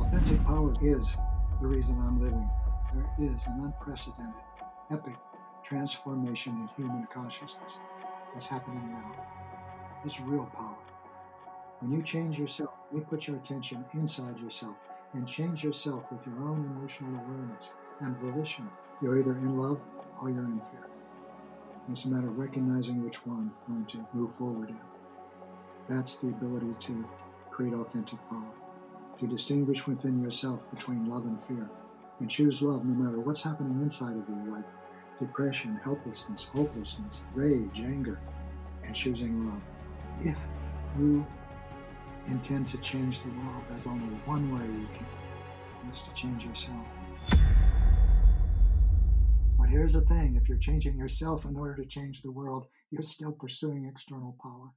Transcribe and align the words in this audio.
Authentic 0.00 0.44
power 0.44 0.72
is 0.80 1.16
the 1.60 1.66
reason 1.66 1.98
I'm 2.00 2.20
living. 2.20 2.48
There 2.94 3.06
is 3.18 3.46
an 3.46 3.60
unprecedented, 3.64 4.42
epic 4.90 5.16
transformation 5.64 6.52
in 6.54 6.68
human 6.76 7.08
consciousness 7.12 7.78
that's 8.32 8.46
happening 8.46 8.88
now. 8.90 9.12
It's 10.04 10.20
real 10.20 10.46
power. 10.54 10.76
When 11.80 11.90
you 11.92 12.02
change 12.02 12.38
yourself, 12.38 12.70
you 12.94 13.00
put 13.00 13.26
your 13.26 13.38
attention 13.38 13.84
inside 13.92 14.38
yourself 14.38 14.76
and 15.14 15.26
change 15.26 15.64
yourself 15.64 16.12
with 16.12 16.24
your 16.24 16.48
own 16.48 16.64
emotional 16.76 17.20
awareness 17.24 17.72
and 18.00 18.16
volition. 18.18 18.70
You're 19.02 19.18
either 19.18 19.36
in 19.38 19.58
love 19.58 19.80
or 20.22 20.30
you're 20.30 20.44
in 20.44 20.60
fear. 20.60 20.86
It's 21.90 22.04
a 22.04 22.10
matter 22.10 22.28
of 22.28 22.38
recognizing 22.38 23.02
which 23.02 23.26
one 23.26 23.50
you're 23.66 23.76
going 23.76 23.86
to 23.86 24.06
move 24.12 24.32
forward 24.32 24.68
in. 24.68 24.78
That's 25.88 26.16
the 26.18 26.28
ability 26.28 26.74
to 26.80 27.08
create 27.50 27.74
authentic 27.74 28.20
power, 28.28 28.52
to 29.18 29.26
distinguish 29.26 29.86
within 29.86 30.22
yourself 30.22 30.60
between 30.70 31.08
love 31.08 31.24
and 31.24 31.40
fear, 31.40 31.68
and 32.20 32.30
choose 32.30 32.62
love 32.62 32.84
no 32.84 32.94
matter 32.94 33.20
what's 33.20 33.42
happening 33.42 33.80
inside 33.82 34.16
of 34.16 34.28
you, 34.28 34.52
like 34.52 34.64
depression, 35.18 35.80
helplessness, 35.82 36.44
hopelessness, 36.44 37.22
rage, 37.34 37.80
anger, 37.80 38.20
and 38.84 38.94
choosing 38.94 39.46
love. 39.46 39.62
If 40.20 40.38
you 40.98 41.26
intend 42.26 42.68
to 42.68 42.78
change 42.78 43.20
the 43.22 43.30
world, 43.30 43.64
there's 43.68 43.86
only 43.86 44.14
one 44.24 44.52
way 44.52 44.66
you 44.66 44.88
can, 44.96 45.06
it's 45.88 46.02
to 46.02 46.12
change 46.12 46.44
yourself. 46.44 46.86
But 49.58 49.68
here's 49.68 49.94
the 49.94 50.02
thing 50.02 50.36
if 50.40 50.48
you're 50.48 50.58
changing 50.58 50.96
yourself 50.96 51.44
in 51.44 51.56
order 51.56 51.74
to 51.76 51.84
change 51.84 52.22
the 52.22 52.30
world, 52.30 52.66
you're 52.90 53.02
still 53.02 53.32
pursuing 53.32 53.86
external 53.86 54.36
power. 54.42 54.70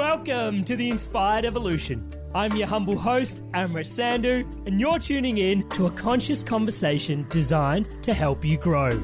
Welcome 0.00 0.64
to 0.64 0.76
the 0.76 0.88
Inspired 0.88 1.44
Evolution. 1.44 2.10
I'm 2.34 2.56
your 2.56 2.66
humble 2.66 2.96
host, 2.96 3.42
Amrit 3.52 3.84
Sandhu, 3.84 4.46
and 4.66 4.80
you're 4.80 4.98
tuning 4.98 5.36
in 5.36 5.68
to 5.70 5.88
a 5.88 5.90
conscious 5.90 6.42
conversation 6.42 7.26
designed 7.28 7.86
to 8.04 8.14
help 8.14 8.42
you 8.42 8.56
grow. 8.56 8.98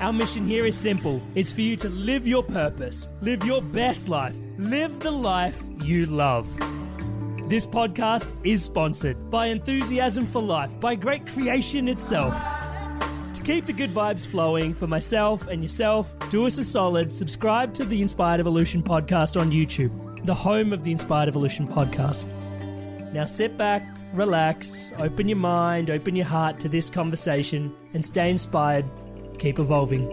Our 0.00 0.12
mission 0.12 0.44
here 0.44 0.66
is 0.66 0.76
simple 0.76 1.22
it's 1.36 1.52
for 1.52 1.60
you 1.60 1.76
to 1.76 1.88
live 1.88 2.26
your 2.26 2.42
purpose, 2.42 3.06
live 3.22 3.44
your 3.44 3.62
best 3.62 4.08
life, 4.08 4.34
live 4.58 4.98
the 4.98 5.12
life 5.12 5.62
you 5.84 6.04
love. 6.06 6.48
This 7.48 7.64
podcast 7.64 8.32
is 8.42 8.64
sponsored 8.64 9.30
by 9.30 9.46
Enthusiasm 9.46 10.26
for 10.26 10.42
Life, 10.42 10.80
by 10.80 10.96
Great 10.96 11.28
Creation 11.28 11.86
itself. 11.86 12.59
Keep 13.50 13.66
the 13.66 13.72
good 13.72 13.92
vibes 13.92 14.24
flowing 14.24 14.72
for 14.72 14.86
myself 14.86 15.48
and 15.48 15.60
yourself, 15.60 16.14
do 16.30 16.46
us 16.46 16.56
a 16.58 16.62
solid, 16.62 17.12
subscribe 17.12 17.74
to 17.74 17.84
the 17.84 18.00
Inspired 18.00 18.38
Evolution 18.38 18.80
podcast 18.80 19.38
on 19.40 19.50
YouTube, 19.50 20.24
the 20.24 20.32
home 20.32 20.72
of 20.72 20.84
the 20.84 20.92
Inspired 20.92 21.28
Evolution 21.28 21.66
podcast. 21.66 22.26
Now 23.12 23.24
sit 23.24 23.56
back, 23.56 23.82
relax, 24.12 24.92
open 25.00 25.26
your 25.26 25.38
mind, 25.38 25.90
open 25.90 26.14
your 26.14 26.26
heart 26.26 26.60
to 26.60 26.68
this 26.68 26.88
conversation, 26.88 27.74
and 27.92 28.04
stay 28.04 28.30
inspired. 28.30 28.84
Keep 29.40 29.58
evolving. 29.58 30.06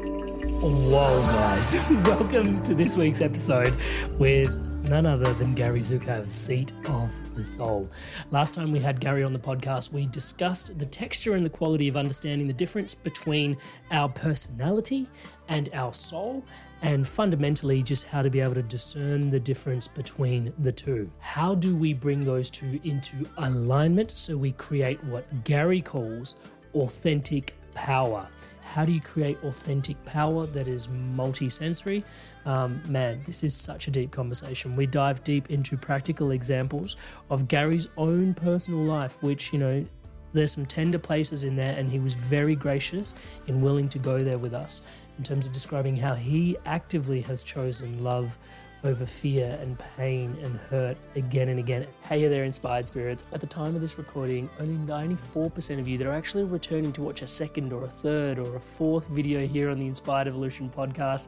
Whoa, 0.59 1.21
guys. 1.21 1.89
Welcome 2.07 2.63
to 2.63 2.73
this 2.73 2.97
week's 2.97 3.21
episode 3.21 3.71
with 4.13 4.51
none 4.89 5.05
other 5.05 5.31
than 5.35 5.53
Gary 5.53 5.81
Zukav, 5.81 6.31
Seat 6.31 6.73
of 6.89 7.11
the 7.37 7.45
Soul. 7.45 7.89
Last 8.31 8.55
time 8.55 8.71
we 8.71 8.79
had 8.79 8.99
Gary 8.99 9.23
on 9.23 9.31
the 9.31 9.39
podcast, 9.39 9.93
we 9.93 10.07
discussed 10.07 10.77
the 10.77 10.85
texture 10.85 11.35
and 11.35 11.45
the 11.45 11.49
quality 11.49 11.87
of 11.87 11.95
understanding 11.95 12.47
the 12.47 12.53
difference 12.53 12.95
between 12.95 13.55
our 13.91 14.09
personality 14.09 15.07
and 15.47 15.69
our 15.73 15.93
soul, 15.93 16.43
and 16.81 17.07
fundamentally 17.07 17.81
just 17.81 18.05
how 18.07 18.21
to 18.21 18.29
be 18.29 18.41
able 18.41 18.55
to 18.55 18.63
discern 18.63 19.29
the 19.29 19.39
difference 19.39 19.87
between 19.87 20.51
the 20.59 20.71
two. 20.71 21.09
How 21.19 21.55
do 21.55 21.75
we 21.75 21.93
bring 21.93 22.25
those 22.25 22.49
two 22.49 22.79
into 22.83 23.25
alignment 23.37 24.11
so 24.11 24.35
we 24.35 24.51
create 24.53 25.01
what 25.05 25.43
Gary 25.43 25.81
calls 25.81 26.35
authentic 26.73 27.53
power? 27.73 28.27
How 28.61 28.83
do 28.83 28.91
you 28.91 29.01
create 29.01 29.37
authentic 29.43 30.03
power 30.05 30.45
that 30.47 30.67
is 30.67 30.87
multisensory? 30.87 32.03
Um, 32.47 32.81
man, 32.87 33.21
this 33.27 33.43
is 33.43 33.53
such 33.53 33.89
a 33.89 33.91
deep 33.91 34.11
conversation. 34.11 34.77
We 34.77 34.85
dive 34.85 35.21
deep 35.25 35.51
into 35.51 35.75
practical 35.75 36.31
examples 36.31 36.95
of 37.29 37.49
Gary's 37.49 37.89
own 37.97 38.33
personal 38.33 38.79
life, 38.79 39.21
which, 39.21 39.51
you 39.51 39.59
know, 39.59 39.85
there's 40.31 40.53
some 40.53 40.65
tender 40.65 40.97
places 40.97 41.43
in 41.43 41.57
there, 41.57 41.77
and 41.77 41.91
he 41.91 41.99
was 41.99 42.13
very 42.13 42.55
gracious 42.55 43.15
and 43.47 43.61
willing 43.61 43.89
to 43.89 43.99
go 43.99 44.23
there 44.23 44.37
with 44.37 44.53
us 44.53 44.83
in 45.17 45.25
terms 45.25 45.45
of 45.45 45.51
describing 45.51 45.97
how 45.97 46.15
he 46.15 46.55
actively 46.65 47.19
has 47.21 47.43
chosen 47.43 48.01
love 48.01 48.37
over 48.83 49.05
fear 49.05 49.57
and 49.61 49.77
pain 49.97 50.37
and 50.41 50.55
hurt 50.69 50.97
again 51.15 51.49
and 51.49 51.59
again. 51.59 51.85
Hey 52.03 52.27
there, 52.27 52.43
inspired 52.43 52.87
spirits. 52.87 53.25
At 53.33 53.41
the 53.41 53.47
time 53.47 53.75
of 53.75 53.81
this 53.81 53.97
recording, 53.97 54.49
only 54.59 54.75
94% 54.85 55.79
of 55.79 55.87
you 55.87 55.97
that 55.97 56.07
are 56.07 56.13
actually 56.13 56.43
returning 56.43 56.93
to 56.93 57.01
watch 57.01 57.21
a 57.21 57.27
second 57.27 57.73
or 57.73 57.83
a 57.83 57.89
third 57.89 58.39
or 58.39 58.55
a 58.55 58.59
fourth 58.59 59.07
video 59.07 59.45
here 59.47 59.69
on 59.69 59.79
the 59.79 59.87
Inspired 59.87 60.27
Evolution 60.27 60.71
podcast 60.75 61.27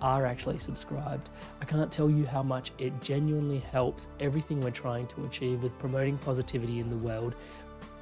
are 0.00 0.26
actually 0.26 0.58
subscribed. 0.58 1.30
I 1.60 1.64
can't 1.64 1.92
tell 1.92 2.10
you 2.10 2.26
how 2.26 2.42
much 2.42 2.72
it 2.78 3.00
genuinely 3.00 3.58
helps 3.58 4.08
everything 4.20 4.60
we're 4.60 4.70
trying 4.70 5.06
to 5.08 5.24
achieve 5.24 5.62
with 5.62 5.78
promoting 5.78 6.18
positivity 6.18 6.80
in 6.80 6.90
the 6.90 6.96
world 6.96 7.34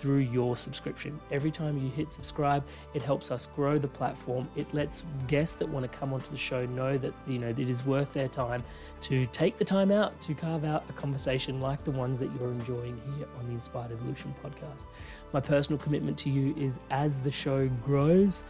through 0.03 0.19
your 0.19 0.57
subscription. 0.57 1.21
Every 1.31 1.53
time 1.53 1.79
you 1.79 1.89
hit 1.89 2.11
subscribe, 2.11 2.65
it 2.93 3.03
helps 3.03 3.31
us 3.31 3.47
grow 3.47 3.79
the 3.79 3.87
platform. 3.87 4.49
It 4.57 4.75
lets 4.75 5.05
guests 5.29 5.55
that 5.57 5.69
want 5.69 5.91
to 5.91 5.97
come 5.97 6.13
onto 6.13 6.29
the 6.29 6.37
show 6.37 6.67
know 6.67 6.99
that 6.99 7.15
you 7.29 7.39
know 7.39 7.51
it 7.51 7.59
is 7.61 7.87
worth 7.87 8.13
their 8.13 8.27
time 8.27 8.65
to 9.03 9.27
take 9.27 9.59
the 9.59 9.65
time 9.65 9.93
out 9.93 10.21
to 10.23 10.35
carve 10.35 10.65
out 10.65 10.85
a 10.89 10.93
conversation 10.95 11.61
like 11.61 11.85
the 11.85 11.93
ones 11.93 12.19
that 12.19 12.31
you're 12.37 12.51
enjoying 12.51 13.01
here 13.17 13.29
on 13.39 13.47
the 13.47 13.53
Inspired 13.53 13.93
Evolution 13.93 14.35
podcast. 14.45 14.85
My 15.33 15.41
personal 15.41 15.79
commitment 15.79 16.19
to 16.19 16.31
you 16.31 16.53
is 16.57 16.81
as 16.91 17.21
the 17.21 17.31
show 17.31 17.69
grows, 17.85 18.43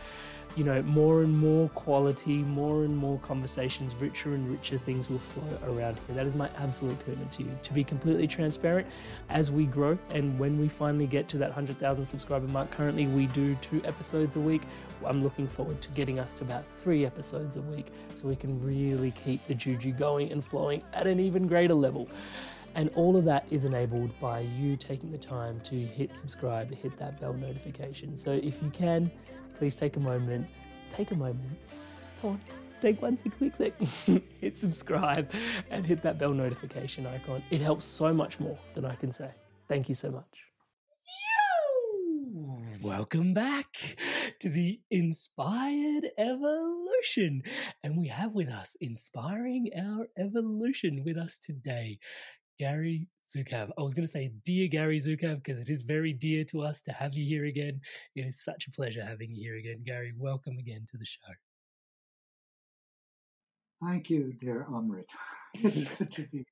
you 0.56 0.64
know, 0.64 0.82
more 0.82 1.22
and 1.22 1.36
more 1.36 1.68
quality, 1.70 2.38
more 2.38 2.84
and 2.84 2.96
more 2.96 3.18
conversations, 3.20 3.94
richer 3.94 4.34
and 4.34 4.50
richer 4.50 4.78
things 4.78 5.08
will 5.08 5.18
flow 5.18 5.58
around 5.64 5.98
here. 6.06 6.16
That 6.16 6.26
is 6.26 6.34
my 6.34 6.50
absolute 6.58 7.02
commitment 7.04 7.32
to 7.32 7.44
you. 7.44 7.58
To 7.62 7.72
be 7.72 7.82
completely 7.82 8.26
transparent, 8.26 8.86
as 9.30 9.50
we 9.50 9.64
grow 9.64 9.98
and 10.10 10.38
when 10.38 10.58
we 10.60 10.68
finally 10.68 11.06
get 11.06 11.28
to 11.28 11.38
that 11.38 11.48
100,000 11.48 12.04
subscriber 12.04 12.46
mark, 12.48 12.70
currently 12.70 13.06
we 13.06 13.26
do 13.28 13.54
two 13.56 13.80
episodes 13.84 14.36
a 14.36 14.40
week. 14.40 14.62
I'm 15.06 15.22
looking 15.22 15.48
forward 15.48 15.80
to 15.82 15.88
getting 15.90 16.18
us 16.18 16.32
to 16.34 16.44
about 16.44 16.64
three 16.78 17.06
episodes 17.06 17.56
a 17.56 17.62
week 17.62 17.86
so 18.14 18.28
we 18.28 18.36
can 18.36 18.62
really 18.64 19.10
keep 19.12 19.46
the 19.46 19.54
juju 19.54 19.92
going 19.92 20.30
and 20.30 20.44
flowing 20.44 20.82
at 20.92 21.06
an 21.06 21.18
even 21.18 21.46
greater 21.46 21.74
level. 21.74 22.08
And 22.74 22.90
all 22.94 23.16
of 23.16 23.24
that 23.26 23.46
is 23.50 23.64
enabled 23.64 24.18
by 24.20 24.40
you 24.40 24.76
taking 24.76 25.10
the 25.10 25.18
time 25.18 25.60
to 25.62 25.74
hit 25.74 26.16
subscribe, 26.16 26.72
hit 26.74 26.96
that 26.98 27.20
bell 27.20 27.34
notification. 27.34 28.16
So 28.16 28.32
if 28.32 28.62
you 28.62 28.70
can, 28.70 29.10
please 29.56 29.74
take 29.76 29.96
a 29.96 30.00
moment, 30.00 30.46
take 30.94 31.10
a 31.10 31.14
moment, 31.14 31.58
come 32.20 32.30
on, 32.30 32.40
take 32.80 33.00
one 33.00 33.16
sec, 33.16 33.32
quick 33.38 33.56
sec, 33.56 33.78
hit 34.40 34.58
subscribe 34.58 35.30
and 35.70 35.86
hit 35.86 36.02
that 36.02 36.18
bell 36.18 36.32
notification 36.32 37.06
icon. 37.06 37.42
It 37.50 37.60
helps 37.60 37.84
so 37.84 38.12
much 38.12 38.40
more 38.40 38.58
than 38.74 38.84
I 38.84 38.94
can 38.94 39.12
say. 39.12 39.30
Thank 39.68 39.88
you 39.88 39.94
so 39.94 40.10
much. 40.10 40.52
Welcome 42.82 43.32
back 43.32 43.96
to 44.40 44.48
the 44.48 44.80
Inspired 44.90 46.08
Evolution. 46.18 47.42
And 47.84 47.96
we 47.96 48.08
have 48.08 48.34
with 48.34 48.48
us, 48.48 48.76
inspiring 48.80 49.70
our 49.78 50.08
evolution 50.18 51.04
with 51.04 51.16
us 51.16 51.38
today, 51.38 52.00
Gary 52.58 53.08
Zukav. 53.28 53.70
I 53.78 53.82
was 53.82 53.94
going 53.94 54.06
to 54.06 54.12
say, 54.12 54.32
Dear 54.44 54.68
Gary 54.68 54.98
Zukav, 54.98 55.42
because 55.42 55.58
it 55.60 55.70
is 55.70 55.82
very 55.82 56.12
dear 56.12 56.44
to 56.44 56.62
us 56.62 56.82
to 56.82 56.92
have 56.92 57.14
you 57.14 57.24
here 57.24 57.46
again. 57.46 57.80
It 58.14 58.26
is 58.26 58.42
such 58.42 58.66
a 58.66 58.70
pleasure 58.70 59.04
having 59.04 59.30
you 59.30 59.42
here 59.42 59.56
again. 59.58 59.82
Gary, 59.84 60.12
welcome 60.16 60.58
again 60.58 60.86
to 60.90 60.98
the 60.98 61.04
show. 61.04 61.18
Thank 63.82 64.10
you, 64.10 64.34
dear 64.40 64.66
Amrit. 64.70 65.08
It's 65.54 65.94
good 65.94 66.12
to 66.12 66.28
be. 66.28 66.46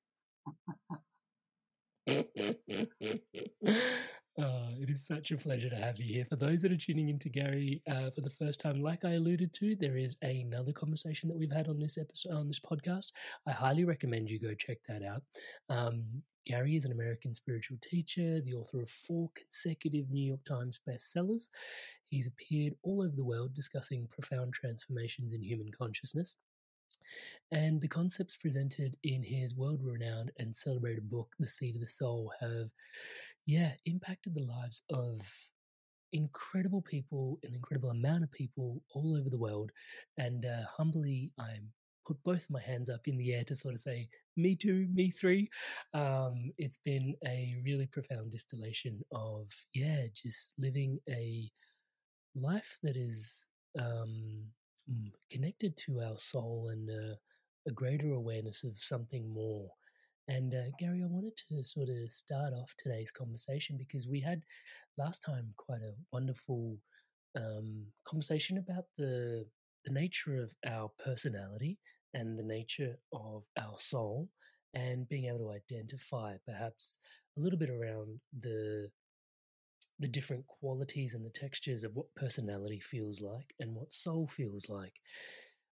Oh, 4.43 4.69
it 4.79 4.89
is 4.89 5.05
such 5.05 5.29
a 5.29 5.37
pleasure 5.37 5.69
to 5.69 5.75
have 5.75 5.99
you 5.99 6.15
here. 6.15 6.25
For 6.25 6.35
those 6.35 6.63
that 6.63 6.71
are 6.71 6.77
tuning 6.77 7.09
in 7.09 7.19
to 7.19 7.29
Gary 7.29 7.83
uh, 7.87 8.09
for 8.09 8.21
the 8.21 8.29
first 8.31 8.59
time, 8.59 8.81
like 8.81 9.05
I 9.05 9.11
alluded 9.11 9.53
to, 9.53 9.75
there 9.75 9.97
is 9.97 10.17
another 10.23 10.71
conversation 10.71 11.29
that 11.29 11.37
we've 11.37 11.51
had 11.51 11.67
on 11.67 11.79
this 11.79 11.95
episode 11.95 12.33
on 12.33 12.47
this 12.47 12.59
podcast. 12.59 13.11
I 13.45 13.51
highly 13.51 13.83
recommend 13.85 14.31
you 14.31 14.39
go 14.39 14.55
check 14.55 14.79
that 14.87 15.03
out. 15.03 15.21
Um, 15.69 16.23
Gary 16.47 16.75
is 16.75 16.85
an 16.85 16.91
American 16.91 17.35
spiritual 17.35 17.77
teacher, 17.83 18.41
the 18.41 18.55
author 18.55 18.81
of 18.81 18.89
four 18.89 19.29
consecutive 19.35 20.09
New 20.09 20.25
York 20.25 20.43
Times 20.43 20.79
bestsellers. 20.89 21.49
He's 22.05 22.25
appeared 22.25 22.73
all 22.81 23.03
over 23.03 23.15
the 23.15 23.23
world 23.23 23.53
discussing 23.53 24.07
profound 24.07 24.53
transformations 24.53 25.33
in 25.33 25.43
human 25.43 25.69
consciousness. 25.71 26.35
And 27.51 27.79
the 27.79 27.87
concepts 27.87 28.37
presented 28.37 28.97
in 29.03 29.23
his 29.23 29.55
world 29.55 29.81
renowned 29.83 30.31
and 30.37 30.55
celebrated 30.55 31.09
book, 31.09 31.33
The 31.39 31.47
Seat 31.47 31.75
of 31.75 31.81
the 31.81 31.87
Soul, 31.87 32.33
have 32.39 32.69
yeah, 33.45 33.73
impacted 33.85 34.35
the 34.35 34.43
lives 34.43 34.81
of 34.89 35.21
incredible 36.13 36.81
people, 36.81 37.39
an 37.43 37.53
incredible 37.55 37.89
amount 37.89 38.23
of 38.23 38.31
people 38.31 38.81
all 38.93 39.15
over 39.17 39.29
the 39.29 39.37
world. 39.37 39.71
And 40.17 40.45
uh, 40.45 40.63
humbly, 40.77 41.31
I 41.39 41.59
put 42.05 42.21
both 42.23 42.47
my 42.49 42.61
hands 42.61 42.89
up 42.89 43.07
in 43.07 43.17
the 43.17 43.33
air 43.33 43.43
to 43.45 43.55
sort 43.55 43.75
of 43.75 43.81
say, 43.81 44.09
me 44.35 44.55
too, 44.55 44.87
me 44.93 45.11
three. 45.11 45.49
Um, 45.93 46.51
it's 46.57 46.77
been 46.77 47.15
a 47.25 47.55
really 47.63 47.87
profound 47.87 48.31
distillation 48.31 49.01
of, 49.11 49.47
yeah, 49.73 50.05
just 50.13 50.53
living 50.57 50.99
a 51.09 51.49
life 52.35 52.77
that 52.83 52.95
is 52.95 53.45
um, 53.79 54.43
mm, 54.89 55.11
connected 55.31 55.77
to 55.77 56.01
our 56.01 56.17
soul 56.17 56.69
and 56.71 56.89
uh, 56.89 57.15
a 57.67 57.71
greater 57.71 58.11
awareness 58.13 58.63
of 58.63 58.77
something 58.77 59.29
more 59.33 59.69
and 60.35 60.53
uh, 60.53 60.69
Gary, 60.79 61.01
I 61.03 61.07
wanted 61.07 61.33
to 61.49 61.63
sort 61.63 61.89
of 61.89 62.11
start 62.11 62.53
off 62.53 62.73
today's 62.77 63.11
conversation 63.11 63.77
because 63.77 64.07
we 64.07 64.19
had 64.21 64.43
last 64.97 65.21
time 65.23 65.53
quite 65.57 65.81
a 65.81 65.93
wonderful 66.13 66.77
um, 67.35 67.85
conversation 68.05 68.57
about 68.57 68.85
the 68.97 69.45
the 69.85 69.91
nature 69.91 70.37
of 70.41 70.53
our 70.67 70.89
personality 71.03 71.79
and 72.13 72.37
the 72.37 72.43
nature 72.43 72.97
of 73.13 73.45
our 73.59 73.77
soul, 73.77 74.29
and 74.75 75.09
being 75.09 75.25
able 75.25 75.39
to 75.39 75.51
identify 75.51 76.35
perhaps 76.45 76.97
a 77.37 77.41
little 77.41 77.59
bit 77.59 77.69
around 77.69 78.19
the 78.39 78.89
the 79.99 80.07
different 80.07 80.45
qualities 80.47 81.13
and 81.13 81.25
the 81.25 81.29
textures 81.29 81.83
of 81.83 81.95
what 81.95 82.13
personality 82.15 82.79
feels 82.79 83.21
like 83.21 83.53
and 83.59 83.73
what 83.75 83.93
soul 83.93 84.27
feels 84.27 84.67
like. 84.69 84.93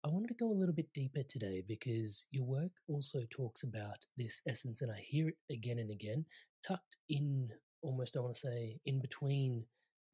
I 0.05 0.09
wanted 0.09 0.29
to 0.29 0.35
go 0.35 0.51
a 0.51 0.53
little 0.53 0.75
bit 0.75 0.93
deeper 0.93 1.23
today 1.23 1.63
because 1.67 2.27
your 2.31 2.45
work 2.45 2.73
also 2.89 3.21
talks 3.31 3.63
about 3.63 4.05
this 4.19 4.43
essence, 4.47 4.83
and 4.83 4.93
I 4.93 4.99
hear 5.01 5.29
it 5.29 5.37
again 5.51 5.79
and 5.79 5.91
again, 5.91 6.27
tucked 6.63 6.99
in 7.09 7.49
almost, 7.81 8.15
I 8.15 8.21
want 8.21 8.35
to 8.35 8.41
say, 8.41 8.77
in 8.85 9.01
between 9.01 9.65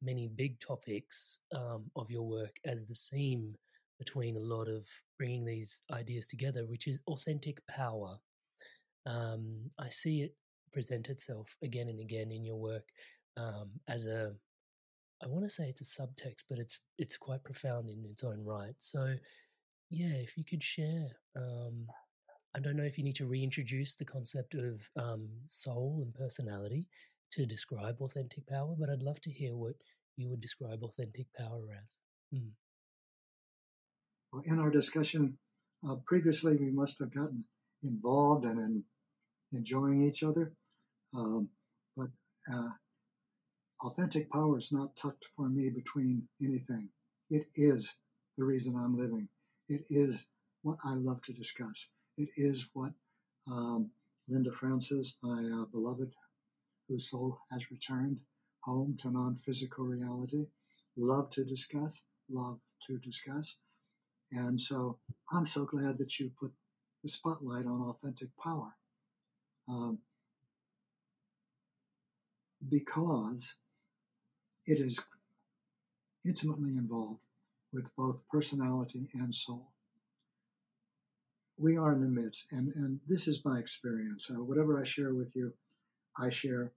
many 0.01 0.29
big 0.29 0.61
topics 0.61 1.39
um, 1.53 1.91
of 1.97 2.09
your 2.09 2.23
work 2.23 2.55
as 2.65 2.85
the 2.85 2.95
seam 2.95 3.53
between 3.99 4.37
a 4.37 4.39
lot 4.39 4.69
of 4.69 4.87
bringing 5.17 5.43
these 5.43 5.81
ideas 5.91 6.25
together, 6.27 6.65
which 6.65 6.87
is 6.87 7.01
authentic 7.07 7.59
power. 7.67 8.17
Um, 9.05 9.69
I 9.77 9.89
see 9.89 10.21
it 10.21 10.35
present 10.71 11.09
itself 11.09 11.57
again 11.63 11.89
and 11.89 11.99
again 11.99 12.31
in 12.31 12.45
your 12.45 12.55
work 12.55 12.87
um, 13.35 13.71
as 13.89 14.05
a 14.05 14.31
I 15.23 15.27
want 15.27 15.43
to 15.43 15.49
say 15.51 15.65
it's 15.65 15.81
a 15.81 16.01
subtext, 16.01 16.45
but 16.49 16.57
it's 16.57 16.79
it's 16.97 17.15
quite 17.15 17.43
profound 17.43 17.89
in 17.89 18.03
its 18.09 18.23
own 18.23 18.43
right. 18.43 18.73
So 18.79 19.13
yeah, 19.91 20.15
if 20.15 20.37
you 20.37 20.45
could 20.45 20.63
share. 20.63 21.09
Um, 21.35 21.87
I 22.55 22.59
don't 22.59 22.77
know 22.77 22.83
if 22.83 22.97
you 22.97 23.03
need 23.03 23.17
to 23.17 23.27
reintroduce 23.27 23.95
the 23.95 24.05
concept 24.05 24.55
of 24.55 24.89
um, 24.95 25.29
soul 25.45 25.99
and 26.03 26.13
personality 26.13 26.87
to 27.33 27.45
describe 27.45 28.01
authentic 28.01 28.47
power, 28.47 28.73
but 28.77 28.89
I'd 28.89 29.03
love 29.03 29.21
to 29.21 29.31
hear 29.31 29.55
what 29.55 29.75
you 30.17 30.29
would 30.29 30.41
describe 30.41 30.83
authentic 30.83 31.27
power 31.37 31.67
as. 31.85 31.99
Mm. 32.33 32.51
Well, 34.31 34.43
in 34.45 34.59
our 34.59 34.69
discussion 34.69 35.37
uh, 35.87 35.95
previously, 36.05 36.55
we 36.55 36.71
must 36.71 36.97
have 36.99 37.13
gotten 37.13 37.43
involved 37.83 38.45
and 38.45 38.59
in 38.59 38.83
enjoying 39.51 40.03
each 40.03 40.23
other. 40.23 40.53
Um, 41.13 41.49
but 41.97 42.07
uh, 42.51 42.69
authentic 43.83 44.29
power 44.31 44.57
is 44.57 44.71
not 44.71 44.95
tucked 44.95 45.25
for 45.35 45.49
me 45.49 45.69
between 45.69 46.23
anything. 46.41 46.89
It 47.29 47.47
is 47.55 47.93
the 48.37 48.45
reason 48.45 48.75
I'm 48.75 48.97
living. 48.97 49.27
It 49.71 49.85
is 49.89 50.25
what 50.63 50.79
I 50.83 50.95
love 50.95 51.21
to 51.23 51.33
discuss. 51.33 51.87
It 52.17 52.27
is 52.35 52.67
what 52.73 52.91
um, 53.49 53.89
Linda 54.27 54.51
Francis, 54.51 55.15
my 55.23 55.41
uh, 55.61 55.65
beloved, 55.71 56.11
whose 56.89 57.09
soul 57.09 57.39
has 57.51 57.71
returned 57.71 58.17
home 58.65 58.97
to 59.01 59.09
non 59.09 59.37
physical 59.37 59.85
reality, 59.85 60.45
love 60.97 61.29
to 61.31 61.45
discuss, 61.45 62.03
love 62.29 62.59
to 62.87 62.97
discuss. 62.97 63.59
And 64.33 64.59
so 64.61 64.99
I'm 65.31 65.47
so 65.47 65.63
glad 65.63 65.97
that 65.99 66.19
you 66.19 66.31
put 66.37 66.51
the 67.01 67.09
spotlight 67.09 67.65
on 67.65 67.81
authentic 67.81 68.29
power. 68.43 68.75
Um, 69.69 69.99
because 72.69 73.55
it 74.67 74.79
is 74.79 74.99
intimately 76.25 76.71
involved 76.71 77.21
with 77.73 77.89
both 77.97 78.19
personality 78.29 79.07
and 79.13 79.33
soul. 79.33 79.70
We 81.61 81.77
are 81.77 81.93
in 81.93 82.01
the 82.01 82.07
midst, 82.07 82.51
and, 82.51 82.73
and 82.73 82.99
this 83.07 83.27
is 83.27 83.45
my 83.45 83.59
experience. 83.59 84.31
Uh, 84.31 84.43
whatever 84.43 84.81
I 84.81 84.83
share 84.83 85.13
with 85.13 85.35
you, 85.35 85.53
I 86.17 86.29
share 86.31 86.71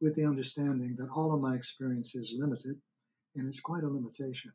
with 0.00 0.14
the 0.14 0.24
understanding 0.24 0.94
that 1.00 1.10
all 1.10 1.34
of 1.34 1.40
my 1.40 1.56
experience 1.56 2.14
is 2.14 2.36
limited, 2.38 2.76
and 3.34 3.48
it's 3.48 3.58
quite 3.58 3.82
a 3.82 3.88
limitation 3.88 4.52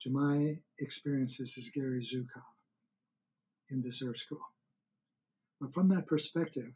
to 0.00 0.10
my 0.10 0.56
experiences 0.80 1.54
as 1.58 1.68
Gary 1.68 2.00
Zukav 2.00 2.42
in 3.68 3.82
this 3.82 4.00
Earth 4.02 4.16
School. 4.16 4.40
But 5.60 5.74
from 5.74 5.90
that 5.90 6.06
perspective, 6.06 6.72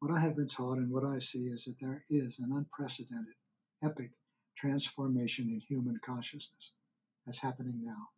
what 0.00 0.12
I 0.12 0.20
have 0.20 0.36
been 0.36 0.48
taught 0.48 0.76
and 0.76 0.90
what 0.90 1.04
I 1.04 1.18
see 1.18 1.46
is 1.46 1.64
that 1.64 1.76
there 1.80 2.02
is 2.10 2.40
an 2.40 2.52
unprecedented, 2.52 3.36
epic 3.82 4.10
transformation 4.54 5.48
in 5.48 5.60
human 5.60 5.98
consciousness 6.04 6.72
that's 7.24 7.38
happening 7.38 7.80
now. 7.82 8.10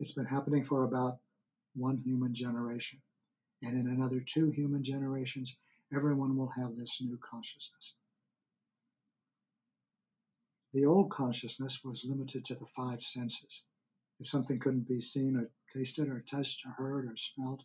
It's 0.00 0.12
been 0.12 0.26
happening 0.26 0.64
for 0.64 0.84
about 0.84 1.18
one 1.74 1.98
human 1.98 2.34
generation. 2.34 3.00
And 3.62 3.78
in 3.78 3.88
another 3.88 4.20
two 4.20 4.50
human 4.50 4.82
generations, 4.82 5.56
everyone 5.94 6.36
will 6.36 6.52
have 6.56 6.76
this 6.76 7.00
new 7.00 7.18
consciousness. 7.18 7.94
The 10.72 10.84
old 10.84 11.10
consciousness 11.10 11.80
was 11.84 12.04
limited 12.04 12.44
to 12.46 12.54
the 12.54 12.66
five 12.76 13.02
senses. 13.02 13.62
If 14.18 14.28
something 14.28 14.58
couldn't 14.58 14.88
be 14.88 15.00
seen 15.00 15.36
or 15.36 15.50
tasted 15.72 16.08
or 16.08 16.24
touched 16.28 16.66
or 16.66 16.72
heard 16.72 17.06
or 17.06 17.16
smelled, 17.16 17.62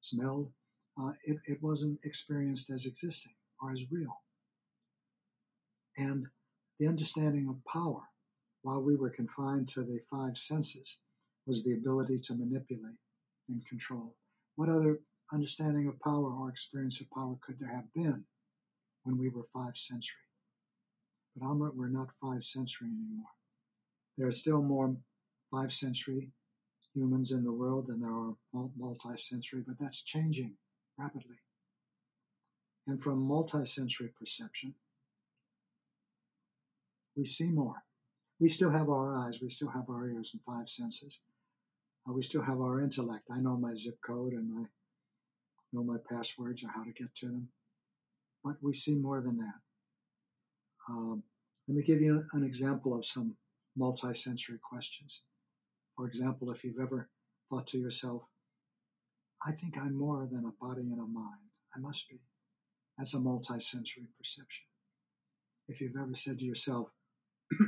smelled, 0.00 0.52
uh, 1.00 1.12
it, 1.24 1.38
it 1.46 1.62
wasn't 1.62 1.98
experienced 2.04 2.70
as 2.70 2.86
existing 2.86 3.32
or 3.60 3.72
as 3.72 3.82
real. 3.90 4.22
And 5.96 6.26
the 6.78 6.86
understanding 6.86 7.48
of 7.48 7.64
power 7.64 8.02
while 8.62 8.82
we 8.82 8.96
were 8.96 9.10
confined 9.10 9.68
to 9.70 9.82
the 9.82 10.00
five 10.10 10.36
senses, 10.36 10.98
was 11.46 11.64
the 11.64 11.74
ability 11.74 12.18
to 12.20 12.34
manipulate 12.34 12.98
and 13.48 13.64
control. 13.66 14.14
What 14.56 14.68
other 14.68 15.00
understanding 15.32 15.86
of 15.88 16.00
power 16.00 16.30
or 16.32 16.48
experience 16.48 17.00
of 17.00 17.10
power 17.10 17.36
could 17.40 17.58
there 17.60 17.74
have 17.74 17.92
been 17.94 18.24
when 19.04 19.18
we 19.18 19.28
were 19.28 19.46
five 19.52 19.76
sensory? 19.76 20.14
But 21.36 21.46
Amrit, 21.46 21.74
we're 21.74 21.88
not 21.88 22.08
five 22.20 22.44
sensory 22.44 22.88
anymore. 22.88 23.30
There 24.16 24.26
are 24.26 24.32
still 24.32 24.62
more 24.62 24.96
five 25.52 25.72
sensory 25.72 26.30
humans 26.94 27.30
in 27.30 27.44
the 27.44 27.52
world 27.52 27.86
than 27.88 28.00
there 28.00 28.10
are 28.10 28.34
multi-sensory, 28.78 29.62
but 29.66 29.76
that's 29.78 30.02
changing 30.02 30.54
rapidly. 30.98 31.36
And 32.86 33.02
from 33.02 33.18
multi-sensory 33.18 34.12
perception, 34.18 34.74
we 37.14 37.26
see 37.26 37.50
more. 37.50 37.82
We 38.40 38.48
still 38.48 38.70
have 38.70 38.88
our 38.88 39.14
eyes, 39.14 39.40
we 39.42 39.50
still 39.50 39.68
have 39.68 39.90
our 39.90 40.08
ears 40.08 40.30
and 40.32 40.42
five 40.46 40.68
senses. 40.68 41.20
We 42.08 42.22
still 42.22 42.42
have 42.42 42.60
our 42.60 42.80
intellect. 42.80 43.24
I 43.30 43.40
know 43.40 43.56
my 43.56 43.74
zip 43.74 43.98
code 44.06 44.32
and 44.32 44.50
I 44.58 44.64
know 45.72 45.82
my 45.82 45.96
passwords 46.08 46.62
or 46.62 46.68
how 46.68 46.84
to 46.84 46.92
get 46.92 47.14
to 47.16 47.26
them. 47.26 47.48
But 48.44 48.56
we 48.62 48.72
see 48.72 48.94
more 48.94 49.20
than 49.20 49.38
that. 49.38 49.60
Um, 50.88 51.24
let 51.66 51.76
me 51.76 51.82
give 51.82 52.00
you 52.00 52.22
an 52.32 52.44
example 52.44 52.96
of 52.96 53.04
some 53.04 53.36
multisensory 53.78 54.60
questions. 54.60 55.22
For 55.96 56.06
example, 56.06 56.52
if 56.52 56.62
you've 56.62 56.80
ever 56.80 57.08
thought 57.50 57.66
to 57.68 57.78
yourself, 57.78 58.22
I 59.44 59.52
think 59.52 59.76
I'm 59.76 59.98
more 59.98 60.28
than 60.30 60.44
a 60.44 60.64
body 60.64 60.82
and 60.82 61.00
a 61.00 61.06
mind. 61.06 61.50
I 61.74 61.80
must 61.80 62.08
be. 62.08 62.20
That's 62.98 63.14
a 63.14 63.18
multisensory 63.18 64.06
perception. 64.16 64.64
If 65.68 65.80
you've 65.80 65.96
ever 66.00 66.14
said 66.14 66.38
to 66.38 66.44
yourself, 66.44 66.88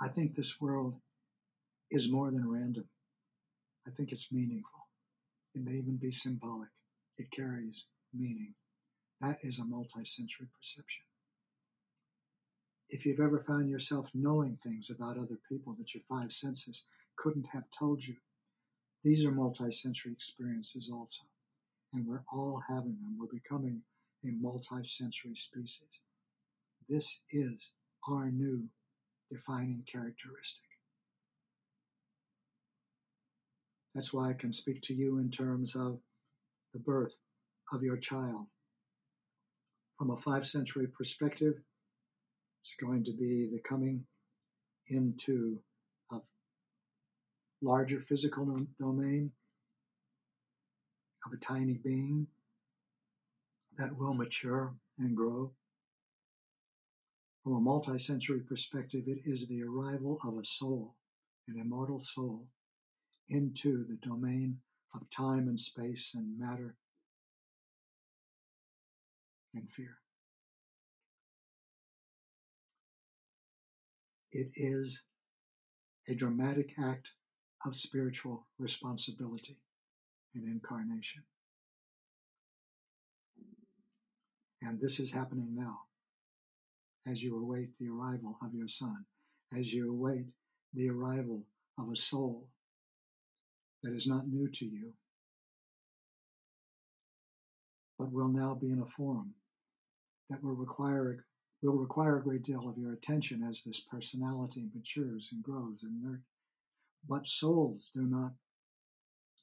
I 0.00 0.08
think 0.08 0.34
this 0.34 0.60
world 0.60 0.96
is 1.92 2.10
more 2.10 2.30
than 2.30 2.50
random. 2.50 2.86
I 3.86 3.90
think 3.90 4.12
it's 4.12 4.32
meaningful. 4.32 4.88
It 5.54 5.62
may 5.62 5.72
even 5.72 5.98
be 5.98 6.10
symbolic. 6.10 6.70
It 7.18 7.30
carries 7.30 7.86
meaning. 8.14 8.54
That 9.20 9.38
is 9.42 9.58
a 9.58 9.62
multisensory 9.62 10.48
perception. 10.56 11.04
If 12.88 13.06
you've 13.06 13.20
ever 13.20 13.44
found 13.46 13.68
yourself 13.68 14.08
knowing 14.14 14.56
things 14.56 14.90
about 14.90 15.18
other 15.18 15.38
people 15.48 15.74
that 15.78 15.94
your 15.94 16.02
five 16.08 16.32
senses 16.32 16.86
couldn't 17.16 17.46
have 17.52 17.64
told 17.78 18.02
you, 18.04 18.16
these 19.04 19.24
are 19.24 19.32
multisensory 19.32 20.12
experiences 20.12 20.90
also. 20.92 21.22
And 21.92 22.06
we're 22.06 22.24
all 22.32 22.62
having 22.68 22.96
them. 23.02 23.18
We're 23.18 23.26
becoming 23.38 23.82
a 24.24 24.28
multisensory 24.28 25.36
species. 25.36 26.00
This 26.88 27.20
is 27.30 27.70
our 28.08 28.30
new 28.30 28.64
defining 29.30 29.84
characteristic. 29.90 30.62
That's 33.94 34.12
why 34.12 34.30
I 34.30 34.32
can 34.32 34.52
speak 34.52 34.80
to 34.82 34.94
you 34.94 35.18
in 35.18 35.30
terms 35.30 35.76
of 35.76 35.98
the 36.72 36.78
birth 36.78 37.16
of 37.72 37.82
your 37.82 37.98
child. 37.98 38.46
From 39.98 40.10
a 40.10 40.16
five 40.16 40.46
sensory 40.46 40.86
perspective, 40.86 41.54
it's 42.62 42.74
going 42.74 43.04
to 43.04 43.12
be 43.12 43.48
the 43.52 43.60
coming 43.60 44.04
into 44.88 45.58
a 46.10 46.16
larger 47.60 48.00
physical 48.00 48.66
domain 48.78 49.30
of 51.26 51.32
a 51.32 51.36
tiny 51.36 51.74
being 51.74 52.26
that 53.76 53.96
will 53.96 54.14
mature 54.14 54.74
and 54.98 55.16
grow. 55.16 55.52
From 57.44 57.54
a 57.54 57.60
multisensory 57.60 58.46
perspective, 58.46 59.04
it 59.06 59.18
is 59.24 59.48
the 59.48 59.62
arrival 59.64 60.18
of 60.24 60.38
a 60.38 60.44
soul, 60.44 60.94
an 61.48 61.58
immortal 61.58 62.00
soul, 62.00 62.46
into 63.28 63.84
the 63.84 63.96
domain 63.96 64.58
of 64.94 65.08
time 65.10 65.48
and 65.48 65.58
space 65.58 66.12
and 66.14 66.38
matter 66.38 66.76
and 69.54 69.70
fear. 69.70 69.96
It 74.32 74.48
is 74.56 75.02
a 76.08 76.14
dramatic 76.14 76.72
act 76.82 77.12
of 77.64 77.76
spiritual 77.76 78.46
responsibility 78.58 79.58
and 80.34 80.46
incarnation. 80.46 81.22
And 84.62 84.80
this 84.80 85.00
is 85.00 85.12
happening 85.12 85.54
now 85.54 85.80
as 87.06 87.22
you 87.22 87.36
await 87.36 87.76
the 87.78 87.88
arrival 87.88 88.36
of 88.42 88.54
your 88.54 88.68
son, 88.68 89.04
as 89.56 89.72
you 89.72 89.90
await 89.90 90.26
the 90.72 90.88
arrival 90.88 91.42
of 91.78 91.90
a 91.90 91.96
soul 91.96 92.48
that 93.82 93.94
is 93.94 94.06
not 94.06 94.28
new 94.28 94.48
to 94.48 94.64
you, 94.64 94.92
but 97.98 98.12
will 98.12 98.28
now 98.28 98.54
be 98.54 98.70
in 98.70 98.80
a 98.80 98.86
form 98.86 99.34
that 100.30 100.42
will 100.42 100.54
require 100.54 101.24
will 101.62 101.78
require 101.78 102.18
a 102.18 102.22
great 102.22 102.42
deal 102.42 102.68
of 102.68 102.76
your 102.76 102.92
attention 102.92 103.46
as 103.48 103.62
this 103.62 103.80
personality 103.80 104.64
matures 104.74 105.28
and 105.30 105.44
grows 105.44 105.84
and 105.84 106.02
nurtures. 106.02 106.24
But 107.08 107.28
souls 107.28 107.90
do 107.94 108.02
not 108.02 108.32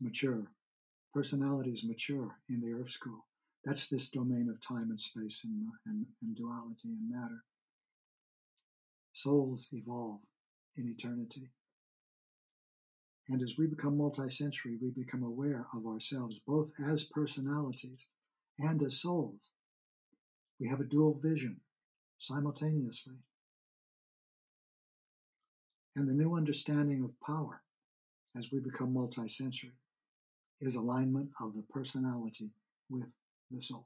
mature. 0.02 0.44
Personalities 1.14 1.84
mature 1.84 2.36
in 2.50 2.62
the 2.62 2.74
earth 2.74 2.92
school. 2.92 3.26
That's 3.66 3.88
this 3.88 4.10
domain 4.10 4.50
of 4.50 4.66
time 4.66 4.90
and 4.90 5.00
space 5.00 5.42
and, 5.44 5.68
uh, 5.68 5.78
and, 5.88 6.06
and 6.22 6.36
duality 6.36 6.90
and 6.90 7.10
matter. 7.10 7.44
Souls 9.14 9.68
evolve 9.72 10.20
in 10.78 10.88
eternity. 10.88 11.50
And 13.30 13.44
as 13.44 13.58
we 13.58 13.68
become 13.68 13.98
multisensory, 13.98 14.82
we 14.82 14.90
become 14.90 15.22
aware 15.22 15.68
of 15.74 15.86
ourselves 15.86 16.40
both 16.40 16.72
as 16.84 17.04
personalities 17.04 18.08
and 18.58 18.82
as 18.82 19.00
souls. 19.00 19.52
We 20.60 20.68
have 20.68 20.80
a 20.82 20.86
dual 20.86 21.14
vision 21.14 21.62
simultaneously. 22.18 23.14
And 25.96 26.08
the 26.08 26.14
new 26.14 26.36
understanding 26.36 27.04
of 27.04 27.20
power 27.22 27.62
as 28.36 28.52
we 28.52 28.60
become 28.60 28.94
multisensory 28.94 29.74
is 30.60 30.76
alignment 30.76 31.30
of 31.40 31.56
the 31.56 31.62
personality 31.62 32.50
with 32.90 33.12
the 33.52 33.62
soul. 33.62 33.86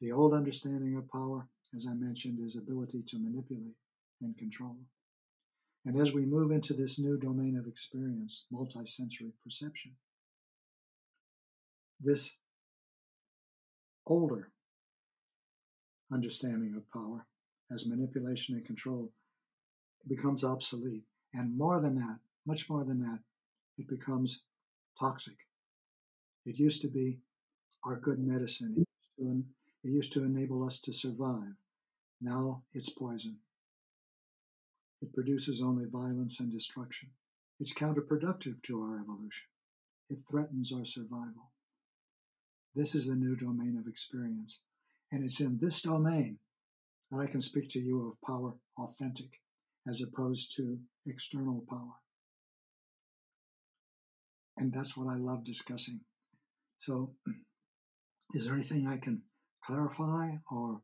The 0.00 0.12
old 0.12 0.32
understanding 0.32 0.96
of 0.96 1.10
power, 1.10 1.46
as 1.74 1.86
I 1.86 1.94
mentioned, 1.94 2.38
is 2.40 2.56
ability 2.56 3.02
to 3.08 3.18
manipulate 3.18 3.76
and 4.22 4.36
control. 4.38 4.76
And 5.86 6.00
as 6.00 6.12
we 6.12 6.26
move 6.26 6.50
into 6.50 6.74
this 6.74 6.98
new 6.98 7.18
domain 7.18 7.56
of 7.56 7.66
experience, 7.66 8.44
multisensory 8.52 9.32
perception, 9.42 9.92
this 12.00 12.36
older 14.06 14.50
understanding 16.12 16.74
of 16.76 16.90
power 16.90 17.26
as 17.72 17.86
manipulation 17.86 18.56
and 18.56 18.66
control 18.66 19.12
becomes 20.08 20.44
obsolete. 20.44 21.04
And 21.32 21.56
more 21.56 21.80
than 21.80 21.94
that, 21.96 22.18
much 22.46 22.68
more 22.68 22.84
than 22.84 23.00
that, 23.00 23.20
it 23.78 23.88
becomes 23.88 24.42
toxic. 24.98 25.36
It 26.44 26.58
used 26.58 26.82
to 26.82 26.88
be 26.88 27.20
our 27.84 27.96
good 27.96 28.18
medicine. 28.18 28.74
It 28.76 28.78
used 28.78 29.16
to, 29.18 29.44
it 29.84 29.88
used 29.88 30.12
to 30.14 30.24
enable 30.24 30.64
us 30.64 30.80
to 30.80 30.92
survive. 30.92 31.54
Now 32.20 32.62
it's 32.72 32.90
poison. 32.90 33.36
It 35.02 35.14
produces 35.14 35.62
only 35.62 35.86
violence 35.86 36.40
and 36.40 36.52
destruction. 36.52 37.10
It's 37.58 37.74
counterproductive 37.74 38.62
to 38.64 38.82
our 38.82 39.00
evolution. 39.00 39.46
It 40.08 40.22
threatens 40.28 40.72
our 40.72 40.84
survival. 40.84 41.52
This 42.74 42.94
is 42.94 43.06
the 43.06 43.14
new 43.14 43.36
domain 43.36 43.76
of 43.78 43.88
experience. 43.88 44.58
And 45.12 45.24
it's 45.24 45.40
in 45.40 45.58
this 45.58 45.82
domain 45.82 46.38
that 47.10 47.18
I 47.18 47.26
can 47.26 47.42
speak 47.42 47.68
to 47.70 47.80
you 47.80 48.08
of 48.08 48.26
power 48.26 48.54
authentic 48.78 49.40
as 49.88 50.02
opposed 50.02 50.54
to 50.56 50.78
external 51.06 51.64
power. 51.68 51.94
And 54.56 54.72
that's 54.72 54.96
what 54.96 55.08
I 55.08 55.16
love 55.16 55.44
discussing. 55.44 56.00
So, 56.76 57.14
is 58.34 58.44
there 58.44 58.54
anything 58.54 58.86
I 58.86 58.98
can 58.98 59.22
clarify 59.64 60.32
or 60.50 60.82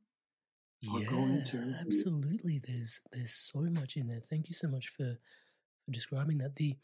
yeah, 0.82 1.04
go 1.10 1.18
into. 1.18 1.74
Absolutely. 1.80 2.60
There's 2.66 3.00
there's 3.12 3.32
so 3.32 3.60
much 3.60 3.96
in 3.96 4.06
there. 4.06 4.20
Thank 4.20 4.48
you 4.48 4.54
so 4.54 4.68
much 4.68 4.88
for 4.88 5.16
for 5.84 5.90
describing 5.90 6.38
that. 6.38 6.56
The 6.56 6.76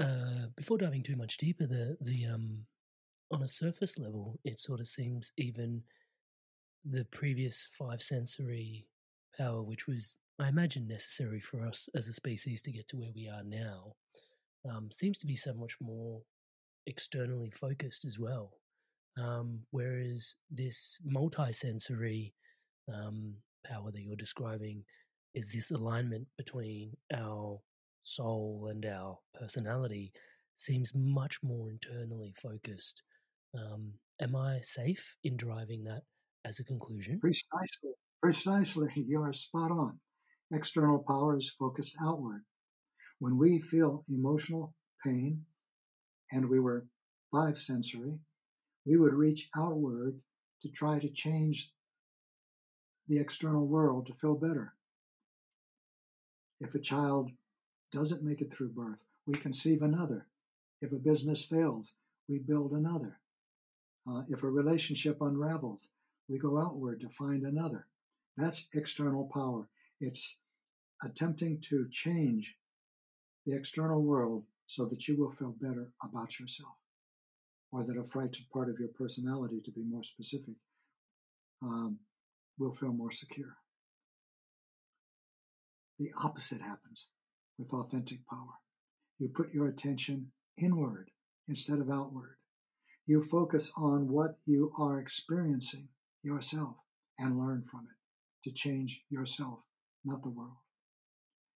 uh, 0.00 0.48
before 0.56 0.78
diving 0.78 1.02
too 1.02 1.16
much 1.16 1.38
deeper, 1.38 1.66
the 1.66 1.96
the 2.00 2.26
um 2.26 2.66
on 3.32 3.42
a 3.42 3.48
surface 3.48 3.98
level, 3.98 4.38
it 4.44 4.60
sort 4.60 4.80
of 4.80 4.86
seems 4.86 5.32
even 5.36 5.82
the 6.84 7.04
previous 7.06 7.68
five 7.72 8.00
sensory 8.00 8.86
power, 9.36 9.62
which 9.62 9.86
was 9.86 10.14
I 10.38 10.48
imagine 10.48 10.86
necessary 10.86 11.40
for 11.40 11.66
us 11.66 11.88
as 11.94 12.08
a 12.08 12.12
species 12.12 12.62
to 12.62 12.70
get 12.72 12.88
to 12.88 12.96
where 12.96 13.12
we 13.14 13.28
are 13.28 13.42
now, 13.42 13.94
um, 14.70 14.90
seems 14.90 15.18
to 15.18 15.26
be 15.26 15.36
so 15.36 15.54
much 15.54 15.76
more 15.80 16.22
externally 16.86 17.50
focused 17.50 18.04
as 18.04 18.18
well. 18.18 18.52
Um, 19.18 19.60
whereas 19.70 20.34
this 20.50 20.98
multi-sensory 21.02 22.34
um, 22.92 23.34
power 23.64 23.90
that 23.90 24.02
you're 24.02 24.16
describing 24.16 24.84
is 25.34 25.52
this 25.52 25.70
alignment 25.70 26.26
between 26.36 26.96
our 27.14 27.60
soul 28.02 28.68
and 28.70 28.86
our 28.86 29.18
personality 29.38 30.12
seems 30.56 30.92
much 30.94 31.38
more 31.42 31.70
internally 31.70 32.32
focused. 32.40 33.02
Um, 33.54 33.94
am 34.20 34.34
I 34.34 34.60
safe 34.62 35.16
in 35.24 35.36
driving 35.36 35.84
that 35.84 36.02
as 36.44 36.60
a 36.60 36.64
conclusion? 36.64 37.20
Precisely. 37.20 37.92
Precisely. 38.22 38.88
You 39.08 39.22
are 39.22 39.32
spot 39.32 39.70
on. 39.70 39.98
External 40.52 41.04
power 41.06 41.36
is 41.36 41.54
focused 41.58 41.96
outward. 42.00 42.42
When 43.18 43.36
we 43.36 43.60
feel 43.60 44.04
emotional 44.08 44.74
pain, 45.04 45.44
and 46.32 46.48
we 46.48 46.60
were 46.60 46.86
five 47.32 47.58
sensory, 47.58 48.18
we 48.84 48.96
would 48.96 49.14
reach 49.14 49.48
outward 49.56 50.18
to 50.62 50.68
try 50.70 50.98
to 50.98 51.10
change 51.10 51.72
the 53.08 53.18
external 53.18 53.66
world 53.66 54.06
to 54.06 54.14
feel 54.14 54.34
better. 54.34 54.74
If 56.60 56.74
a 56.74 56.80
child 56.80 57.30
doesn't 57.92 58.22
make 58.22 58.40
it 58.40 58.52
through 58.52 58.70
birth, 58.70 59.02
we 59.26 59.34
conceive 59.34 59.82
another. 59.82 60.26
If 60.80 60.92
a 60.92 60.96
business 60.96 61.44
fails, 61.44 61.92
we 62.28 62.38
build 62.38 62.72
another. 62.72 63.18
Uh, 64.08 64.22
if 64.28 64.42
a 64.42 64.48
relationship 64.48 65.20
unravels, 65.20 65.90
we 66.28 66.38
go 66.38 66.58
outward 66.58 67.00
to 67.00 67.08
find 67.08 67.42
another. 67.44 67.86
That's 68.36 68.66
external 68.74 69.30
power. 69.32 69.68
It's 70.00 70.36
attempting 71.02 71.60
to 71.68 71.88
change 71.90 72.56
the 73.44 73.56
external 73.56 74.02
world 74.02 74.44
so 74.66 74.84
that 74.86 75.06
you 75.06 75.16
will 75.16 75.30
feel 75.30 75.54
better 75.60 75.88
about 76.02 76.40
yourself, 76.40 76.74
or 77.70 77.84
that 77.84 77.96
a 77.96 78.04
frightened 78.04 78.46
part 78.52 78.68
of 78.68 78.78
your 78.78 78.88
personality, 78.88 79.60
to 79.64 79.70
be 79.70 79.82
more 79.82 80.02
specific, 80.02 80.54
um, 81.62 81.98
will 82.58 82.72
feel 82.72 82.92
more 82.92 83.10
secure. 83.10 83.56
The 85.98 86.10
opposite 86.22 86.60
happens 86.60 87.08
with 87.58 87.72
authentic 87.72 88.26
power. 88.28 88.60
You 89.18 89.28
put 89.28 89.54
your 89.54 89.66
attention 89.68 90.32
inward 90.58 91.10
instead 91.48 91.78
of 91.78 91.90
outward. 91.90 92.36
You 93.06 93.22
focus 93.22 93.70
on 93.76 94.08
what 94.08 94.36
you 94.44 94.72
are 94.78 94.98
experiencing 94.98 95.88
yourself 96.22 96.76
and 97.18 97.38
learn 97.38 97.64
from 97.70 97.86
it 97.90 98.48
to 98.48 98.54
change 98.54 99.02
yourself, 99.08 99.60
not 100.04 100.22
the 100.22 100.30
world. 100.30 100.56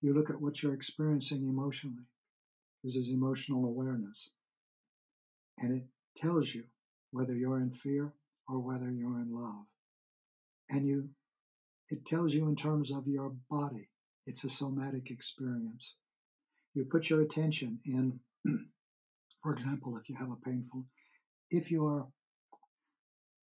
You 0.01 0.13
look 0.13 0.29
at 0.29 0.41
what 0.41 0.61
you're 0.61 0.73
experiencing 0.73 1.47
emotionally. 1.47 2.05
This 2.83 2.95
is 2.95 3.09
emotional 3.09 3.65
awareness. 3.65 4.29
And 5.57 5.75
it 5.81 5.87
tells 6.21 6.53
you 6.53 6.65
whether 7.11 7.35
you're 7.35 7.57
in 7.57 7.71
fear 7.71 8.13
or 8.47 8.59
whether 8.59 8.91
you're 8.91 9.19
in 9.19 9.31
love. 9.31 9.65
And 10.69 10.87
you 10.87 11.09
it 11.89 12.05
tells 12.05 12.33
you 12.33 12.47
in 12.47 12.55
terms 12.55 12.91
of 12.91 13.07
your 13.07 13.33
body. 13.49 13.89
It's 14.25 14.43
a 14.43 14.49
somatic 14.49 15.09
experience. 15.09 15.95
You 16.73 16.85
put 16.85 17.09
your 17.09 17.21
attention 17.21 17.79
in, 17.85 18.19
for 19.41 19.53
example, 19.53 19.97
if 19.97 20.09
you 20.09 20.15
have 20.17 20.31
a 20.31 20.35
painful, 20.35 20.85
if 21.49 21.71
you 21.71 21.85
are 21.85 22.07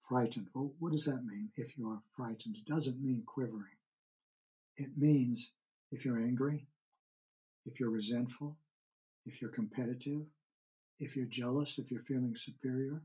frightened, 0.08 0.46
well, 0.54 0.72
what 0.78 0.92
does 0.92 1.04
that 1.06 1.24
mean 1.24 1.50
if 1.56 1.76
you 1.76 1.88
are 1.88 2.02
frightened? 2.16 2.56
It 2.56 2.72
doesn't 2.72 3.02
mean 3.02 3.24
quivering. 3.26 3.78
It 4.76 4.90
means 4.96 5.52
if 5.90 6.04
you're 6.04 6.20
angry, 6.20 6.66
if 7.66 7.80
you're 7.80 7.90
resentful, 7.90 8.56
if 9.26 9.42
you're 9.42 9.50
competitive, 9.50 10.22
if 11.00 11.16
you're 11.16 11.26
jealous, 11.26 11.78
if 11.78 11.90
you're 11.90 12.04
feeling 12.04 12.34
superior 12.36 13.02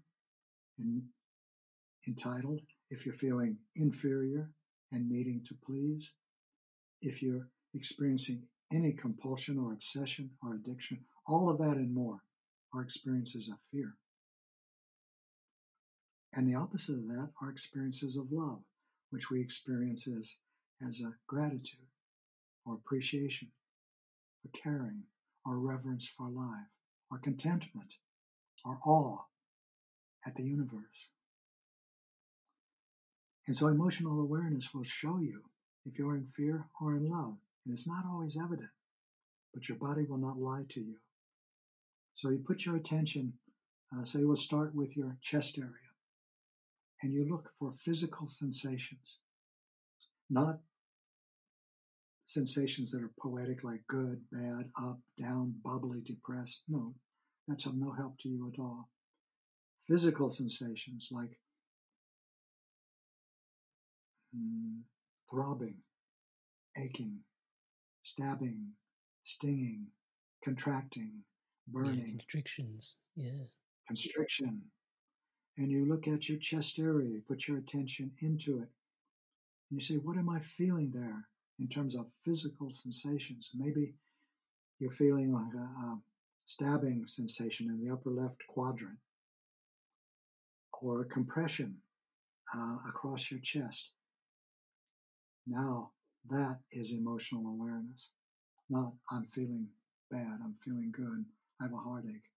and 0.77 1.01
entitled, 2.07 2.61
if 2.89 3.05
you're 3.05 3.15
feeling 3.15 3.57
inferior 3.75 4.49
and 4.91 5.09
needing 5.09 5.41
to 5.45 5.55
please, 5.65 6.11
if 7.01 7.21
you're 7.21 7.47
experiencing 7.73 8.43
any 8.71 8.91
compulsion 8.93 9.57
or 9.57 9.73
obsession 9.73 10.29
or 10.41 10.55
addiction, 10.55 10.99
all 11.27 11.49
of 11.49 11.57
that 11.59 11.77
and 11.77 11.93
more 11.93 12.19
are 12.73 12.81
experiences 12.81 13.49
of 13.49 13.57
fear. 13.71 13.95
And 16.33 16.47
the 16.47 16.55
opposite 16.55 16.95
of 16.95 17.07
that 17.07 17.29
are 17.41 17.49
experiences 17.49 18.17
of 18.17 18.31
love, 18.31 18.59
which 19.09 19.29
we 19.29 19.39
experience 19.39 20.07
as, 20.07 20.35
as 20.85 20.99
a 20.99 21.13
gratitude 21.27 21.87
or 22.65 22.75
appreciation 22.75 23.49
or 24.43 24.51
caring 24.61 25.03
or 25.45 25.59
reverence 25.59 26.07
for 26.07 26.29
life 26.29 26.67
or 27.09 27.19
contentment 27.19 27.93
or 28.65 28.79
awe 28.85 29.19
at 30.25 30.35
the 30.35 30.43
universe. 30.43 31.09
And 33.47 33.55
so 33.55 33.67
emotional 33.67 34.19
awareness 34.19 34.73
will 34.73 34.83
show 34.83 35.19
you 35.19 35.41
if 35.85 35.97
you're 35.97 36.15
in 36.15 36.27
fear 36.35 36.65
or 36.81 36.95
in 36.95 37.09
love. 37.09 37.37
And 37.65 37.73
it's 37.73 37.87
not 37.87 38.05
always 38.09 38.37
evident, 38.37 38.69
but 39.53 39.69
your 39.69 39.77
body 39.77 40.05
will 40.07 40.17
not 40.17 40.39
lie 40.39 40.65
to 40.69 40.81
you. 40.81 40.95
So 42.13 42.29
you 42.29 42.39
put 42.39 42.65
your 42.65 42.75
attention, 42.75 43.33
uh, 43.95 44.05
say 44.05 44.19
we'll 44.23 44.37
start 44.37 44.73
with 44.73 44.95
your 44.95 45.17
chest 45.21 45.57
area, 45.57 45.71
and 47.01 47.13
you 47.13 47.27
look 47.29 47.51
for 47.59 47.73
physical 47.73 48.27
sensations, 48.27 49.19
not 50.29 50.59
sensations 52.25 52.91
that 52.91 53.03
are 53.03 53.11
poetic 53.19 53.63
like 53.63 53.81
good, 53.87 54.21
bad, 54.31 54.69
up, 54.81 54.99
down, 55.19 55.55
bubbly, 55.63 56.01
depressed. 56.05 56.63
No, 56.67 56.95
that's 57.47 57.65
of 57.65 57.75
no 57.75 57.91
help 57.91 58.17
to 58.19 58.29
you 58.29 58.51
at 58.51 58.59
all. 58.59 58.89
Physical 59.87 60.29
sensations 60.29 61.09
like 61.11 61.37
mm, 64.35 64.81
throbbing, 65.29 65.77
aching, 66.77 67.19
stabbing, 68.03 68.67
stinging, 69.23 69.87
contracting, 70.43 71.11
burning. 71.67 71.99
Yeah, 71.99 72.05
constrictions, 72.11 72.97
yeah. 73.15 73.43
Constriction. 73.87 74.61
And 75.57 75.71
you 75.71 75.85
look 75.85 76.07
at 76.07 76.27
your 76.27 76.37
chest 76.37 76.79
area, 76.79 77.09
you 77.09 77.21
put 77.27 77.47
your 77.47 77.57
attention 77.57 78.11
into 78.19 78.57
it. 78.57 78.69
And 79.69 79.79
you 79.79 79.81
say, 79.81 79.95
What 79.95 80.17
am 80.17 80.29
I 80.29 80.39
feeling 80.39 80.91
there 80.93 81.27
in 81.59 81.67
terms 81.67 81.95
of 81.95 82.11
physical 82.23 82.71
sensations? 82.73 83.51
Maybe 83.55 83.95
you're 84.79 84.91
feeling 84.91 85.33
like 85.33 85.53
a, 85.55 85.63
a 85.63 85.99
stabbing 86.45 87.05
sensation 87.07 87.69
in 87.69 87.83
the 87.83 87.91
upper 87.93 88.09
left 88.11 88.45
quadrant, 88.47 88.97
or 90.81 91.01
a 91.01 91.05
compression 91.05 91.77
uh, 92.55 92.77
across 92.87 93.31
your 93.31 93.39
chest. 93.39 93.91
Now, 95.47 95.91
that 96.29 96.59
is 96.71 96.93
emotional 96.93 97.47
awareness. 97.47 98.09
Not, 98.69 98.93
I'm 99.11 99.25
feeling 99.27 99.67
bad, 100.09 100.39
I'm 100.43 100.55
feeling 100.59 100.91
good, 100.91 101.25
I 101.59 101.65
have 101.65 101.73
a 101.73 101.77
heartache. 101.77 102.29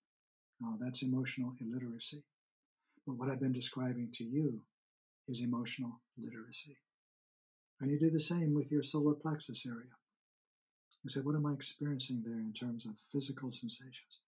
No, 0.60 0.76
that's 0.80 1.02
emotional 1.02 1.54
illiteracy. 1.60 2.22
But 3.06 3.16
what 3.16 3.30
I've 3.30 3.40
been 3.40 3.52
describing 3.52 4.10
to 4.14 4.24
you 4.24 4.60
is 5.26 5.40
emotional 5.40 6.00
literacy. 6.18 6.76
And 7.80 7.90
you 7.90 7.98
do 7.98 8.10
the 8.10 8.20
same 8.20 8.54
with 8.54 8.70
your 8.72 8.82
solar 8.82 9.14
plexus 9.14 9.64
area. 9.66 9.96
You 11.04 11.10
say, 11.10 11.20
What 11.20 11.36
am 11.36 11.46
I 11.46 11.52
experiencing 11.52 12.22
there 12.24 12.40
in 12.40 12.52
terms 12.52 12.84
of 12.84 12.92
physical 13.12 13.52
sensations? 13.52 14.20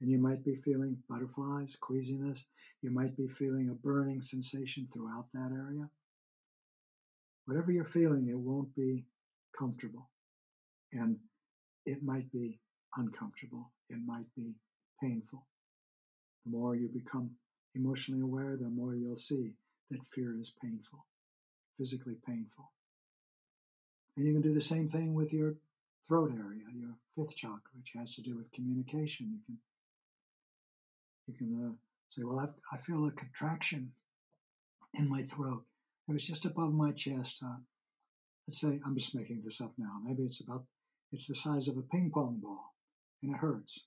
And 0.00 0.10
you 0.10 0.18
might 0.18 0.44
be 0.44 0.56
feeling 0.56 0.98
butterflies, 1.08 1.76
queasiness. 1.80 2.44
You 2.82 2.90
might 2.90 3.16
be 3.16 3.28
feeling 3.28 3.70
a 3.70 3.74
burning 3.74 4.20
sensation 4.20 4.88
throughout 4.92 5.30
that 5.32 5.52
area. 5.52 5.88
Whatever 7.46 7.72
you're 7.72 7.84
feeling, 7.84 8.28
it 8.28 8.38
won't 8.38 8.74
be 8.74 9.04
comfortable. 9.58 10.08
And 10.92 11.18
it 11.86 12.02
might 12.02 12.30
be 12.30 12.60
uncomfortable. 12.96 13.70
It 13.88 13.98
might 14.04 14.32
be 14.36 14.54
painful. 15.00 15.46
The 16.44 16.52
more 16.52 16.76
you 16.76 16.88
become 16.88 17.30
emotionally 17.74 18.22
aware, 18.22 18.56
the 18.56 18.68
more 18.68 18.94
you'll 18.94 19.16
see 19.16 19.54
that 19.90 20.06
fear 20.06 20.38
is 20.40 20.52
painful, 20.62 21.06
physically 21.78 22.16
painful. 22.26 22.70
And 24.16 24.26
you 24.26 24.32
can 24.32 24.42
do 24.42 24.54
the 24.54 24.60
same 24.60 24.88
thing 24.88 25.14
with 25.14 25.32
your 25.32 25.54
throat 26.06 26.32
area, 26.32 26.62
your 26.74 26.94
fifth 27.16 27.36
chakra, 27.36 27.72
which 27.76 27.92
has 27.96 28.14
to 28.16 28.22
do 28.22 28.36
with 28.36 28.52
communication. 28.52 29.30
You 29.30 29.38
can 29.46 29.58
you 31.26 31.34
can 31.34 31.66
uh, 31.66 31.72
say, 32.10 32.22
"Well, 32.24 32.40
I, 32.40 32.74
I 32.74 32.78
feel 32.78 33.06
a 33.06 33.12
contraction 33.12 33.92
in 34.94 35.08
my 35.08 35.22
throat. 35.22 35.64
It 36.08 36.12
was 36.12 36.26
just 36.26 36.44
above 36.44 36.72
my 36.72 36.92
chest. 36.92 37.42
Uh, 37.44 37.56
let's 38.46 38.60
say 38.60 38.80
I'm 38.84 38.96
just 38.96 39.14
making 39.14 39.42
this 39.44 39.60
up 39.60 39.72
now. 39.78 40.00
Maybe 40.04 40.24
it's 40.24 40.40
about 40.40 40.64
it's 41.12 41.26
the 41.26 41.34
size 41.34 41.68
of 41.68 41.76
a 41.76 41.82
ping 41.82 42.10
pong 42.12 42.40
ball, 42.42 42.74
and 43.22 43.34
it 43.34 43.38
hurts. 43.38 43.86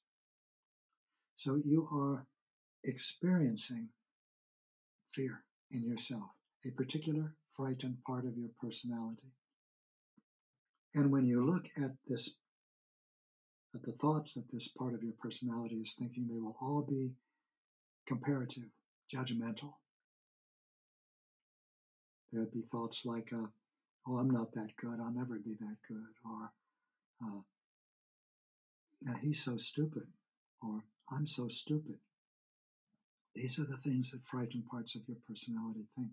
So 1.36 1.56
you 1.56 1.90
are 1.92 2.26
experiencing 2.84 3.90
fear 5.08 5.44
in 5.72 5.84
yourself, 5.84 6.30
a 6.66 6.72
particular 6.72 7.34
frightened 7.50 7.98
part 8.06 8.26
of 8.26 8.38
your 8.38 8.50
personality. 8.62 9.34
And 10.94 11.12
when 11.12 11.26
you 11.26 11.46
look 11.46 11.66
at 11.78 11.92
this, 12.08 12.30
at 13.74 13.84
the 13.84 13.92
thoughts 13.92 14.34
that 14.36 14.50
this 14.52 14.70
part 14.70 14.94
of 14.94 15.04
your 15.04 15.16
personality 15.22 15.76
is 15.76 15.96
thinking, 16.00 16.28
they 16.30 16.40
will 16.40 16.56
all 16.62 16.86
be 16.88 17.12
comparative, 18.08 18.70
judgmental, 19.14 19.74
there 22.36 22.44
would 22.44 22.52
be 22.52 22.62
thoughts 22.62 23.06
like, 23.06 23.30
uh, 23.34 23.48
oh, 24.08 24.18
I'm 24.18 24.30
not 24.30 24.54
that 24.56 24.76
good. 24.76 25.00
I'll 25.00 25.14
never 25.14 25.40
be 25.40 25.56
that 25.58 25.78
good. 25.88 26.14
Or, 26.26 26.52
uh, 27.24 27.42
now 29.02 29.16
he's 29.22 29.42
so 29.42 29.56
stupid. 29.56 30.04
Or, 30.62 30.84
I'm 31.10 31.28
so 31.28 31.48
stupid. 31.48 31.96
These 33.36 33.58
are 33.58 33.66
the 33.66 33.78
things 33.78 34.12
that 34.12 34.26
frighten 34.26 34.64
parts 34.70 34.96
of 34.96 35.04
your 35.08 35.18
personality 35.26 35.86
think. 35.96 36.10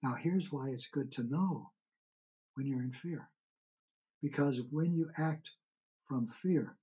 Now, 0.00 0.14
here's 0.14 0.52
why 0.52 0.68
it's 0.68 0.86
good 0.86 1.10
to 1.12 1.24
know 1.24 1.70
when 2.54 2.66
you're 2.66 2.82
in 2.82 2.92
fear. 2.92 3.28
Because 4.22 4.62
when 4.70 4.94
you 4.94 5.10
act 5.18 5.50
from 6.06 6.28
fear, 6.28 6.76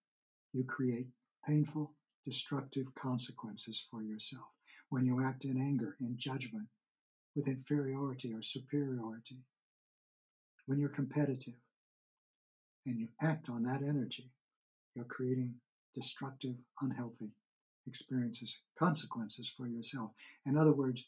you 0.51 0.65
create 0.65 1.07
painful, 1.47 1.93
destructive 2.25 2.87
consequences 2.95 3.85
for 3.89 4.03
yourself. 4.03 4.47
When 4.89 5.05
you 5.05 5.23
act 5.23 5.45
in 5.45 5.61
anger, 5.61 5.95
in 6.01 6.17
judgment, 6.17 6.67
with 7.35 7.47
inferiority 7.47 8.33
or 8.33 8.41
superiority, 8.41 9.39
when 10.65 10.79
you're 10.79 10.89
competitive 10.89 11.55
and 12.85 12.99
you 12.99 13.09
act 13.21 13.49
on 13.49 13.63
that 13.63 13.81
energy, 13.81 14.31
you're 14.95 15.05
creating 15.05 15.53
destructive, 15.93 16.55
unhealthy 16.81 17.31
experiences, 17.87 18.59
consequences 18.79 19.51
for 19.55 19.67
yourself. 19.67 20.11
In 20.45 20.57
other 20.57 20.73
words, 20.73 21.03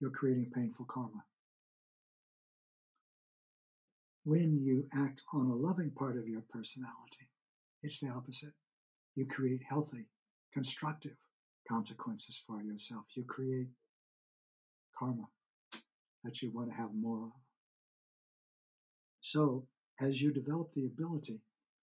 you're 0.00 0.10
creating 0.10 0.50
painful 0.54 0.86
karma. 0.88 1.24
When 4.24 4.58
you 4.58 4.86
act 4.94 5.22
on 5.32 5.46
a 5.46 5.54
loving 5.54 5.90
part 5.90 6.16
of 6.16 6.28
your 6.28 6.42
personality, 6.50 7.28
it's 7.82 8.00
the 8.00 8.08
opposite. 8.08 8.52
You 9.14 9.26
create 9.26 9.62
healthy, 9.68 10.06
constructive 10.52 11.16
consequences 11.68 12.42
for 12.46 12.62
yourself. 12.62 13.04
You 13.14 13.24
create 13.24 13.68
karma 14.98 15.28
that 16.26 16.42
you 16.42 16.50
want 16.50 16.68
to 16.68 16.76
have 16.76 16.92
more 16.92 17.22
of. 17.26 17.32
So, 19.20 19.66
as 20.00 20.20
you 20.20 20.32
develop 20.32 20.72
the 20.72 20.86
ability 20.86 21.40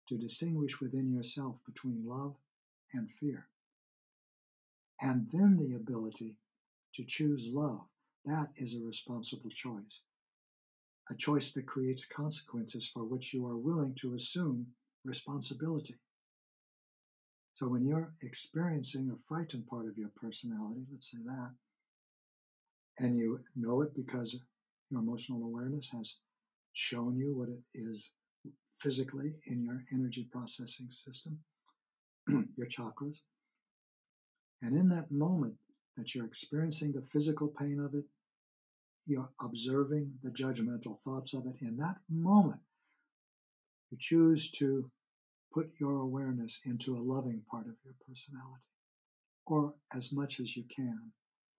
to 0.09 0.17
distinguish 0.17 0.81
within 0.81 1.11
yourself 1.11 1.55
between 1.65 2.05
love 2.05 2.35
and 2.93 3.09
fear, 3.09 3.47
and 5.01 5.27
then 5.31 5.57
the 5.57 5.75
ability 5.75 6.35
to 6.95 7.03
choose 7.05 7.47
love, 7.51 7.81
that 8.25 8.49
is 8.57 8.75
a 8.75 8.85
responsible 8.85 9.49
choice. 9.49 10.01
A 11.09 11.15
choice 11.15 11.51
that 11.51 11.65
creates 11.65 12.05
consequences 12.05 12.87
for 12.87 13.03
which 13.03 13.33
you 13.33 13.45
are 13.47 13.57
willing 13.57 13.95
to 13.95 14.13
assume 14.13 14.67
responsibility. 15.03 15.95
So 17.53 17.67
when 17.67 17.85
you're 17.85 18.13
experiencing 18.21 19.09
a 19.09 19.27
frightened 19.27 19.67
part 19.67 19.87
of 19.87 19.97
your 19.97 20.11
personality, 20.15 20.85
let's 20.91 21.11
say 21.11 21.19
that, 21.25 21.51
and 22.99 23.17
you 23.17 23.39
know 23.55 23.81
it 23.81 23.95
because 23.95 24.33
your 24.89 25.01
emotional 25.01 25.43
awareness 25.43 25.89
has 25.91 26.17
shown 26.73 27.17
you 27.17 27.35
what 27.35 27.49
it 27.49 27.61
is 27.73 28.11
physically 28.77 29.33
in 29.47 29.63
your 29.63 29.83
energy 29.93 30.27
processing 30.31 30.87
system, 30.89 31.39
your 32.27 32.67
chakras. 32.67 33.17
And 34.61 34.75
in 34.75 34.89
that 34.89 35.11
moment 35.11 35.55
that 35.97 36.13
you're 36.15 36.25
experiencing 36.25 36.91
the 36.91 37.05
physical 37.11 37.47
pain 37.47 37.79
of 37.79 37.93
it, 37.93 38.05
you're 39.05 39.29
observing 39.41 40.13
the 40.23 40.29
judgmental 40.29 40.99
thoughts 41.01 41.33
of 41.33 41.45
it. 41.45 41.55
In 41.61 41.77
that 41.77 41.97
moment, 42.09 42.61
you 43.91 43.97
choose 43.99 44.49
to 44.51 44.89
put 45.53 45.69
your 45.79 45.97
awareness 45.99 46.59
into 46.65 46.95
a 46.97 47.03
loving 47.03 47.41
part 47.49 47.67
of 47.67 47.75
your 47.83 47.93
personality, 48.07 48.63
or 49.45 49.73
as 49.93 50.11
much 50.11 50.39
as 50.39 50.55
you 50.55 50.63
can, 50.73 51.11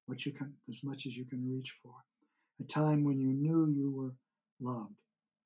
what 0.07 0.25
you 0.27 0.33
can, 0.33 0.53
as 0.69 0.83
much 0.85 1.07
as 1.07 1.17
you 1.17 1.25
can 1.25 1.49
reach 1.51 1.75
for. 1.83 1.95
A 2.61 2.65
time 2.65 3.05
when 3.05 3.21
you 3.21 3.33
knew 3.33 3.73
you 3.75 3.91
were 3.91 4.15
loved, 4.61 4.95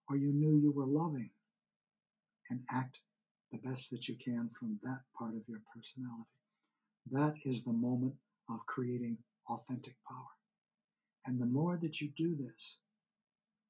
or 0.09 0.16
you 0.16 0.33
knew 0.33 0.59
you 0.59 0.73
were 0.73 0.87
loving, 0.87 1.31
and 2.51 2.61
act 2.71 3.01
the 3.53 3.59
best 3.59 3.90
that 3.90 4.09
you 4.09 4.16
can 4.16 4.51
from 4.59 4.79
that 4.83 5.01
part 5.18 5.35
of 5.35 5.42
your 5.49 5.61
personality. 5.75 6.29
That 7.11 7.35
is 7.44 7.62
the 7.62 7.73
moment 7.73 8.14
of 8.51 8.66
creating 8.66 9.18
authentic 9.49 9.94
power. 10.07 10.35
And 11.27 11.40
the 11.40 11.47
more 11.47 11.79
that 11.81 12.01
you 12.01 12.11
do 12.16 12.37
this, 12.37 12.79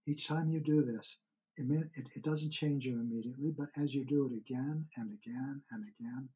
each 0.07 0.27
time 0.27 0.51
you 0.51 0.61
do 0.61 0.83
this, 0.83 1.19
it, 1.57 2.09
it, 2.15 2.23
doesn't 2.23 2.53
change 2.53 2.87
you 2.87 3.01
immediately, 3.01 3.53
but 3.57 3.69
as 3.77 3.93
you 3.93 4.05
do 4.05 4.27
it 4.27 4.37
again 4.37 4.87
and 4.97 5.11
again 5.13 5.61
and 5.73 5.85
again, 5.85 6.29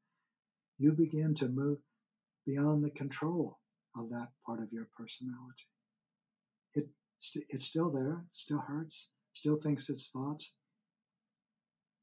you 0.78 0.92
begin 0.92 1.34
to 1.36 1.48
move 1.48 1.78
beyond 2.44 2.82
the 2.82 2.90
control 2.90 3.58
of 3.96 4.08
that 4.10 4.28
part 4.46 4.60
of 4.60 4.72
your 4.72 4.88
personality. 4.96 5.68
It, 6.74 6.88
it's 7.50 7.66
still 7.66 7.90
there, 7.90 8.24
still 8.32 8.60
hurts, 8.60 9.08
still 9.32 9.56
thinks 9.56 9.88
its 9.88 10.10
thoughts, 10.10 10.52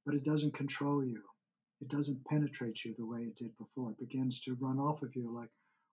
but 0.05 0.15
it 0.15 0.23
doesn't 0.23 0.53
control 0.53 1.03
you. 1.03 1.21
It 1.81 1.87
doesn't 1.87 2.25
penetrate 2.25 2.83
you 2.83 2.93
the 2.97 3.05
way 3.05 3.19
it 3.21 3.37
did 3.37 3.57
before. 3.57 3.91
It 3.91 3.99
begins 3.99 4.41
to 4.41 4.57
run 4.59 4.79
off 4.79 5.01
of 5.01 5.15
you 5.15 5.33
like 5.33 5.49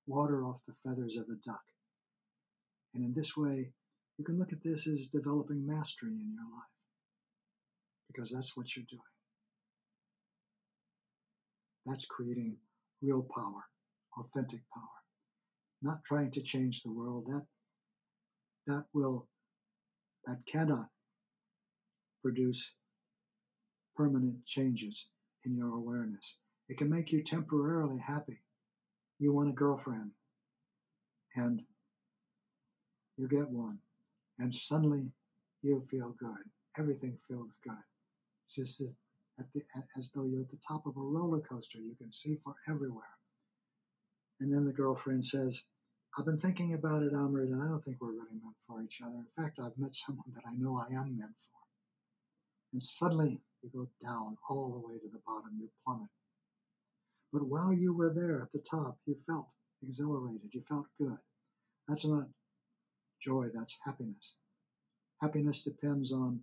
water 0.06 0.44
off 0.44 0.60
the 0.66 0.74
feathers 0.84 1.16
of 1.16 1.26
a 1.28 1.36
duck. 1.44 1.62
And 2.94 3.04
in 3.04 3.14
this 3.14 3.36
way, 3.36 3.72
you 4.18 4.24
can 4.24 4.38
look 4.38 4.52
at 4.52 4.62
this 4.64 4.86
as 4.86 5.06
developing 5.08 5.66
mastery 5.66 6.12
in 6.12 6.32
your 6.32 6.44
life 6.44 6.76
because 8.08 8.30
that's 8.30 8.56
what 8.56 8.74
you're 8.74 8.86
doing. 8.88 9.00
That's 11.84 12.06
creating 12.06 12.56
real 13.02 13.26
power, 13.34 13.64
authentic 14.18 14.60
power. 14.72 15.05
Not 15.82 16.04
trying 16.04 16.30
to 16.32 16.42
change 16.42 16.82
the 16.82 16.92
world. 16.92 17.26
That 17.26 17.46
that 18.66 18.84
will 18.92 19.28
that 20.26 20.40
cannot 20.46 20.88
produce 22.22 22.72
permanent 23.96 24.44
changes 24.44 25.08
in 25.44 25.56
your 25.56 25.74
awareness. 25.74 26.36
It 26.68 26.78
can 26.78 26.90
make 26.90 27.12
you 27.12 27.22
temporarily 27.22 27.98
happy. 27.98 28.42
You 29.18 29.32
want 29.32 29.48
a 29.48 29.52
girlfriend 29.52 30.10
and 31.36 31.62
you 33.16 33.28
get 33.28 33.48
one 33.48 33.78
and 34.38 34.54
suddenly 34.54 35.12
you 35.62 35.86
feel 35.90 36.14
good. 36.18 36.50
Everything 36.78 37.16
feels 37.28 37.58
good. 37.62 37.84
It's 38.44 38.56
just 38.56 38.78
the, 38.78 38.94
as 39.96 40.10
though 40.14 40.24
you're 40.24 40.42
at 40.42 40.50
the 40.50 40.58
top 40.66 40.86
of 40.86 40.96
a 40.96 41.00
roller 41.00 41.40
coaster. 41.40 41.78
You 41.78 41.94
can 41.96 42.10
see 42.10 42.38
for 42.42 42.54
everywhere. 42.68 43.04
And 44.40 44.52
then 44.52 44.64
the 44.64 44.72
girlfriend 44.72 45.24
says, 45.24 45.62
I've 46.18 46.24
been 46.24 46.38
thinking 46.38 46.74
about 46.74 47.02
it, 47.02 47.12
Amrit, 47.12 47.52
and 47.52 47.62
I 47.62 47.66
don't 47.66 47.82
think 47.84 47.98
we're 48.00 48.12
really 48.12 48.40
meant 48.42 48.56
for 48.66 48.82
each 48.82 49.00
other. 49.02 49.16
In 49.16 49.42
fact, 49.42 49.58
I've 49.58 49.78
met 49.78 49.94
someone 49.94 50.32
that 50.34 50.44
I 50.46 50.54
know 50.56 50.78
I 50.78 50.92
am 50.94 51.18
meant 51.18 51.36
for. 51.38 51.60
And 52.72 52.84
suddenly 52.84 53.40
you 53.62 53.70
go 53.72 53.88
down 54.02 54.36
all 54.48 54.70
the 54.70 54.86
way 54.86 54.98
to 54.98 55.08
the 55.12 55.20
bottom, 55.26 55.50
you 55.58 55.68
plummet. 55.84 56.08
But 57.32 57.48
while 57.48 57.72
you 57.72 57.94
were 57.94 58.12
there 58.14 58.42
at 58.42 58.52
the 58.52 58.66
top, 58.68 58.98
you 59.06 59.16
felt 59.26 59.48
exhilarated, 59.82 60.50
you 60.52 60.62
felt 60.68 60.86
good. 60.98 61.18
That's 61.88 62.04
not 62.04 62.28
joy, 63.20 63.48
that's 63.54 63.76
happiness. 63.84 64.36
Happiness 65.20 65.62
depends 65.62 66.12
on 66.12 66.40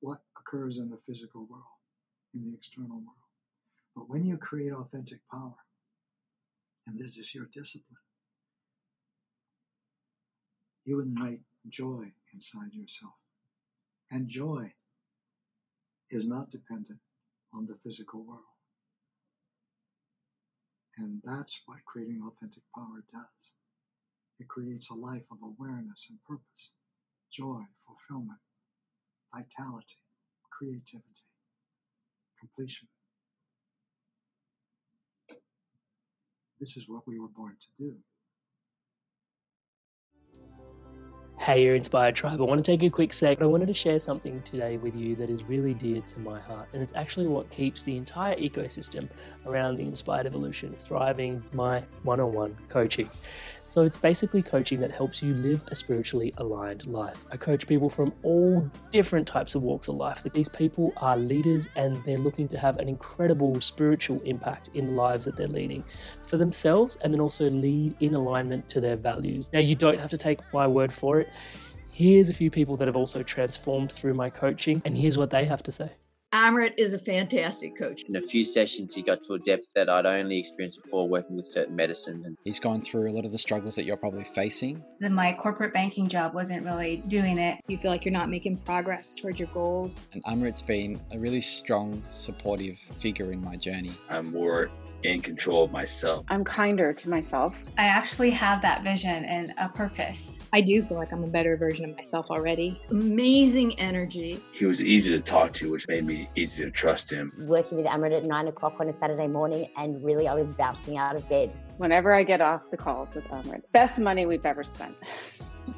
what 0.00 0.18
occurs 0.38 0.78
in 0.78 0.90
the 0.90 0.98
physical 0.98 1.46
world, 1.50 1.64
in 2.34 2.48
the 2.48 2.54
external 2.54 2.98
world. 2.98 3.26
But 3.96 4.08
when 4.08 4.24
you 4.24 4.36
create 4.36 4.72
authentic 4.72 5.18
power, 5.32 5.54
and 6.88 6.98
this 6.98 7.18
is 7.18 7.34
your 7.34 7.48
discipline, 7.52 7.98
you 10.86 11.00
ignite 11.00 11.40
joy 11.68 12.10
inside 12.32 12.72
yourself. 12.72 13.12
And 14.10 14.26
joy 14.26 14.72
is 16.10 16.26
not 16.28 16.50
dependent 16.50 17.00
on 17.52 17.66
the 17.66 17.76
physical 17.84 18.24
world. 18.24 18.40
And 20.96 21.20
that's 21.24 21.60
what 21.66 21.84
creating 21.84 22.22
authentic 22.26 22.62
power 22.74 23.04
does. 23.12 23.52
It 24.40 24.48
creates 24.48 24.88
a 24.90 24.94
life 24.94 25.24
of 25.30 25.38
awareness 25.42 26.06
and 26.08 26.18
purpose, 26.24 26.72
joy, 27.30 27.60
fulfillment, 27.86 28.40
vitality, 29.34 29.98
creativity, 30.50 31.26
completion. 32.40 32.88
This 36.60 36.76
is 36.76 36.88
what 36.88 37.06
we 37.06 37.20
were 37.20 37.28
born 37.28 37.54
to 37.60 37.68
do. 37.78 37.94
Hey, 41.38 41.64
your 41.64 41.76
inspired 41.76 42.16
tribe. 42.16 42.40
I 42.40 42.44
want 42.44 42.62
to 42.62 42.68
take 42.68 42.82
a 42.82 42.90
quick 42.90 43.12
sec. 43.12 43.40
I 43.40 43.46
wanted 43.46 43.68
to 43.68 43.74
share 43.74 44.00
something 44.00 44.42
today 44.42 44.76
with 44.76 44.96
you 44.96 45.14
that 45.16 45.30
is 45.30 45.44
really 45.44 45.72
dear 45.72 46.02
to 46.02 46.20
my 46.20 46.40
heart, 46.40 46.68
and 46.72 46.82
it's 46.82 46.92
actually 46.96 47.28
what 47.28 47.48
keeps 47.50 47.84
the 47.84 47.96
entire 47.96 48.34
ecosystem 48.34 49.08
around 49.46 49.76
the 49.76 49.84
inspired 49.84 50.26
evolution 50.26 50.74
thriving 50.74 51.42
my 51.52 51.84
one 52.02 52.18
on 52.18 52.32
one 52.32 52.56
coaching. 52.68 53.08
So 53.68 53.82
it's 53.82 53.98
basically 53.98 54.42
coaching 54.42 54.80
that 54.80 54.90
helps 54.90 55.22
you 55.22 55.34
live 55.34 55.62
a 55.68 55.74
spiritually 55.74 56.32
aligned 56.38 56.86
life. 56.86 57.26
I 57.30 57.36
coach 57.36 57.66
people 57.66 57.90
from 57.90 58.12
all 58.22 58.68
different 58.90 59.28
types 59.28 59.54
of 59.54 59.62
walks 59.62 59.88
of 59.88 59.96
life. 59.96 60.24
These 60.32 60.48
people 60.48 60.92
are 60.96 61.16
leaders 61.16 61.68
and 61.76 62.02
they're 62.04 62.18
looking 62.18 62.48
to 62.48 62.58
have 62.58 62.78
an 62.78 62.88
incredible 62.88 63.60
spiritual 63.60 64.20
impact 64.22 64.70
in 64.72 64.86
the 64.86 64.92
lives 64.92 65.26
that 65.26 65.36
they're 65.36 65.48
leading 65.48 65.84
for 66.22 66.38
themselves 66.38 66.96
and 67.02 67.12
then 67.12 67.20
also 67.20 67.48
lead 67.50 67.94
in 68.00 68.14
alignment 68.14 68.68
to 68.70 68.80
their 68.80 68.96
values. 68.96 69.50
Now 69.52 69.60
you 69.60 69.74
don't 69.74 70.00
have 70.00 70.10
to 70.10 70.18
take 70.18 70.40
my 70.52 70.66
word 70.66 70.92
for 70.92 71.20
it 71.20 71.28
Here's 71.98 72.28
a 72.28 72.32
few 72.32 72.48
people 72.48 72.76
that 72.76 72.86
have 72.86 72.94
also 72.94 73.24
transformed 73.24 73.90
through 73.90 74.14
my 74.14 74.30
coaching, 74.30 74.80
and 74.84 74.96
here's 74.96 75.18
what 75.18 75.30
they 75.30 75.46
have 75.46 75.64
to 75.64 75.72
say. 75.72 75.90
Amrit 76.34 76.74
is 76.76 76.92
a 76.92 76.98
fantastic 76.98 77.78
coach. 77.78 78.02
In 78.06 78.16
a 78.16 78.20
few 78.20 78.44
sessions, 78.44 78.94
he 78.94 79.00
got 79.00 79.24
to 79.24 79.32
a 79.32 79.38
depth 79.38 79.72
that 79.74 79.88
I'd 79.88 80.04
only 80.04 80.38
experienced 80.38 80.82
before 80.82 81.08
working 81.08 81.36
with 81.36 81.46
certain 81.46 81.74
medicines. 81.74 82.28
He's 82.44 82.60
gone 82.60 82.82
through 82.82 83.10
a 83.10 83.12
lot 83.12 83.24
of 83.24 83.32
the 83.32 83.38
struggles 83.38 83.76
that 83.76 83.86
you're 83.86 83.96
probably 83.96 84.24
facing. 84.24 84.84
Then 85.00 85.14
my 85.14 85.32
corporate 85.32 85.72
banking 85.72 86.06
job 86.06 86.34
wasn't 86.34 86.66
really 86.66 87.02
doing 87.08 87.38
it. 87.38 87.58
You 87.68 87.78
feel 87.78 87.90
like 87.90 88.04
you're 88.04 88.12
not 88.12 88.28
making 88.28 88.58
progress 88.58 89.14
towards 89.14 89.38
your 89.38 89.48
goals. 89.54 90.06
And 90.12 90.22
Amrit's 90.24 90.60
been 90.60 91.00
a 91.12 91.18
really 91.18 91.40
strong, 91.40 92.02
supportive 92.10 92.78
figure 92.98 93.32
in 93.32 93.42
my 93.42 93.56
journey. 93.56 93.92
I'm 94.10 94.30
more 94.30 94.70
in 95.02 95.20
control 95.20 95.64
of 95.64 95.70
myself. 95.70 96.24
I'm 96.28 96.44
kinder 96.44 96.92
to 96.92 97.08
myself. 97.08 97.54
I 97.76 97.84
actually 97.84 98.30
have 98.30 98.62
that 98.62 98.82
vision 98.82 99.24
and 99.24 99.54
a 99.58 99.68
purpose. 99.68 100.38
I 100.52 100.60
do 100.60 100.82
feel 100.82 100.96
like 100.96 101.12
I'm 101.12 101.22
a 101.22 101.28
better 101.28 101.56
version 101.56 101.90
of 101.90 101.96
myself 101.96 102.26
already. 102.30 102.80
Amazing 102.90 103.78
energy. 103.78 104.42
He 104.52 104.64
was 104.64 104.82
easy 104.82 105.12
to 105.12 105.20
talk 105.20 105.52
to, 105.54 105.70
which 105.70 105.86
made 105.88 106.04
me 106.04 106.17
easy 106.34 106.64
to 106.64 106.70
trust 106.70 107.12
him. 107.12 107.32
Working 107.38 107.78
with 107.78 107.86
Amrit 107.86 108.16
at 108.16 108.24
nine 108.24 108.48
o'clock 108.48 108.76
on 108.80 108.88
a 108.88 108.92
Saturday 108.92 109.26
morning, 109.26 109.70
and 109.76 110.02
really 110.02 110.26
I 110.26 110.34
was 110.34 110.50
bouncing 110.52 110.96
out 110.96 111.14
of 111.14 111.28
bed. 111.28 111.56
Whenever 111.76 112.14
I 112.14 112.22
get 112.22 112.40
off 112.40 112.70
the 112.70 112.76
calls 112.76 113.14
with 113.14 113.24
Amrit, 113.24 113.62
best 113.72 113.98
money 113.98 114.26
we've 114.26 114.46
ever 114.46 114.64
spent. 114.64 114.96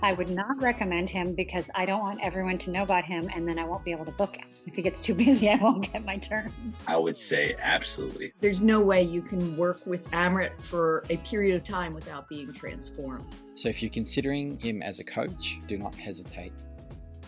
I 0.03 0.13
would 0.13 0.31
not 0.31 0.63
recommend 0.63 1.11
him 1.11 1.35
because 1.35 1.69
I 1.75 1.85
don't 1.85 2.01
want 2.01 2.21
everyone 2.23 2.59
to 2.59 2.71
know 2.71 2.83
about 2.83 3.05
him 3.05 3.29
and 3.35 3.47
then 3.47 3.59
I 3.59 3.65
won't 3.65 3.85
be 3.85 3.93
able 3.93 4.05
to 4.05 4.13
book 4.13 4.37
him. 4.37 4.47
If 4.67 4.75
he 4.75 4.83
gets 4.83 5.01
too 5.01 5.15
busy, 5.15 5.49
I 5.49 5.57
won't 5.57 5.93
get 5.93 6.05
my 6.05 6.17
turn. 6.17 6.53
I 6.87 6.97
would 6.97 7.17
say 7.17 7.57
absolutely. 7.61 8.33
There's 8.41 8.63
no 8.63 8.81
way 8.81 9.03
you 9.03 9.23
can 9.23 9.57
work 9.57 9.85
with 9.87 10.11
Amrit 10.11 10.61
for 10.61 11.05
a 11.11 11.17
period 11.19 11.57
of 11.57 11.65
time 11.65 11.93
without 11.93 12.29
being 12.29 12.53
transformed. 12.53 13.25
So 13.55 13.69
if 13.69 13.83
you're 13.83 13.91
considering 13.91 14.59
him 14.59 14.83
as 14.83 15.01
a 15.01 15.05
coach, 15.05 15.59
do 15.67 15.77
not 15.77 15.95
hesitate 15.95 16.53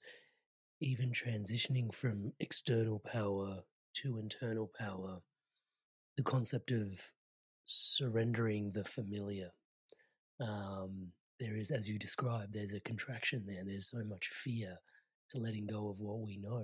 even 0.80 1.12
transitioning 1.12 1.94
from 1.94 2.34
external 2.40 3.00
power 3.00 3.60
to 3.98 4.18
internal 4.18 4.72
power 4.80 5.20
the 6.18 6.24
concept 6.24 6.72
of 6.72 7.00
surrendering 7.66 8.72
the 8.72 8.84
familiar. 8.84 9.50
Um, 10.40 11.08
there 11.40 11.56
is, 11.56 11.72
as 11.72 11.90
you 11.90 11.98
described, 11.98 12.54
there's 12.54 12.74
a 12.74 12.80
contraction 12.82 13.44
there. 13.48 13.64
There's 13.66 13.90
so 13.90 14.04
much 14.04 14.28
fear 14.28 14.78
to 15.30 15.40
letting 15.40 15.66
go 15.66 15.90
of 15.90 16.00
what 16.00 16.20
we 16.20 16.38
know 16.38 16.64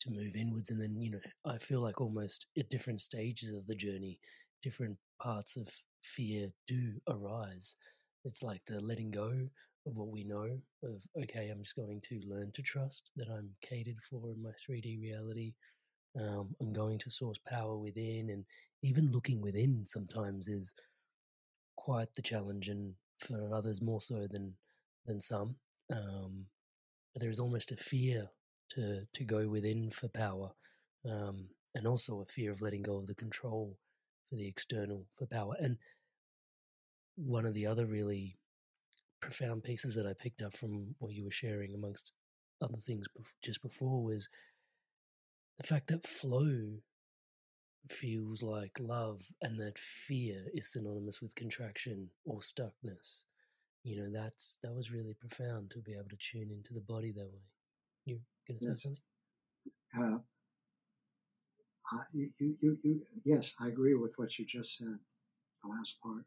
to 0.00 0.10
move 0.10 0.36
inwards. 0.36 0.70
And 0.70 0.80
then, 0.80 1.00
you 1.00 1.12
know, 1.12 1.20
I 1.44 1.58
feel 1.58 1.80
like 1.80 2.00
almost 2.00 2.46
at 2.58 2.70
different 2.70 3.00
stages 3.00 3.52
of 3.52 3.66
the 3.66 3.74
journey, 3.74 4.18
different 4.62 4.96
parts 5.20 5.56
of 5.56 5.68
fear 6.02 6.48
do 6.66 6.92
arise. 7.08 7.76
It's 8.24 8.42
like 8.42 8.62
the 8.66 8.80
letting 8.80 9.10
go 9.10 9.48
of 9.86 9.96
what 9.96 10.08
we 10.08 10.24
know 10.24 10.58
of, 10.82 11.02
okay, 11.22 11.48
I'm 11.48 11.62
just 11.62 11.76
going 11.76 12.00
to 12.02 12.20
learn 12.26 12.50
to 12.54 12.62
trust 12.62 13.10
that 13.16 13.28
I'm 13.28 13.50
catered 13.62 14.00
for 14.02 14.32
in 14.32 14.42
my 14.42 14.50
3D 14.68 15.00
reality. 15.00 15.54
Um, 16.18 16.54
I'm 16.60 16.72
going 16.72 16.98
to 16.98 17.10
source 17.10 17.38
power 17.46 17.76
within, 17.76 18.30
and 18.30 18.44
even 18.82 19.12
looking 19.12 19.40
within 19.40 19.84
sometimes 19.84 20.48
is 20.48 20.74
quite 21.76 22.12
the 22.14 22.22
challenge, 22.22 22.68
and 22.68 22.94
for 23.18 23.52
others 23.54 23.82
more 23.82 24.00
so 24.00 24.26
than 24.30 24.54
than 25.04 25.20
some. 25.20 25.56
Um, 25.92 26.46
but 27.12 27.20
there 27.20 27.30
is 27.30 27.40
almost 27.40 27.72
a 27.72 27.76
fear 27.76 28.28
to 28.70 29.06
to 29.12 29.24
go 29.24 29.48
within 29.48 29.90
for 29.90 30.08
power, 30.08 30.50
um, 31.04 31.48
and 31.74 31.86
also 31.86 32.20
a 32.20 32.32
fear 32.32 32.50
of 32.50 32.62
letting 32.62 32.82
go 32.82 32.96
of 32.96 33.06
the 33.06 33.14
control 33.14 33.78
for 34.28 34.36
the 34.36 34.48
external 34.48 35.06
for 35.14 35.26
power. 35.26 35.54
And 35.60 35.78
one 37.16 37.46
of 37.46 37.54
the 37.54 37.66
other 37.66 37.86
really 37.86 38.36
profound 39.20 39.64
pieces 39.64 39.94
that 39.94 40.06
I 40.06 40.12
picked 40.12 40.42
up 40.42 40.56
from 40.56 40.94
what 40.98 41.12
you 41.12 41.24
were 41.24 41.30
sharing, 41.30 41.74
amongst 41.74 42.12
other 42.60 42.76
things, 42.78 43.06
just 43.42 43.62
before 43.62 44.02
was 44.02 44.28
the 45.56 45.66
fact 45.66 45.88
that 45.88 46.06
flow 46.06 46.78
feels 47.88 48.42
like 48.42 48.78
love 48.80 49.22
and 49.42 49.60
that 49.60 49.78
fear 49.78 50.44
is 50.54 50.72
synonymous 50.72 51.22
with 51.22 51.34
contraction 51.36 52.10
or 52.24 52.40
stuckness 52.40 53.24
you 53.86 53.96
know 53.96 54.10
that's 54.10 54.58
that 54.64 54.74
was 54.74 54.90
really 54.90 55.14
profound 55.14 55.70
to 55.70 55.78
be 55.78 55.92
able 55.92 56.08
to 56.10 56.16
tune 56.16 56.50
into 56.50 56.74
the 56.74 56.80
body 56.80 57.12
that 57.12 57.30
way. 57.32 57.46
You're 58.04 58.18
going 58.48 58.58
to 58.58 58.64
say 58.64 58.70
yes. 58.72 58.82
something? 58.82 59.02
Uh, 59.96 60.18
uh, 61.94 62.02
you, 62.12 62.28
you, 62.40 62.76
you, 62.82 63.00
yes 63.24 63.52
i 63.60 63.68
agree 63.68 63.94
with 63.94 64.12
what 64.16 64.36
you 64.40 64.44
just 64.44 64.76
said 64.76 64.98
the 65.62 65.68
last 65.70 66.00
part. 66.02 66.24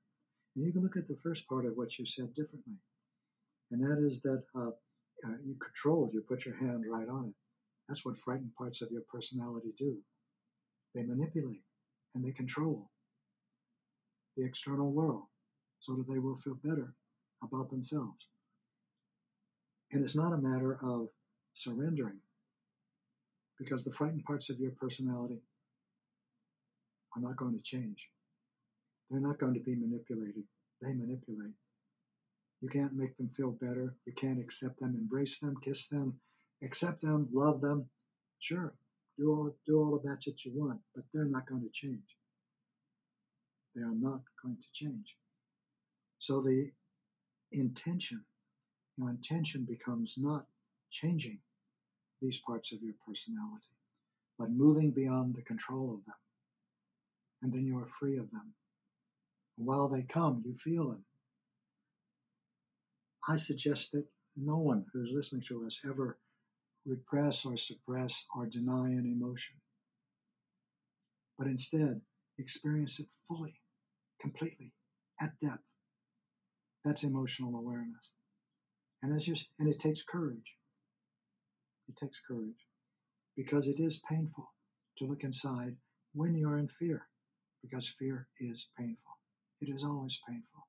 And 0.55 0.65
you 0.65 0.71
can 0.71 0.81
look 0.81 0.95
at 0.95 1.09
the 1.09 1.17
first 1.21 1.47
part 1.49 1.65
of 1.65 1.73
what 1.75 1.99
you 1.99 2.05
said 2.05 2.33
differently 2.33 2.79
and 3.71 3.81
that 3.83 4.01
is 4.05 4.21
that 4.21 4.41
uh, 4.55 4.69
uh 5.27 5.37
you 5.45 5.55
control 5.55 6.09
you 6.13 6.21
put 6.21 6.45
your 6.45 6.55
hand 6.55 6.85
right 6.89 7.09
on 7.09 7.25
it 7.25 7.35
that's 7.89 8.05
what 8.05 8.17
frightened 8.17 8.53
parts 8.55 8.81
of 8.81 8.91
your 8.91 9.01
personality 9.11 9.73
do. 9.77 9.97
They 10.93 11.03
manipulate 11.03 11.63
and 12.13 12.23
they 12.23 12.31
control 12.31 12.91
the 14.37 14.45
external 14.45 14.91
world 14.91 15.23
so 15.79 15.95
that 15.95 16.07
they 16.07 16.19
will 16.19 16.37
feel 16.37 16.57
better 16.63 16.93
about 17.43 17.69
themselves. 17.71 18.27
And 19.91 20.03
it's 20.03 20.15
not 20.15 20.33
a 20.33 20.37
matter 20.37 20.77
of 20.83 21.07
surrendering 21.53 22.19
because 23.57 23.83
the 23.83 23.91
frightened 23.91 24.23
parts 24.23 24.51
of 24.51 24.59
your 24.59 24.71
personality 24.79 25.41
are 27.15 27.21
not 27.21 27.37
going 27.37 27.53
to 27.57 27.63
change. 27.63 28.07
They're 29.09 29.19
not 29.19 29.39
going 29.39 29.55
to 29.55 29.59
be 29.59 29.75
manipulated. 29.75 30.43
They 30.81 30.93
manipulate. 30.93 31.55
You 32.61 32.69
can't 32.69 32.93
make 32.93 33.17
them 33.17 33.29
feel 33.35 33.51
better. 33.51 33.95
You 34.05 34.13
can't 34.13 34.39
accept 34.39 34.79
them, 34.79 34.95
embrace 34.95 35.39
them, 35.39 35.55
kiss 35.63 35.87
them, 35.87 36.19
accept 36.63 37.01
them, 37.01 37.27
love 37.31 37.61
them. 37.61 37.89
Sure, 38.39 38.73
do 39.17 39.31
all 39.31 39.55
do 39.65 39.79
all 39.79 39.95
of 39.95 40.03
that 40.03 40.23
that 40.25 40.45
you 40.45 40.51
want, 40.55 40.79
but 40.95 41.03
they're 41.13 41.25
not 41.25 41.47
going 41.47 41.61
to 41.61 41.69
change. 41.69 42.15
They 43.75 43.81
are 43.81 43.95
not 43.95 44.21
going 44.43 44.57
to 44.57 44.67
change. 44.73 45.15
So 46.19 46.41
the 46.41 46.71
intention, 47.51 48.23
your 48.97 49.09
intention 49.09 49.65
becomes 49.65 50.15
not 50.17 50.45
changing 50.91 51.39
these 52.21 52.37
parts 52.39 52.71
of 52.73 52.81
your 52.81 52.95
personality, 53.07 53.75
but 54.37 54.51
moving 54.51 54.91
beyond 54.91 55.35
the 55.35 55.41
control 55.41 55.93
of 55.93 56.05
them. 56.05 56.15
And 57.41 57.53
then 57.53 57.65
you 57.65 57.77
are 57.77 57.87
free 57.99 58.17
of 58.17 58.31
them. 58.31 58.53
while 59.57 59.89
they 59.89 60.03
come, 60.03 60.41
you 60.45 60.55
feel 60.55 60.89
them. 60.89 61.05
I 63.27 63.35
suggest 63.35 63.91
that 63.91 64.05
no 64.37 64.57
one 64.57 64.85
who's 64.93 65.11
listening 65.11 65.43
to 65.49 65.65
us 65.65 65.81
ever 65.85 66.17
repress 66.89 67.45
or 67.45 67.57
suppress 67.57 68.25
or 68.35 68.47
deny 68.47 68.89
an 68.89 69.05
emotion. 69.05 69.55
but 71.37 71.47
instead 71.47 72.01
experience 72.37 72.99
it 72.99 73.07
fully, 73.27 73.61
completely, 74.21 74.73
at 75.21 75.39
depth. 75.39 75.63
That's 76.85 77.03
emotional 77.03 77.55
awareness. 77.55 78.11
And 79.03 79.15
as 79.15 79.27
you 79.27 79.35
and 79.59 79.69
it 79.69 79.79
takes 79.79 80.03
courage. 80.03 80.55
It 81.89 81.97
takes 81.97 82.21
courage 82.27 82.67
because 83.37 83.67
it 83.67 83.79
is 83.79 84.01
painful 84.09 84.53
to 84.97 85.05
look 85.05 85.23
inside 85.23 85.77
when 86.13 86.35
you're 86.35 86.57
in 86.59 86.69
fear, 86.69 87.07
because 87.63 87.89
fear 87.89 88.27
is 88.39 88.67
painful. 88.77 89.19
It 89.61 89.69
is 89.69 89.83
always 89.83 90.19
painful. 90.27 90.67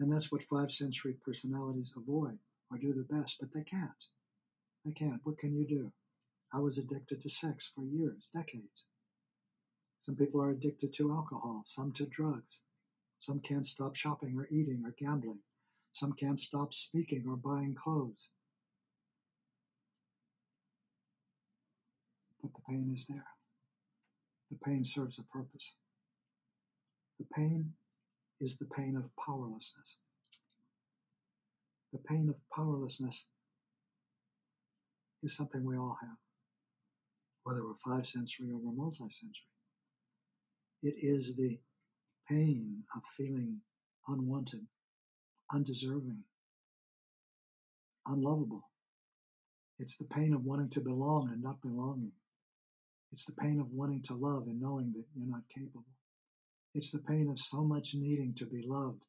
And 0.00 0.12
that's 0.12 0.32
what 0.32 0.42
five 0.50 0.72
sensory 0.72 1.16
personalities 1.24 1.94
avoid 1.96 2.38
or 2.70 2.78
do 2.78 2.94
their 2.94 3.20
best, 3.20 3.36
but 3.40 3.50
they 3.54 3.64
can't. 3.64 3.90
They 4.86 4.92
can't. 4.92 5.20
What 5.24 5.38
can 5.38 5.56
you 5.56 5.66
do? 5.66 5.92
I 6.52 6.60
was 6.60 6.78
addicted 6.78 7.20
to 7.22 7.28
sex 7.28 7.72
for 7.74 7.84
years, 7.84 8.28
decades. 8.32 8.84
Some 9.98 10.14
people 10.14 10.40
are 10.40 10.50
addicted 10.50 10.94
to 10.94 11.10
alcohol, 11.12 11.62
some 11.66 11.92
to 11.94 12.06
drugs. 12.06 12.60
Some 13.18 13.40
can't 13.40 13.66
stop 13.66 13.96
shopping 13.96 14.36
or 14.38 14.46
eating 14.46 14.84
or 14.84 14.94
gambling. 14.96 15.40
Some 15.92 16.12
can't 16.12 16.38
stop 16.38 16.72
speaking 16.72 17.24
or 17.26 17.36
buying 17.36 17.74
clothes. 17.74 18.30
But 22.40 22.52
the 22.54 22.60
pain 22.68 22.92
is 22.94 23.06
there. 23.08 23.26
The 24.52 24.58
pain 24.64 24.84
serves 24.84 25.18
a 25.18 25.24
purpose. 25.24 25.74
The 27.18 27.26
pain 27.34 27.72
is 28.40 28.56
the 28.56 28.66
pain 28.66 28.96
of 28.96 29.10
powerlessness. 29.16 29.96
The 31.92 31.98
pain 31.98 32.28
of 32.28 32.36
powerlessness 32.54 33.24
is 35.26 35.36
something 35.36 35.64
we 35.64 35.76
all 35.76 35.98
have, 36.00 36.16
whether 37.42 37.64
we're 37.64 37.74
five 37.84 38.06
sensory 38.06 38.48
or 38.48 38.58
we're 38.58 38.72
multisensory. 38.72 39.50
It 40.82 40.94
is 40.98 41.36
the 41.36 41.58
pain 42.28 42.84
of 42.94 43.02
feeling 43.16 43.60
unwanted, 44.06 44.66
undeserving, 45.52 46.22
unlovable. 48.06 48.70
It's 49.80 49.96
the 49.96 50.04
pain 50.04 50.32
of 50.32 50.44
wanting 50.44 50.70
to 50.70 50.80
belong 50.80 51.28
and 51.32 51.42
not 51.42 51.60
belonging. 51.60 52.12
It's 53.12 53.24
the 53.24 53.32
pain 53.32 53.58
of 53.58 53.72
wanting 53.72 54.02
to 54.04 54.14
love 54.14 54.44
and 54.46 54.60
knowing 54.60 54.92
that 54.92 55.04
you're 55.14 55.28
not 55.28 55.42
capable. 55.52 55.84
It's 56.72 56.90
the 56.90 56.98
pain 56.98 57.28
of 57.30 57.40
so 57.40 57.64
much 57.64 57.94
needing 57.94 58.34
to 58.34 58.46
be 58.46 58.64
loved 58.66 59.02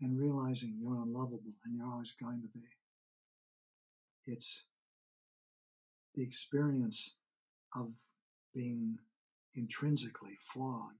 and 0.00 0.18
realizing 0.18 0.78
you're 0.80 1.02
unlovable 1.02 1.54
and 1.64 1.76
you're 1.76 1.86
always 1.86 2.12
going 2.20 2.42
to 2.42 2.48
be. 2.48 2.66
It's 4.26 4.64
the 6.14 6.22
experience 6.22 7.16
of 7.74 7.90
being 8.54 8.98
intrinsically 9.54 10.38
flawed, 10.40 10.94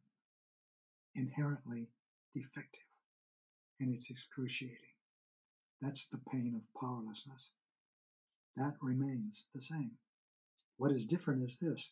inherently 1.14 1.88
defective, 2.34 2.80
and 3.78 3.94
it's 3.94 4.10
excruciating. 4.10 4.76
That's 5.80 6.06
the 6.06 6.20
pain 6.32 6.54
of 6.56 6.80
powerlessness. 6.80 7.50
That 8.56 8.74
remains 8.80 9.46
the 9.54 9.60
same. 9.60 9.92
What 10.76 10.92
is 10.92 11.06
different 11.06 11.42
is 11.42 11.58
this 11.58 11.90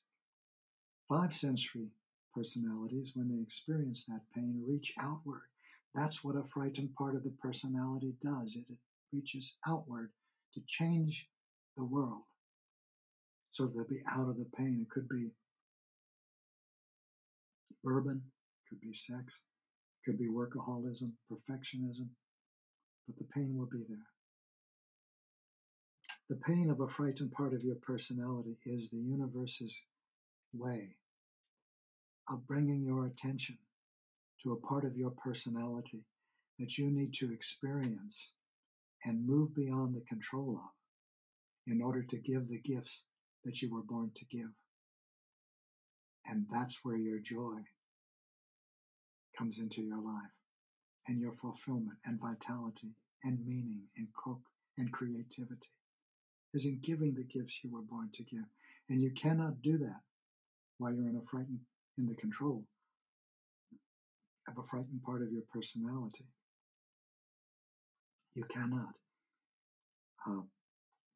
five 1.08 1.35
sensory 1.35 1.90
personalities, 2.35 3.12
when 3.14 3.28
they 3.28 3.42
experience 3.42 4.04
that 4.06 4.22
pain, 4.35 4.64
reach 4.66 4.94
outward. 4.98 5.42
That's 5.94 6.24
what 6.24 6.37
a 6.37 6.42
frightened 6.42 6.94
part 6.94 7.14
of 7.14 7.22
the 7.22 7.35
personality 7.42 8.14
does. 8.22 8.56
It 8.56 8.76
reaches 9.12 9.56
outward 9.66 10.11
to 10.54 10.61
change 10.66 11.28
the 11.76 11.85
world 11.85 12.22
so 13.52 13.66
they'll 13.66 13.86
be 13.86 14.02
out 14.08 14.30
of 14.30 14.38
the 14.38 14.46
pain. 14.56 14.80
It 14.80 14.90
could 14.90 15.08
be 15.10 15.30
bourbon, 17.84 18.22
could 18.68 18.80
be 18.80 18.94
sex, 18.94 19.42
could 20.06 20.18
be 20.18 20.28
workaholism, 20.28 21.12
perfectionism, 21.30 22.08
but 23.06 23.16
the 23.18 23.26
pain 23.34 23.54
will 23.54 23.66
be 23.66 23.84
there. 23.86 24.08
The 26.30 26.36
pain 26.36 26.70
of 26.70 26.80
a 26.80 26.88
frightened 26.88 27.32
part 27.32 27.52
of 27.52 27.62
your 27.62 27.74
personality 27.74 28.56
is 28.64 28.88
the 28.88 28.96
universe's 28.96 29.78
way 30.54 30.96
of 32.30 32.46
bringing 32.46 32.82
your 32.82 33.04
attention 33.04 33.58
to 34.42 34.52
a 34.52 34.66
part 34.66 34.86
of 34.86 34.96
your 34.96 35.10
personality 35.10 36.04
that 36.58 36.78
you 36.78 36.90
need 36.90 37.12
to 37.14 37.30
experience 37.30 38.30
and 39.04 39.26
move 39.26 39.54
beyond 39.54 39.94
the 39.94 40.04
control 40.08 40.58
of 40.64 41.70
in 41.70 41.82
order 41.82 42.02
to 42.02 42.16
give 42.16 42.48
the 42.48 42.58
gifts 42.58 43.04
that 43.44 43.62
you 43.62 43.72
were 43.72 43.83
born 43.83 44.11
to 44.14 44.24
give. 44.26 44.50
And 46.26 46.46
that's 46.50 46.81
where 46.83 46.96
your 46.96 47.18
joy 47.18 47.61
comes 49.37 49.59
into 49.59 49.83
your 49.83 50.00
life 50.00 50.31
and 51.09 51.20
your 51.20 51.33
fulfillment 51.33 51.98
and 52.05 52.20
vitality 52.20 52.94
and 53.24 53.44
meaning 53.44 53.83
and, 53.96 54.09
co- 54.24 54.42
and 54.78 54.92
creativity 54.92 55.70
is 56.55 56.66
in 56.66 56.81
giving 56.83 57.14
the 57.14 57.24
gifts 57.24 57.61
you 57.64 57.70
were 57.72 57.83
born 57.83 58.11
to 58.14 58.22
give. 58.22 58.44
And 58.88 59.02
you 59.02 59.11
cannot 59.11 59.62
do 59.62 59.78
that 59.78 60.00
while 60.78 60.92
you're 60.92 61.09
in 61.09 61.16
a 61.16 61.31
frightened, 61.31 61.61
in 61.98 62.07
the 62.07 62.14
control 62.14 62.64
of 64.48 64.59
a 64.59 64.66
frightened 64.68 65.02
part 65.02 65.22
of 65.22 65.33
your 65.33 65.42
personality. 65.52 66.26
You 68.35 68.44
cannot. 68.44 68.94
Uh, 70.26 70.42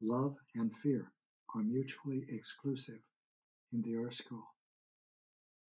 love 0.01 0.35
and 0.55 0.71
fear 0.83 1.11
are 1.57 1.63
mutually 1.63 2.23
exclusive 2.29 2.99
in 3.73 3.81
the 3.81 3.95
earth 3.95 4.13
school. 4.13 4.43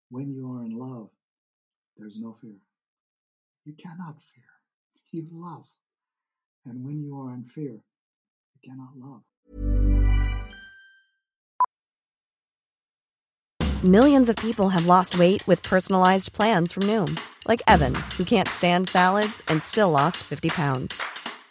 When 0.09 0.33
you 0.33 0.51
are 0.51 0.63
in 0.63 0.77
love, 0.77 1.09
there's 1.95 2.17
no 2.19 2.35
fear. 2.41 2.59
You 3.65 3.73
cannot 3.73 4.15
fear. 4.33 4.43
You 5.11 5.27
love. 5.31 5.65
And 6.65 6.85
when 6.85 7.01
you 7.01 7.17
are 7.19 7.33
in 7.33 7.45
fear, 7.45 7.83
you 8.53 8.69
cannot 8.69 8.97
love. 8.97 9.21
Millions 13.83 14.27
of 14.27 14.35
people 14.35 14.69
have 14.69 14.87
lost 14.87 15.17
weight 15.17 15.45
with 15.47 15.61
personalized 15.63 16.33
plans 16.33 16.71
from 16.71 16.83
Noom, 16.83 17.17
like 17.47 17.61
Evan, 17.67 17.95
who 18.17 18.25
can't 18.25 18.47
stand 18.47 18.89
salads 18.89 19.41
and 19.47 19.61
still 19.63 19.91
lost 19.91 20.17
50 20.17 20.49
pounds. 20.49 21.01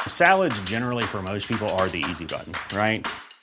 Salads, 0.06 0.60
generally, 0.62 1.04
for 1.04 1.22
most 1.22 1.48
people, 1.48 1.68
are 1.70 1.88
the 1.88 2.04
easy 2.10 2.26
button, 2.26 2.52
right? 2.76 3.06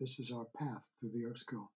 This 0.00 0.20
is 0.20 0.30
our 0.30 0.46
path 0.56 0.82
through 1.00 1.10
the 1.12 1.24
earth 1.24 1.38
school. 1.38 1.72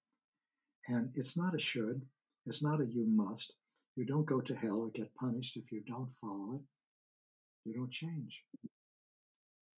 And 0.86 1.10
it's 1.14 1.36
not 1.36 1.56
a 1.56 1.58
should, 1.58 2.02
it's 2.46 2.62
not 2.62 2.80
a 2.80 2.86
you 2.86 3.04
must. 3.06 3.54
You 3.96 4.06
don't 4.06 4.26
go 4.26 4.40
to 4.40 4.54
hell 4.54 4.80
or 4.80 4.90
get 4.90 5.14
punished 5.16 5.56
if 5.56 5.72
you 5.72 5.82
don't 5.86 6.10
follow 6.20 6.54
it. 6.54 6.60
You 7.64 7.74
don't 7.74 7.90
change. 7.90 8.44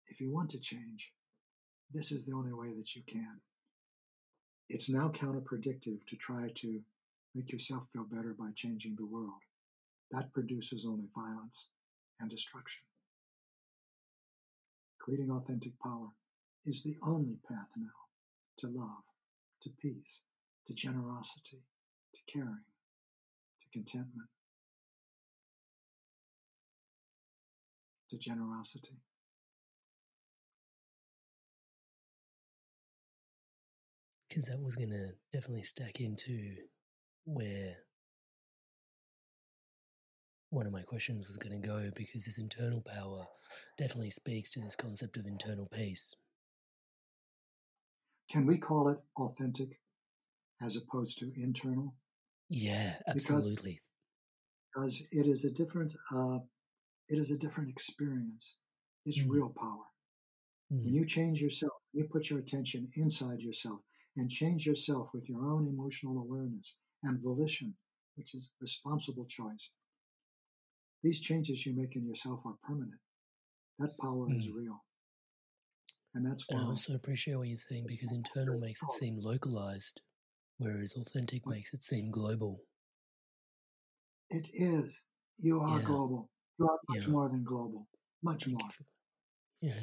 If 0.07 0.20
you 0.20 0.32
want 0.32 0.49
to 0.51 0.59
change, 0.59 1.11
this 1.93 2.11
is 2.11 2.26
the 2.26 2.36
only 2.36 2.53
way 2.53 2.74
that 2.78 2.95
you 2.95 3.01
can. 3.07 3.39
It's 4.70 4.89
now 4.89 5.09
counterproductive 5.09 6.05
to 6.07 6.15
try 6.17 6.49
to 6.55 6.82
make 7.36 7.51
yourself 7.51 7.84
feel 7.93 8.03
better 8.03 8.36
by 8.38 8.49
changing 8.55 8.95
the 8.97 9.05
world. 9.05 9.41
That 10.11 10.34
produces 10.34 10.86
only 10.86 11.07
violence 11.15 11.67
and 12.20 12.30
destruction. 12.30 12.84
Creating 14.99 15.32
authentic 15.32 15.80
power 15.80 16.09
is 16.65 16.84
the 16.84 16.95
only 17.03 17.38
path 17.47 17.67
now 17.76 18.03
to 18.60 18.68
love, 18.68 19.04
to 19.62 19.70
peace, 19.82 20.22
to 20.68 20.74
generosity, 20.74 21.64
to 22.14 22.22
caring, 22.32 22.66
to 23.62 23.68
contentment. 23.72 24.30
to 28.14 28.20
generosity. 28.20 28.99
Because 34.30 34.45
that 34.45 34.62
was 34.62 34.76
going 34.76 34.89
to 34.89 35.10
definitely 35.32 35.64
stack 35.64 35.99
into 35.99 36.56
where 37.26 37.76
one 40.49 40.68
of 40.68 40.74
my 40.74 40.82
questions 40.82 41.28
was 41.28 41.38
going 41.38 41.60
to 41.60 41.68
go 41.68 41.89
because 41.95 42.26
this 42.26 42.38
internal 42.38 42.82
power 42.82 43.26
definitely 43.78 44.12
speaks 44.12 44.51
to 44.51 44.60
this 44.60 44.76
concept 44.76 45.18
of 45.18 45.26
internal 45.26 45.68
peace. 45.72 46.16
Can 48.30 48.45
we 48.45 48.57
call 48.57 48.89
it 48.89 48.97
authentic 49.17 49.80
as 50.61 50.76
opposed 50.76 51.19
to 51.19 51.32
internal? 51.36 51.95
Yeah, 52.49 52.95
absolutely. 53.07 53.80
Because, 54.74 54.97
because 54.97 55.07
it 55.11 55.28
is 55.28 55.45
a 55.45 55.51
different, 55.51 55.93
uh, 56.13 56.39
it 57.09 57.17
is 57.17 57.32
a 57.32 57.38
different 57.38 57.69
experience. 57.69 58.55
It's 59.05 59.21
mm. 59.21 59.30
real 59.30 59.53
power. 59.55 59.86
Mm. 60.71 60.86
When 60.86 60.93
you 60.93 61.05
change 61.05 61.41
yourself, 61.41 61.74
you 61.91 62.07
put 62.11 62.30
your 62.30 62.39
attention 62.39 62.89
inside 62.95 63.39
yourself 63.39 63.80
and 64.17 64.30
change 64.30 64.65
yourself 64.65 65.09
with 65.13 65.28
your 65.28 65.45
own 65.45 65.67
emotional 65.67 66.17
awareness 66.19 66.76
and 67.03 67.21
volition, 67.21 67.76
which 68.15 68.34
is 68.36 68.49
responsible 68.61 69.26
choice. 69.26 69.69
These 71.03 71.19
changes 71.19 71.65
you 71.65 71.76
make 71.76 71.95
in 71.95 72.05
yourself 72.05 72.39
are 72.45 72.55
permanent. 72.63 73.01
That 73.80 73.97
power 73.99 74.28
mm. 74.28 74.39
is 74.39 74.49
real. 74.49 74.84
And 76.16 76.26
that's 76.26 76.45
why. 76.47 76.59
I 76.59 76.64
also 76.64 76.93
appreciate 76.93 77.36
what 77.36 77.47
you're 77.47 77.57
saying 77.57 77.86
because 77.88 78.11
internal 78.11 78.59
makes 78.59 78.84
it 78.84 78.91
seem 78.91 79.18
localized, 79.20 80.01
whereas 80.57 80.95
authentic 80.95 81.47
makes 81.47 81.74
it 81.74 81.84
seem 81.84 82.11
global. 82.11 82.61
It 84.30 84.47
is. 84.53 85.01
You 85.38 85.61
are 85.61 85.80
yeah. 85.80 85.86
global. 85.86 86.30
You 86.59 86.70
are 86.70 86.78
much 86.89 87.05
yeah. 87.05 87.11
more 87.11 87.30
than 87.30 87.43
global. 87.43 87.88
Much 88.22 88.45
Thank 88.45 88.61
more. 88.61 88.72
For, 88.72 88.84
yeah. 89.61 89.74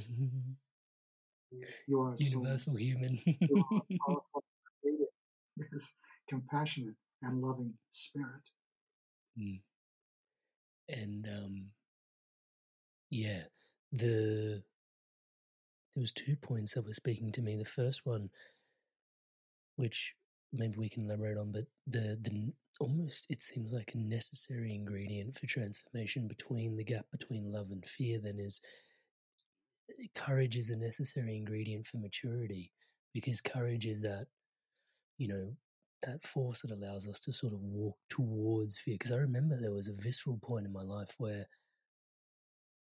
you 1.88 2.00
are 2.00 2.14
universal 2.18 2.74
so, 2.74 2.78
human. 2.78 3.18
you 3.24 3.64
are 3.70 3.80
powerful, 4.06 4.44
yes, 5.56 5.92
compassionate 6.28 6.94
and 7.22 7.40
loving 7.42 7.74
spirit. 7.90 8.48
Mm. 9.38 9.60
And 10.88 11.26
um, 11.26 11.66
yeah, 13.10 13.42
the 13.92 14.62
there 15.94 16.00
was 16.00 16.12
two 16.12 16.36
points 16.36 16.74
that 16.74 16.86
were 16.86 16.92
speaking 16.92 17.32
to 17.32 17.42
me. 17.42 17.56
The 17.56 17.64
first 17.64 18.02
one, 18.04 18.30
which 19.76 20.14
maybe 20.52 20.76
we 20.78 20.88
can 20.88 21.04
elaborate 21.04 21.38
on, 21.38 21.52
but 21.52 21.64
the 21.86 22.18
the 22.20 22.52
almost 22.78 23.26
it 23.28 23.42
seems 23.42 23.72
like 23.72 23.92
a 23.94 23.98
necessary 23.98 24.74
ingredient 24.74 25.36
for 25.36 25.46
transformation 25.46 26.28
between 26.28 26.76
the 26.76 26.84
gap 26.84 27.06
between 27.10 27.52
love 27.52 27.70
and 27.70 27.84
fear. 27.86 28.20
Then 28.22 28.38
is 28.38 28.60
eh, 29.90 30.06
courage 30.14 30.56
is 30.56 30.70
a 30.70 30.76
necessary 30.76 31.36
ingredient 31.36 31.86
for 31.86 31.98
maturity 31.98 32.72
because 33.12 33.40
courage 33.40 33.86
is 33.86 34.00
that 34.02 34.26
you 35.18 35.28
know 35.28 35.52
that 36.02 36.24
force 36.26 36.62
that 36.62 36.70
allows 36.70 37.06
us 37.06 37.20
to 37.20 37.32
sort 37.32 37.52
of 37.52 37.60
walk 37.62 37.96
towards 38.08 38.78
fear. 38.78 38.94
Because 38.94 39.12
I 39.12 39.16
remember 39.16 39.56
there 39.60 39.72
was 39.72 39.88
a 39.88 39.92
visceral 39.92 40.38
point 40.38 40.66
in 40.66 40.72
my 40.72 40.82
life 40.82 41.14
where 41.18 41.46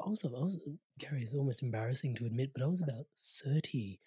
Was, 0.00 0.24
I 0.24 0.28
was, 0.28 0.58
Gary, 0.98 1.22
it's 1.22 1.34
almost 1.34 1.62
embarrassing 1.62 2.14
to 2.16 2.26
admit, 2.26 2.52
but 2.54 2.62
I 2.62 2.66
was 2.66 2.82
about 2.82 3.06
30 3.44 4.00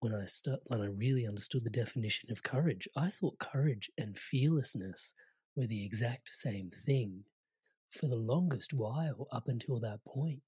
when 0.00 0.14
I 0.14 0.26
start, 0.26 0.60
when 0.64 0.80
I 0.80 0.86
really 0.86 1.26
understood 1.26 1.64
the 1.64 1.70
definition 1.70 2.30
of 2.30 2.42
courage. 2.42 2.86
I 2.96 3.08
thought 3.08 3.38
courage 3.38 3.90
and 3.98 4.18
fearlessness 4.18 5.14
were 5.56 5.66
the 5.66 5.84
exact 5.84 6.30
same 6.32 6.70
thing 6.70 7.24
for 7.90 8.06
the 8.06 8.16
longest 8.16 8.72
while 8.72 9.26
up 9.32 9.48
until 9.48 9.80
that 9.80 10.04
point. 10.06 10.42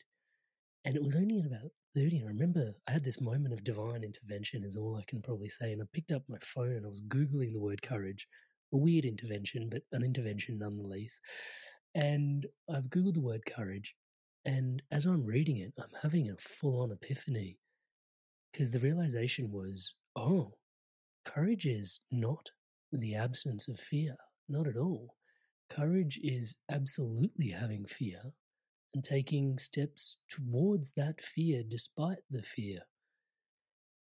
And 0.84 0.94
it 0.94 1.02
was 1.02 1.16
only 1.16 1.40
at 1.40 1.46
about 1.46 1.70
30. 1.96 2.18
And 2.18 2.24
I 2.26 2.28
remember 2.28 2.72
I 2.86 2.92
had 2.92 3.04
this 3.04 3.20
moment 3.20 3.54
of 3.54 3.64
divine 3.64 4.04
intervention, 4.04 4.62
is 4.64 4.76
all 4.76 4.96
I 4.96 5.04
can 5.08 5.20
probably 5.20 5.48
say. 5.48 5.72
And 5.72 5.82
I 5.82 5.86
picked 5.92 6.12
up 6.12 6.22
my 6.28 6.38
phone 6.40 6.72
and 6.72 6.86
I 6.86 6.88
was 6.88 7.02
Googling 7.02 7.52
the 7.52 7.60
word 7.60 7.82
courage, 7.82 8.28
a 8.72 8.76
weird 8.76 9.04
intervention, 9.04 9.68
but 9.68 9.82
an 9.92 10.04
intervention 10.04 10.58
nonetheless. 10.58 11.18
And 11.94 12.46
I've 12.72 12.84
Googled 12.84 13.14
the 13.14 13.20
word 13.20 13.44
courage 13.46 13.96
and 14.44 14.82
as 14.90 15.06
I'm 15.06 15.24
reading 15.24 15.58
it, 15.58 15.72
I'm 15.78 16.00
having 16.02 16.30
a 16.30 16.36
full 16.36 16.82
on 16.82 16.90
epiphany 16.90 17.58
because 18.52 18.72
the 18.72 18.80
realization 18.80 19.50
was 19.50 19.94
oh, 20.16 20.54
courage 21.24 21.66
is 21.66 22.00
not 22.10 22.50
the 22.92 23.14
absence 23.14 23.68
of 23.68 23.78
fear, 23.78 24.16
not 24.48 24.66
at 24.66 24.76
all. 24.76 25.14
Courage 25.70 26.20
is 26.22 26.56
absolutely 26.70 27.48
having 27.48 27.86
fear 27.86 28.20
and 28.94 29.02
taking 29.02 29.56
steps 29.58 30.18
towards 30.28 30.92
that 30.92 31.20
fear 31.20 31.62
despite 31.66 32.18
the 32.30 32.42
fear. 32.42 32.80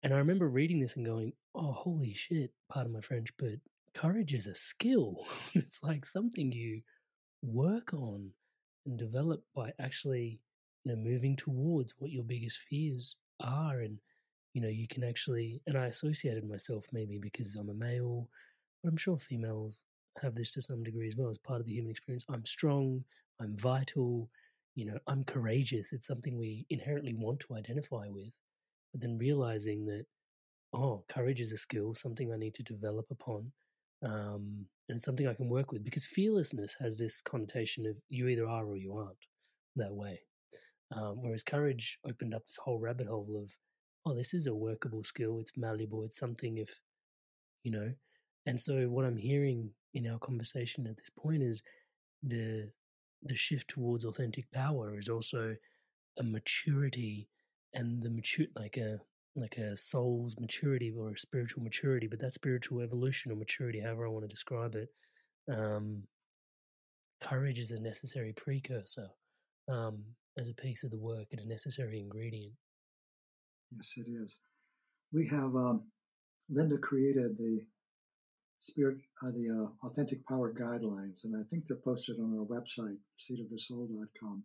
And 0.03 0.15
I 0.15 0.19
remember 0.19 0.49
reading 0.49 0.79
this 0.79 0.97
and 0.97 1.05
going, 1.05 1.35
oh, 1.55 1.73
holy 1.73 2.15
shit, 2.15 2.53
pardon 2.71 2.95
my 2.95 3.01
French, 3.01 3.29
but 3.39 3.57
courage 3.93 4.33
is 4.33 4.47
a 4.47 4.55
skill. 4.55 5.27
it's 5.55 5.83
like 5.83 6.07
something 6.07 6.51
you 6.51 6.81
work 7.43 7.93
on 7.93 8.31
and 8.87 8.99
develop 8.99 9.43
by 9.55 9.73
actually 9.79 10.41
you 10.85 10.93
know 10.93 10.97
moving 10.97 11.37
towards 11.37 11.95
what 11.99 12.11
your 12.11 12.25
biggest 12.25 12.59
fears 12.59 13.17
are 13.41 13.81
and 13.81 13.99
you 14.55 14.61
know 14.61 14.69
you 14.69 14.89
can 14.89 15.05
actually 15.05 15.61
and 15.67 15.77
i 15.77 15.87
associated 15.87 16.49
myself 16.49 16.87
maybe 16.93 17.19
because 17.19 17.55
i'm 17.55 17.69
a 17.69 17.75
male 17.75 18.29
but 18.83 18.91
i'm 18.91 18.97
sure 18.97 19.19
females 19.19 19.83
have 20.21 20.35
this 20.35 20.53
to 20.53 20.63
some 20.63 20.83
degree 20.83 21.07
as 21.07 21.17
well 21.17 21.31
as 21.31 21.39
part 21.39 21.61
of 21.61 21.67
the 21.67 21.73
human 21.73 21.91
experience. 21.91 22.25
I'm 22.29 22.45
strong 22.45 23.05
i'm 23.41 23.57
vital 23.57 24.29
you 24.75 24.87
know 24.87 24.99
i'm 25.07 25.25
courageous. 25.25 25.93
It's 25.93 26.07
something 26.07 26.39
we 26.39 26.67
inherently 26.71 27.15
want 27.15 27.41
to 27.41 27.55
identify 27.55 28.07
with 28.09 28.39
but 28.93 29.01
then 29.01 29.19
realizing 29.19 29.87
that 29.87 30.07
oh 30.73 31.05
courage 31.09 31.41
is 31.41 31.53
a 31.53 31.57
skill 31.57 31.95
something 31.95 32.33
i 32.33 32.37
need 32.37 32.55
to 32.55 32.63
develop 32.63 33.07
upon 33.11 33.51
um, 34.03 34.65
and 34.91 34.97
it's 34.97 35.05
something 35.05 35.29
I 35.29 35.35
can 35.35 35.49
work 35.49 35.71
with 35.71 35.85
because 35.85 36.05
fearlessness 36.05 36.75
has 36.81 36.99
this 36.99 37.23
connotation 37.23 37.87
of 37.87 37.95
you 38.09 38.27
either 38.27 38.49
are 38.49 38.67
or 38.67 38.77
you 38.77 38.97
aren't 38.97 39.25
that 39.77 39.95
way. 39.95 40.23
Um, 40.91 41.23
whereas 41.23 41.45
courage 41.45 42.01
opened 42.05 42.35
up 42.35 42.45
this 42.45 42.59
whole 42.61 42.81
rabbit 42.81 43.07
hole 43.07 43.41
of, 43.41 43.57
oh, 44.05 44.17
this 44.17 44.35
is 44.35 44.49
a 44.49 44.55
workable 44.55 45.05
skill. 45.05 45.39
It's 45.39 45.53
malleable. 45.57 46.03
It's 46.03 46.19
something 46.19 46.59
if, 46.59 46.81
you 47.63 47.71
know. 47.71 47.93
And 48.47 48.61
so 48.61 48.89
what 48.89 49.05
I'm 49.05 49.17
hearing 49.17 49.71
in 49.95 50.09
our 50.09 50.19
conversation 50.19 50.89
at 50.89 50.97
this 50.97 51.11
point 51.11 51.45
is 51.45 51.63
the 52.25 52.73
the 53.23 53.37
shift 53.37 53.69
towards 53.69 54.05
authentic 54.05 54.51
power 54.51 54.99
is 54.99 55.09
also 55.09 55.55
a 56.19 56.23
maturity 56.25 57.29
and 57.75 58.03
the 58.03 58.11
mature 58.11 58.47
like 58.57 58.77
a 58.77 58.99
like 59.37 59.57
a 59.57 59.77
soul's 59.77 60.37
maturity 60.39 60.93
or 60.97 61.13
a 61.13 61.19
spiritual 61.19 61.63
maturity, 61.63 62.07
but 62.07 62.19
that 62.21 62.35
spiritual 62.35 62.81
evolution 62.81 63.31
or 63.33 63.37
maturity, 63.37 63.81
however 63.81 64.07
I 64.07 64.11
want 64.11 64.25
to 64.25 64.29
describe 64.29 64.75
it, 64.75 64.89
um, 65.53 66.03
courage 67.21 67.59
is 67.59 67.71
a 67.71 67.81
necessary 67.81 68.33
precursor 68.33 69.09
um, 69.69 70.03
as 70.39 70.49
a 70.49 70.55
piece 70.55 70.85
of 70.85 70.91
the 70.91 70.99
work 70.99 71.29
and 71.33 71.41
a 71.41 71.49
necessary 71.49 72.01
ingredient. 72.01 72.55
Yes, 73.71 73.93
it 73.97 74.07
is. 74.11 74.39
We 75.13 75.27
have 75.29 75.55
um, 75.55 75.83
Linda 76.49 76.79
created 76.79 77.37
the 77.39 77.61
spirit, 78.59 78.99
uh, 79.23 79.31
the 79.31 79.49
uh, 79.51 79.87
authentic 79.87 80.27
power 80.27 80.53
guidelines, 80.53 81.25
and 81.25 81.37
I 81.37 81.43
think 81.49 81.65
they're 81.67 81.77
posted 81.77 82.19
on 82.19 82.37
our 82.39 82.45
website, 82.45 82.97
seatofthesoul.com. 83.17 84.45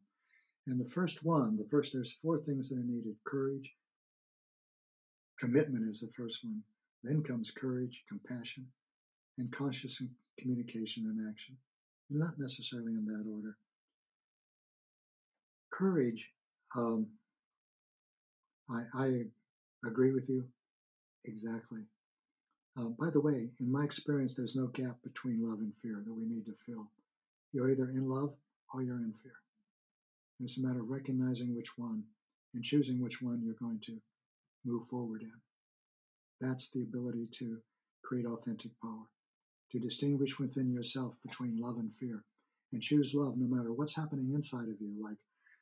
And 0.68 0.80
the 0.80 0.90
first 0.90 1.24
one, 1.24 1.58
the 1.58 1.68
first, 1.70 1.94
there's 1.94 2.18
four 2.22 2.40
things 2.40 2.70
that 2.70 2.78
are 2.78 2.84
needed: 2.84 3.16
courage, 3.26 3.74
Commitment 5.40 5.90
is 5.90 6.02
the 6.02 6.12
first 6.18 6.44
one. 6.44 6.62
Then 7.04 7.22
comes 7.24 7.52
courage, 7.52 8.04
compassion, 8.10 8.66
and 9.38 9.52
conscious 9.52 10.02
communication 10.40 11.06
and 11.06 11.30
action. 11.30 11.58
Not 12.10 12.40
necessarily 12.40 12.94
in 12.94 13.06
that 13.06 13.30
order. 13.30 13.58
Courage, 15.72 16.32
um, 16.76 17.08
I, 18.70 18.84
I 18.96 19.22
agree 19.86 20.14
with 20.14 20.30
you 20.30 20.46
exactly. 21.26 21.82
Uh, 22.78 22.90
by 23.00 23.10
the 23.10 23.20
way, 23.20 23.50
in 23.60 23.72
my 23.72 23.84
experience, 23.84 24.36
there's 24.36 24.56
no 24.56 24.68
gap 24.68 24.98
between 25.04 25.48
love 25.48 25.60
and 25.60 25.74
fear 25.82 26.02
that 26.06 26.14
we 26.14 26.26
need 26.26 26.46
to 26.46 26.54
fill. 26.66 26.88
You're 27.54 27.72
either 27.72 27.90
in 27.90 28.10
love 28.10 28.34
or 28.74 28.84
you're 28.84 28.96
in 28.96 29.14
fear. 29.14 29.34
It's 30.44 30.58
a 30.58 30.62
matter 30.62 30.82
of 30.82 30.90
recognizing 30.90 31.56
which 31.56 31.78
one 31.78 32.04
and 32.54 32.64
choosing 32.64 33.02
which 33.02 33.22
one 33.22 33.42
you're 33.44 33.56
going 33.56 33.80
to 33.86 34.02
move 34.66 34.88
forward 34.88 35.22
in. 35.22 35.32
That's 36.42 36.70
the 36.72 36.84
ability 36.84 37.28
to 37.40 37.60
create 38.04 38.26
authentic 38.26 38.72
power, 38.82 39.08
to 39.72 39.80
distinguish 39.80 40.38
within 40.38 40.72
yourself 40.72 41.16
between 41.26 41.60
love 41.60 41.78
and 41.78 41.92
fear, 42.00 42.24
and 42.74 42.82
choose 42.82 43.14
love 43.14 43.36
no 43.38 43.48
matter 43.48 43.72
what's 43.72 43.96
happening 43.96 44.32
inside 44.34 44.68
of 44.68 44.80
you, 44.80 44.94
like 45.02 45.18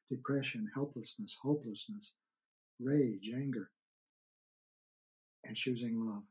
depression, 0.10 0.68
helplessness, 0.74 1.38
hopelessness, 1.42 2.14
rage, 2.80 3.32
anger, 3.36 3.70
and 5.46 5.56
choosing 5.56 6.06
love. 6.06 6.24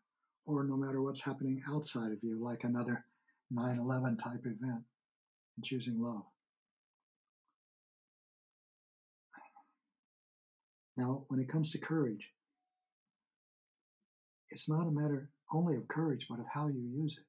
Or 0.47 0.65
no 0.65 0.77
matter 0.77 1.01
what's 1.01 1.23
happening 1.23 1.63
outside 1.69 2.13
of 2.13 2.19
you, 2.23 2.43
like 2.43 2.65
another 2.65 3.05
9 3.51 3.79
11 3.79 4.17
type 4.17 4.41
event, 4.45 4.83
and 5.57 5.65
choosing 5.65 6.01
love. 6.01 6.25
Now, 10.97 11.25
when 11.29 11.41
it 11.41 11.49
comes 11.49 11.71
to 11.71 11.79
courage, 11.79 12.29
it's 14.53 14.69
not 14.69 14.87
a 14.87 14.91
matter 14.91 15.31
only 15.53 15.77
of 15.77 15.89
courage, 15.89 16.27
but 16.29 16.39
of 16.39 16.47
how 16.53 16.69
you 16.69 16.81
use 16.81 17.17
it. 17.19 17.25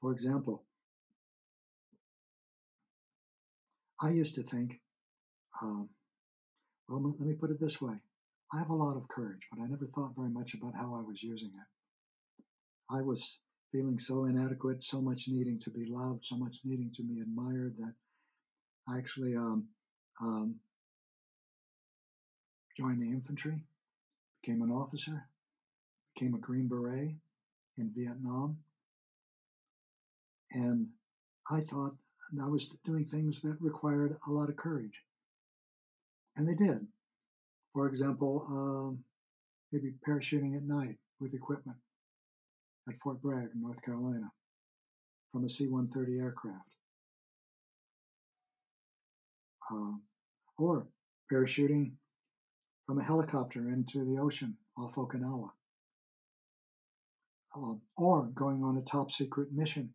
For 0.00 0.12
example, 0.12 0.64
I 4.00 4.10
used 4.10 4.34
to 4.36 4.42
think, 4.42 4.80
um, 5.62 5.88
well, 6.88 7.14
let 7.18 7.26
me 7.26 7.34
put 7.34 7.50
it 7.50 7.60
this 7.60 7.80
way 7.80 7.94
I 8.52 8.58
have 8.58 8.70
a 8.70 8.74
lot 8.74 8.96
of 8.96 9.08
courage, 9.08 9.46
but 9.52 9.62
I 9.62 9.66
never 9.66 9.86
thought 9.86 10.14
very 10.16 10.30
much 10.30 10.54
about 10.54 10.74
how 10.74 10.94
I 10.94 11.06
was 11.06 11.22
using 11.22 11.48
it. 11.48 12.94
I 12.94 13.02
was 13.02 13.40
feeling 13.72 13.98
so 13.98 14.24
inadequate, 14.24 14.84
so 14.84 15.02
much 15.02 15.24
needing 15.28 15.58
to 15.60 15.70
be 15.70 15.84
loved, 15.86 16.24
so 16.24 16.36
much 16.36 16.58
needing 16.64 16.90
to 16.94 17.02
be 17.02 17.20
admired 17.20 17.74
that 17.78 17.94
I 18.88 18.96
actually 18.96 19.36
um, 19.36 19.66
um, 20.22 20.56
joined 22.76 23.02
the 23.02 23.10
infantry, 23.10 23.64
became 24.40 24.62
an 24.62 24.70
officer, 24.70 25.28
became 26.18 26.34
a 26.34 26.38
Green 26.38 26.66
Beret 26.66 27.14
in 27.76 27.90
Vietnam. 27.94 28.58
And 30.52 30.88
I 31.50 31.60
thought 31.60 31.94
I 32.42 32.46
was 32.46 32.70
doing 32.84 33.04
things 33.04 33.40
that 33.42 33.56
required 33.60 34.16
a 34.26 34.30
lot 34.30 34.48
of 34.48 34.56
courage. 34.56 35.02
And 36.36 36.48
they 36.48 36.54
did. 36.54 36.86
For 37.72 37.86
example, 37.86 38.46
um, 38.48 39.04
maybe 39.72 39.94
parachuting 40.06 40.56
at 40.56 40.64
night 40.64 40.96
with 41.20 41.34
equipment 41.34 41.78
at 42.88 42.96
Fort 42.96 43.20
Bragg, 43.22 43.50
North 43.54 43.80
Carolina, 43.82 44.30
from 45.30 45.44
a 45.44 45.50
C 45.50 45.68
130 45.68 46.18
aircraft. 46.18 46.74
Um, 49.70 50.02
or 50.56 50.86
parachuting 51.30 51.92
from 52.86 52.98
a 52.98 53.04
helicopter 53.04 53.68
into 53.68 54.04
the 54.04 54.18
ocean 54.20 54.56
off 54.78 54.94
Okinawa. 54.94 55.50
Um, 57.58 57.80
or 57.96 58.26
going 58.26 58.62
on 58.62 58.76
a 58.76 58.82
top 58.82 59.10
secret 59.10 59.48
mission 59.52 59.90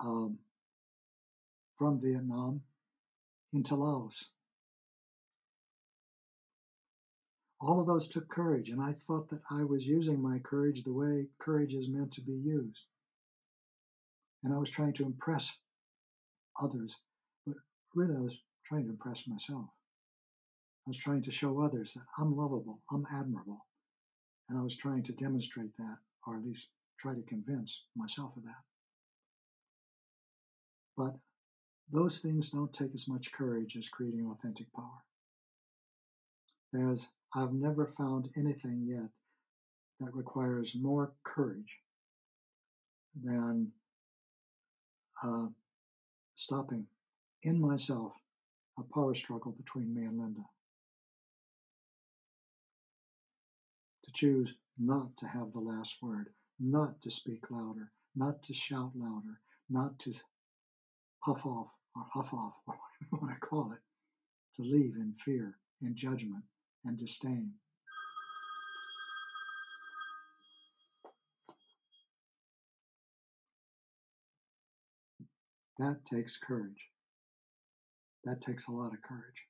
um, 0.00 0.38
from 1.76 2.00
Vietnam 2.00 2.62
into 3.52 3.76
Laos. 3.76 4.30
All 7.60 7.80
of 7.80 7.86
those 7.86 8.08
took 8.08 8.28
courage, 8.28 8.70
and 8.70 8.82
I 8.82 8.94
thought 9.06 9.30
that 9.30 9.42
I 9.52 9.62
was 9.62 9.86
using 9.86 10.20
my 10.20 10.40
courage 10.40 10.82
the 10.82 10.92
way 10.92 11.28
courage 11.38 11.74
is 11.74 11.88
meant 11.88 12.12
to 12.14 12.22
be 12.22 12.32
used. 12.32 12.86
And 14.42 14.52
I 14.52 14.58
was 14.58 14.70
trying 14.70 14.94
to 14.94 15.04
impress 15.04 15.52
others, 16.60 16.96
but 17.46 17.54
really 17.94 18.16
I 18.16 18.20
was 18.20 18.36
trying 18.64 18.86
to 18.86 18.90
impress 18.90 19.28
myself. 19.28 19.66
I 20.86 20.90
was 20.90 20.98
trying 20.98 21.22
to 21.22 21.30
show 21.30 21.62
others 21.62 21.94
that 21.94 22.06
I'm 22.18 22.36
lovable, 22.36 22.80
I'm 22.90 23.06
admirable. 23.14 23.64
And 24.48 24.58
I 24.58 24.62
was 24.62 24.76
trying 24.76 25.02
to 25.04 25.12
demonstrate 25.12 25.76
that, 25.78 25.96
or 26.26 26.36
at 26.36 26.44
least 26.44 26.68
try 26.98 27.14
to 27.14 27.22
convince 27.22 27.82
myself 27.96 28.36
of 28.36 28.44
that. 28.44 28.62
But 30.96 31.14
those 31.90 32.18
things 32.18 32.50
don't 32.50 32.72
take 32.72 32.94
as 32.94 33.08
much 33.08 33.32
courage 33.32 33.76
as 33.76 33.88
creating 33.88 34.26
authentic 34.30 34.72
power. 34.72 35.04
There's, 36.72 37.06
I've 37.34 37.52
never 37.52 37.86
found 37.86 38.30
anything 38.36 38.84
yet 38.86 39.08
that 40.00 40.14
requires 40.14 40.74
more 40.74 41.12
courage 41.22 41.78
than 43.22 43.72
uh, 45.22 45.46
stopping 46.34 46.86
in 47.42 47.60
myself 47.60 48.12
a 48.78 48.82
power 48.94 49.14
struggle 49.14 49.52
between 49.52 49.94
me 49.94 50.04
and 50.04 50.18
Linda. 50.18 50.40
Choose 54.12 54.54
not 54.78 55.16
to 55.18 55.26
have 55.26 55.52
the 55.52 55.60
last 55.60 56.02
word, 56.02 56.28
not 56.60 57.00
to 57.02 57.10
speak 57.10 57.50
louder, 57.50 57.92
not 58.14 58.42
to 58.44 58.52
shout 58.52 58.92
louder, 58.94 59.40
not 59.70 59.98
to 60.00 60.12
puff 61.24 61.46
off 61.46 61.68
or 61.96 62.04
huff 62.12 62.32
off, 62.34 62.54
or 62.66 62.74
whatever 63.10 63.10
you 63.10 63.18
want 63.20 63.34
to 63.34 63.46
call 63.46 63.72
it, 63.72 63.80
to 64.56 64.62
leave 64.62 64.96
in 64.96 65.14
fear, 65.14 65.56
in 65.80 65.96
judgment, 65.96 66.44
and 66.84 66.98
disdain. 66.98 67.52
That 75.78 76.04
takes 76.04 76.36
courage. 76.36 76.90
That 78.24 78.40
takes 78.40 78.68
a 78.68 78.72
lot 78.72 78.92
of 78.92 79.02
courage. 79.02 79.46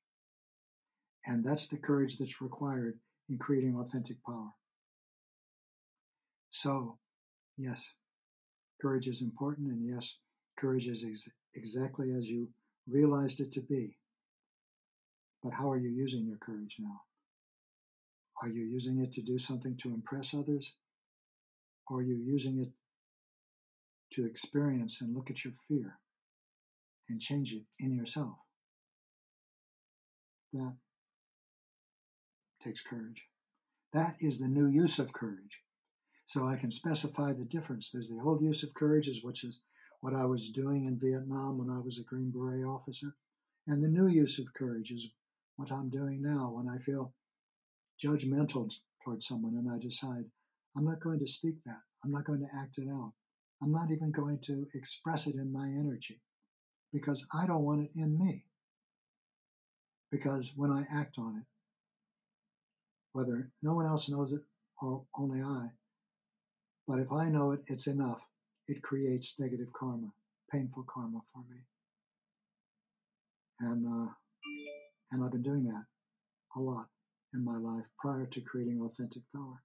And 1.27 1.45
that's 1.45 1.67
the 1.67 1.77
courage 1.77 2.17
that's 2.19 2.41
required 2.41 2.99
in 3.33 3.39
creating 3.39 3.79
authentic 3.79 4.23
power. 4.25 4.51
So, 6.51 6.99
yes, 7.57 7.83
courage 8.81 9.09
is 9.09 9.23
important, 9.23 9.69
and 9.69 9.87
yes, 9.87 10.17
courage 10.59 10.87
is 10.87 11.03
ex- 11.09 11.31
exactly 11.55 12.13
as 12.13 12.29
you 12.29 12.51
realized 12.87 13.41
it 13.41 13.51
to 13.53 13.63
be. 13.63 13.97
But 15.43 15.55
how 15.55 15.71
are 15.71 15.79
you 15.79 15.89
using 15.89 16.27
your 16.27 16.37
courage 16.37 16.77
now? 16.79 17.01
Are 18.43 18.49
you 18.49 18.65
using 18.65 19.01
it 19.01 19.13
to 19.15 19.23
do 19.23 19.39
something 19.39 19.79
to 19.79 19.89
impress 19.89 20.35
others? 20.35 20.75
Or 21.89 22.01
are 22.01 22.03
you 22.03 22.17
using 22.17 22.61
it 22.61 22.71
to 24.13 24.27
experience 24.27 25.01
and 25.01 25.15
look 25.15 25.31
at 25.31 25.43
your 25.43 25.55
fear 25.67 25.99
and 27.09 27.19
change 27.21 27.55
it 27.55 27.63
in 27.79 27.95
yourself? 27.95 28.35
That 30.53 30.75
takes 32.63 32.83
courage. 32.83 33.23
That 33.93 34.17
is 34.21 34.39
the 34.39 34.49
new 34.49 34.67
use 34.67 34.99
of 34.99 35.13
courage. 35.13 35.61
So 36.25 36.47
I 36.47 36.57
can 36.57 36.71
specify 36.71 37.33
the 37.33 37.45
difference. 37.45 37.91
There's 37.91 38.09
the 38.09 38.23
old 38.25 38.43
use 38.43 38.63
of 38.63 38.75
courage, 38.75 39.09
which 39.23 39.45
is 39.45 39.61
what 40.01 40.15
I 40.15 40.25
was 40.25 40.51
doing 40.51 40.87
in 40.87 40.99
Vietnam 40.99 41.59
when 41.59 41.71
I 41.71 41.81
was 41.81 41.99
a 41.99 42.05
Green 42.05 42.31
Beret 42.31 42.65
officer. 42.65 43.15
And 43.67 43.83
the 43.83 43.89
new 43.89 44.09
use 44.09 44.39
of 44.39 44.53
courage 44.55 44.91
is 44.91 45.09
what 45.57 45.71
I'm 45.71 45.91
doing 45.91 46.23
now 46.23 46.53
when 46.55 46.69
I 46.69 46.79
feel 46.79 47.13
judgmental 48.03 48.73
towards 49.05 49.27
someone 49.27 49.55
and 49.55 49.71
I 49.71 49.79
decide 49.79 50.25
I'm 50.77 50.85
not 50.85 51.01
going 51.01 51.21
to 51.21 51.29
speak 51.29 51.57
that. 51.67 51.81
I'm 52.05 52.11
not 52.11 52.25
going 52.25 52.41
to 52.41 52.57
act 52.57 52.79
it 52.79 52.89
out. 52.89 53.13
I'm 53.63 53.71
not 53.73 53.91
even 53.93 54.11
going 54.11 54.39
to 54.47 54.67
express 54.75 55.27
it 55.27 55.37
in 55.37 55.53
my 55.53 55.67
energy 55.67 56.21
because 56.93 57.25
I 57.33 57.47
don't 57.47 57.63
want 57.63 57.83
it 57.85 57.91
in 57.95 58.19
me. 58.19 58.45
Because 60.11 60.53
when 60.57 60.71
I 60.71 60.85
act 60.93 61.17
on 61.19 61.37
it, 61.37 61.45
whether 63.13 63.51
no 63.63 63.75
one 63.75 63.87
else 63.87 64.09
knows 64.09 64.33
it 64.33 64.43
or 64.81 65.05
only 65.17 65.43
I, 65.43 65.69
but 66.89 66.99
if 66.99 67.13
I 67.13 67.29
know 67.29 67.53
it, 67.53 67.61
it's 67.67 67.87
enough 67.87 68.23
it 68.69 68.83
creates 68.83 69.35
negative 69.39 69.73
karma, 69.73 70.09
painful 70.51 70.85
karma 70.93 71.21
for 71.33 71.43
me. 71.51 71.61
And 73.61 73.87
uh, 73.87 74.13
and 75.11 75.25
I've 75.25 75.33
been 75.33 75.43
doing 75.43 75.65
that 75.65 75.85
a 76.57 76.61
lot 76.61 76.87
in 77.35 77.45
my 77.45 77.57
life 77.57 77.85
prior 77.99 78.27
to 78.27 78.41
creating 78.41 78.81
authentic 78.83 79.23
power. 79.35 79.63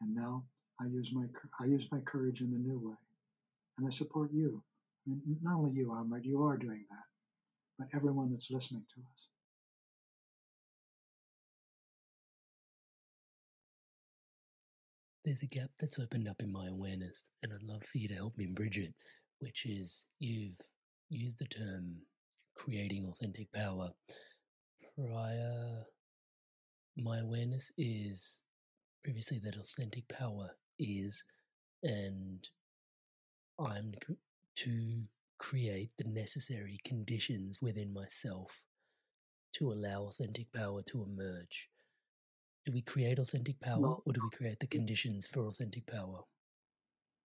And 0.00 0.14
now 0.14 0.44
I 0.80 0.86
use 0.86 1.10
my 1.12 1.26
I 1.60 1.66
use 1.66 1.88
my 1.92 2.00
courage 2.00 2.40
in 2.40 2.48
a 2.48 2.68
new 2.68 2.78
way, 2.78 2.96
and 3.78 3.86
I 3.86 3.90
support 3.90 4.32
you. 4.32 4.62
I 5.06 5.10
mean, 5.10 5.38
not 5.42 5.56
only 5.56 5.72
you, 5.72 5.88
Amrit, 5.88 6.24
you 6.24 6.42
are 6.44 6.56
doing 6.56 6.84
that, 6.90 7.06
but 7.78 7.88
everyone 7.96 8.30
that's 8.30 8.50
listening 8.50 8.84
to 8.94 9.00
us. 9.00 9.31
There's 15.24 15.42
a 15.42 15.46
gap 15.46 15.70
that's 15.78 15.98
opened 15.98 16.28
up 16.28 16.42
in 16.42 16.52
my 16.52 16.66
awareness, 16.68 17.22
and 17.42 17.52
I'd 17.52 17.62
love 17.62 17.84
for 17.84 17.98
you 17.98 18.08
to 18.08 18.14
help 18.14 18.36
me 18.36 18.46
bridge 18.46 18.78
it, 18.78 18.94
which 19.38 19.66
is 19.66 20.08
you've 20.18 20.60
used 21.10 21.38
the 21.38 21.46
term 21.46 21.96
creating 22.56 23.06
authentic 23.06 23.52
power. 23.52 23.90
Prior, 24.96 25.84
my 26.96 27.18
awareness 27.18 27.72
is 27.78 28.40
previously 29.04 29.40
that 29.44 29.56
authentic 29.56 30.06
power 30.08 30.50
is, 30.78 31.22
and 31.82 32.48
I'm 33.58 33.92
to 34.56 35.02
create 35.38 35.90
the 35.98 36.08
necessary 36.08 36.78
conditions 36.84 37.60
within 37.62 37.92
myself 37.92 38.62
to 39.54 39.72
allow 39.72 40.04
authentic 40.04 40.52
power 40.52 40.82
to 40.82 41.02
emerge. 41.02 41.68
Do 42.64 42.72
we 42.72 42.82
create 42.82 43.18
authentic 43.18 43.60
power 43.60 43.80
well, 43.80 44.02
or 44.06 44.12
do 44.12 44.20
we 44.22 44.36
create 44.36 44.60
the 44.60 44.68
conditions 44.68 45.26
for 45.26 45.46
authentic 45.46 45.86
power? 45.86 46.20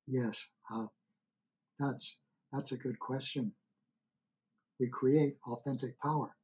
Yes, 0.07 0.43
uh, 0.73 0.88
that's, 1.79 2.15
that's 2.51 2.71
a 2.71 2.77
good 2.77 2.97
question. 2.97 3.51
We 4.79 4.88
create 4.88 5.38
authentic 5.47 5.99
power. 5.99 6.35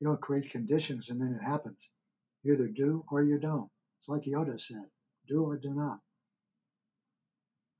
You 0.00 0.08
don't 0.08 0.20
create 0.20 0.50
conditions 0.50 1.10
and 1.10 1.20
then 1.20 1.38
it 1.40 1.44
happens. 1.44 1.88
You 2.42 2.54
either 2.54 2.68
do 2.68 3.04
or 3.10 3.22
you 3.22 3.38
don't. 3.38 3.70
It's 3.98 4.08
like 4.08 4.22
Yoda 4.22 4.60
said 4.60 4.86
do 5.28 5.44
or 5.44 5.56
do 5.56 5.74
not. 5.74 5.98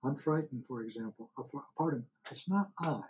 I'm 0.05 0.15
frightened, 0.15 0.65
for 0.69 0.83
example. 0.83 1.31
Pardon, 1.77 2.05
it's 2.31 2.49
not 2.49 2.71
I. 2.79 3.01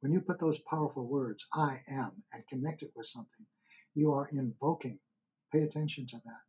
When 0.00 0.12
you 0.12 0.20
put 0.20 0.38
those 0.38 0.58
powerful 0.60 1.06
words, 1.06 1.46
I 1.54 1.80
am, 1.88 2.12
and 2.32 2.46
connect 2.48 2.82
it 2.82 2.92
with 2.94 3.06
something, 3.06 3.46
You 3.94 4.12
are 4.12 4.28
invoking. 4.30 4.98
Pay 5.52 5.62
attention 5.62 6.06
to 6.08 6.16
that. 6.24 6.45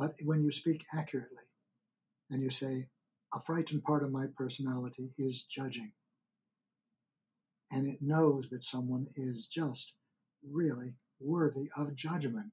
But 0.00 0.14
when 0.24 0.42
you 0.42 0.50
speak 0.50 0.86
accurately 0.94 1.44
and 2.30 2.42
you 2.42 2.48
say, 2.48 2.88
a 3.34 3.40
frightened 3.40 3.84
part 3.84 4.02
of 4.02 4.10
my 4.10 4.28
personality 4.34 5.12
is 5.18 5.44
judging, 5.44 5.92
and 7.70 7.86
it 7.86 8.00
knows 8.00 8.48
that 8.48 8.64
someone 8.64 9.08
is 9.14 9.46
just 9.46 9.92
really 10.42 10.94
worthy 11.20 11.68
of 11.76 11.94
judgment. 11.94 12.50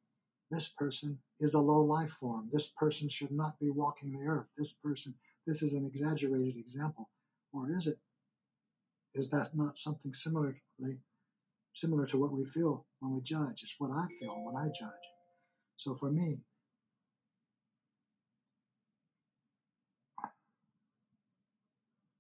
This 0.51 0.67
person 0.67 1.19
is 1.39 1.53
a 1.53 1.59
low 1.59 1.79
life 1.79 2.11
form. 2.11 2.49
This 2.51 2.67
person 2.67 3.07
should 3.07 3.31
not 3.31 3.57
be 3.61 3.69
walking 3.69 4.11
the 4.11 4.27
earth. 4.27 4.47
This 4.57 4.73
person, 4.73 5.15
this 5.45 5.61
is 5.61 5.71
an 5.71 5.85
exaggerated 5.85 6.57
example. 6.57 7.09
Or 7.53 7.71
is 7.71 7.87
it? 7.87 7.97
Is 9.13 9.29
that 9.29 9.55
not 9.55 9.79
something 9.79 10.13
similarly 10.13 10.59
similar 11.73 12.05
to 12.07 12.17
what 12.17 12.33
we 12.33 12.43
feel 12.43 12.85
when 12.99 13.15
we 13.15 13.21
judge? 13.21 13.63
It's 13.63 13.75
what 13.77 13.91
I 13.91 14.05
feel 14.19 14.43
when 14.43 14.61
I 14.61 14.67
judge. 14.67 15.07
So 15.77 15.95
for 15.95 16.11
me, 16.11 16.39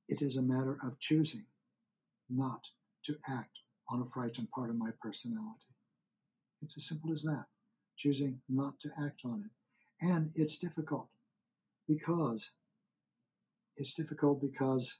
it 0.07 0.21
is 0.21 0.37
a 0.37 0.41
matter 0.41 0.77
of 0.83 0.99
choosing 0.99 1.45
not 2.29 2.61
to 3.03 3.15
act 3.29 3.59
on 3.89 4.01
a 4.01 4.13
frightened 4.13 4.49
part 4.51 4.69
of 4.69 4.77
my 4.77 4.89
personality. 5.01 5.73
It's 6.61 6.77
as 6.77 6.87
simple 6.87 7.11
as 7.11 7.23
that. 7.23 7.45
Choosing 7.97 8.39
not 8.49 8.79
to 8.81 8.89
act 9.03 9.21
on 9.25 9.43
it. 9.45 10.05
And 10.05 10.31
it's 10.35 10.59
difficult 10.59 11.07
because 11.87 12.51
it's 13.77 13.93
difficult 13.93 14.41
because 14.41 14.97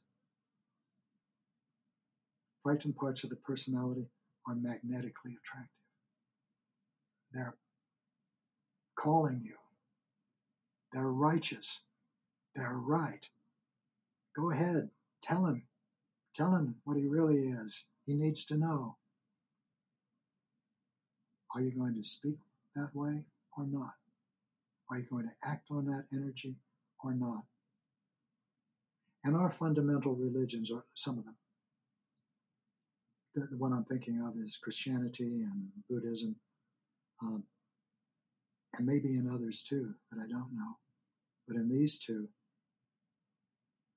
frightened 2.64 2.96
parts 2.96 3.24
of 3.24 3.30
the 3.30 3.36
personality 3.38 4.08
are 4.48 4.56
magnetically 4.56 5.38
attractive. 5.40 5.70
They're 7.34 7.56
calling 8.96 9.42
you. 9.42 9.56
They're 10.94 11.12
righteous. 11.12 11.82
They're 12.56 12.78
right. 12.78 13.28
Go 14.36 14.52
ahead. 14.52 14.90
Tell 15.22 15.46
him. 15.46 15.64
Tell 16.36 16.56
him 16.56 16.76
what 16.84 16.98
he 16.98 17.08
really 17.08 17.48
is. 17.48 17.86
He 18.06 18.14
needs 18.14 18.46
to 18.46 18.58
know. 18.58 18.98
Are 21.54 21.62
you 21.62 21.72
going 21.72 21.96
to 21.96 22.04
speak 22.04 22.38
that 22.76 22.90
way 22.94 23.24
or 23.58 23.66
not? 23.66 23.94
Are 24.90 25.00
you 25.00 25.06
going 25.10 25.26
to 25.26 25.50
act 25.50 25.70
on 25.72 25.86
that 25.88 26.06
energy 26.14 26.56
or 27.04 27.14
not? 27.14 27.44
And 29.24 29.36
our 29.36 29.52
fundamental 29.52 30.16
religions, 30.16 30.72
or 30.72 30.86
some 30.94 31.18
of 31.18 31.26
them, 31.26 31.36
the, 33.36 33.48
the 33.48 33.58
one 33.58 33.74
I'm 33.74 33.84
thinking 33.84 34.22
of 34.22 34.42
is 34.42 34.58
Christianity 34.58 35.42
and 35.42 35.70
Buddhism, 35.90 36.36
um, 37.22 37.44
and 38.78 38.86
maybe 38.86 39.16
in 39.16 39.30
others 39.30 39.64
too 39.64 39.94
that 40.12 40.22
I 40.24 40.28
don't 40.28 40.54
know. 40.54 40.78
But 41.48 41.58
in 41.58 41.68
these 41.68 41.98
two, 42.00 42.30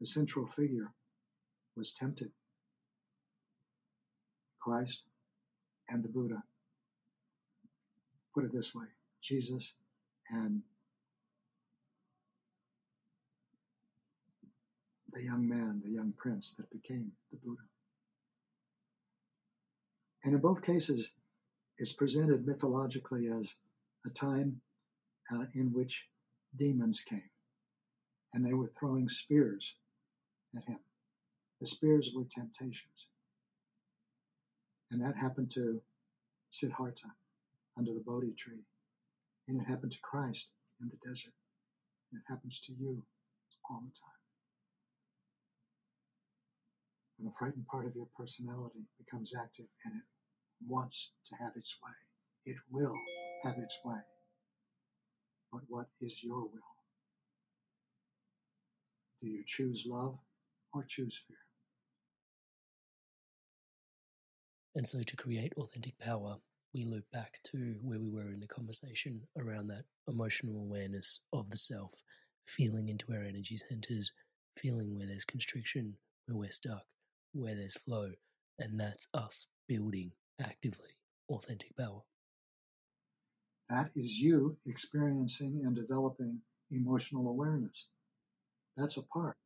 the 0.01 0.07
central 0.07 0.47
figure 0.47 0.93
was 1.81 1.95
tempted 1.95 2.31
Christ 4.61 5.05
and 5.89 6.05
the 6.05 6.11
Buddha. 6.11 6.43
Put 8.35 8.45
it 8.45 8.53
this 8.53 8.75
way 8.75 8.85
Jesus 9.23 9.73
and 10.31 10.61
the 15.15 15.23
young 15.23 15.49
man, 15.49 15.81
the 15.83 15.91
young 15.91 16.13
prince 16.19 16.55
that 16.59 16.71
became 16.71 17.13
the 17.33 17.39
Buddha. 17.39 17.63
And 20.23 20.35
in 20.35 20.41
both 20.41 20.63
cases, 20.63 21.13
it's 21.79 21.95
presented 21.95 22.47
mythologically 22.47 23.29
as 23.29 23.55
a 24.05 24.11
time 24.11 24.61
uh, 25.33 25.47
in 25.55 25.73
which 25.73 26.09
demons 26.59 27.03
came 27.09 27.31
and 28.35 28.45
they 28.45 28.53
were 28.53 28.71
throwing 28.79 29.09
spears 29.09 29.77
at 30.55 30.65
him. 30.67 30.79
The 31.61 31.67
spears 31.67 32.11
were 32.15 32.25
temptations. 32.25 33.07
And 34.91 35.03
that 35.03 35.17
happened 35.17 35.51
to 35.53 35.83
Siddhartha 36.51 37.13
under 37.77 37.93
the 37.93 38.01
Bodhi 38.01 38.33
tree. 38.33 38.65
And 39.47 39.61
it 39.61 39.65
happened 39.65 39.93
to 39.93 40.01
Christ 40.01 40.49
in 40.81 40.89
the 40.89 41.09
desert. 41.09 41.35
And 42.11 42.21
it 42.21 42.25
happens 42.29 42.61
to 42.61 42.73
you 42.73 43.05
all 43.69 43.83
the 43.83 43.91
time. 43.91 44.21
When 47.19 47.29
a 47.29 47.39
frightened 47.39 47.67
part 47.67 47.87
of 47.87 47.95
your 47.95 48.09
personality 48.17 48.87
becomes 48.99 49.35
active 49.39 49.67
and 49.85 49.95
it 49.97 50.03
wants 50.67 51.11
to 51.27 51.37
have 51.37 51.53
its 51.55 51.77
way, 51.85 51.93
it 52.47 52.57
will 52.71 52.95
have 53.45 53.59
its 53.59 53.79
way. 53.85 54.01
But 55.53 55.63
what 55.69 55.87
is 56.01 56.25
your 56.25 56.41
will? 56.41 56.73
Do 59.21 59.29
you 59.29 59.45
choose 59.47 59.85
love 59.87 60.19
or 60.73 60.85
choose 60.89 61.23
fear? 61.29 61.37
And 64.77 64.87
so, 64.87 65.03
to 65.03 65.17
create 65.17 65.53
authentic 65.57 65.99
power, 65.99 66.37
we 66.73 66.85
loop 66.85 67.05
back 67.13 67.41
to 67.47 67.77
where 67.83 67.99
we 67.99 68.09
were 68.09 68.33
in 68.33 68.39
the 68.39 68.47
conversation 68.47 69.21
around 69.37 69.67
that 69.69 69.85
emotional 70.07 70.61
awareness 70.61 71.21
of 71.33 71.51
the 71.51 71.57
self, 71.57 71.91
feeling 72.47 72.89
into 72.89 73.13
our 73.13 73.25
energy 73.25 73.57
centers, 73.57 74.13
feeling 74.57 74.97
where 74.97 75.09
there's 75.09 75.25
constriction, 75.25 75.97
where 76.27 76.37
we're 76.39 76.51
stuck, 76.53 76.85
where 77.33 77.57
there's 77.57 77.75
flow. 77.75 78.11
And 78.61 78.79
that's 78.79 79.09
us 79.13 79.47
building 79.67 80.13
actively 80.41 80.97
authentic 81.29 81.77
power. 81.77 82.03
That 83.69 83.91
is 83.97 84.19
you 84.19 84.57
experiencing 84.67 85.63
and 85.65 85.75
developing 85.75 86.41
emotional 86.71 87.29
awareness. 87.29 87.89
That's 88.77 88.97
a 88.97 89.03
part. 89.03 89.37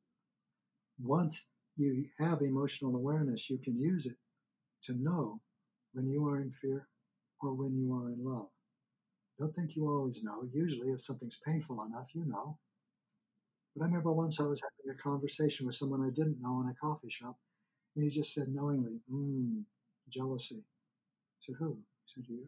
Once 1.00 1.46
you 1.76 2.06
have 2.18 2.42
emotional 2.42 2.94
awareness, 2.96 3.48
you 3.48 3.58
can 3.58 3.78
use 3.78 4.06
it 4.06 4.16
to 4.84 4.94
know 4.94 5.40
when 5.92 6.08
you 6.08 6.26
are 6.28 6.40
in 6.40 6.50
fear 6.50 6.88
or 7.40 7.54
when 7.54 7.76
you 7.76 7.94
are 7.94 8.10
in 8.10 8.24
love. 8.24 8.48
Don't 9.38 9.54
think 9.54 9.74
you 9.74 9.88
always 9.88 10.22
know. 10.22 10.48
Usually, 10.52 10.90
if 10.90 11.00
something's 11.00 11.40
painful 11.44 11.82
enough, 11.84 12.08
you 12.14 12.24
know. 12.24 12.58
But 13.74 13.84
I 13.84 13.86
remember 13.86 14.12
once 14.12 14.38
I 14.38 14.44
was 14.44 14.62
having 14.62 14.96
a 14.96 15.02
conversation 15.02 15.66
with 15.66 15.74
someone 15.74 16.02
I 16.02 16.10
didn't 16.10 16.40
know 16.40 16.60
in 16.60 16.68
a 16.68 16.74
coffee 16.74 17.10
shop, 17.10 17.36
and 17.96 18.04
he 18.04 18.10
just 18.10 18.32
said 18.32 18.48
knowingly, 18.48 19.00
mmm, 19.12 19.64
jealousy. 20.08 20.64
I 20.64 21.40
said, 21.40 21.56
who? 21.58 21.78
He 22.04 22.12
said, 22.14 22.24
you. 22.28 22.44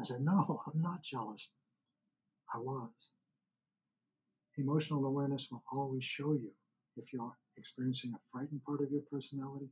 I 0.00 0.04
said, 0.04 0.20
no, 0.22 0.62
I'm 0.74 0.82
not 0.82 1.02
jealous. 1.02 1.50
I 2.52 2.58
was. 2.58 3.10
Emotional 4.58 5.04
awareness 5.04 5.48
will 5.50 5.62
always 5.70 6.04
show 6.04 6.32
you 6.32 6.50
if 6.96 7.12
you're 7.12 7.36
experiencing 7.56 8.14
a 8.14 8.20
frightened 8.32 8.64
part 8.64 8.80
of 8.80 8.90
your 8.90 9.02
personality 9.10 9.68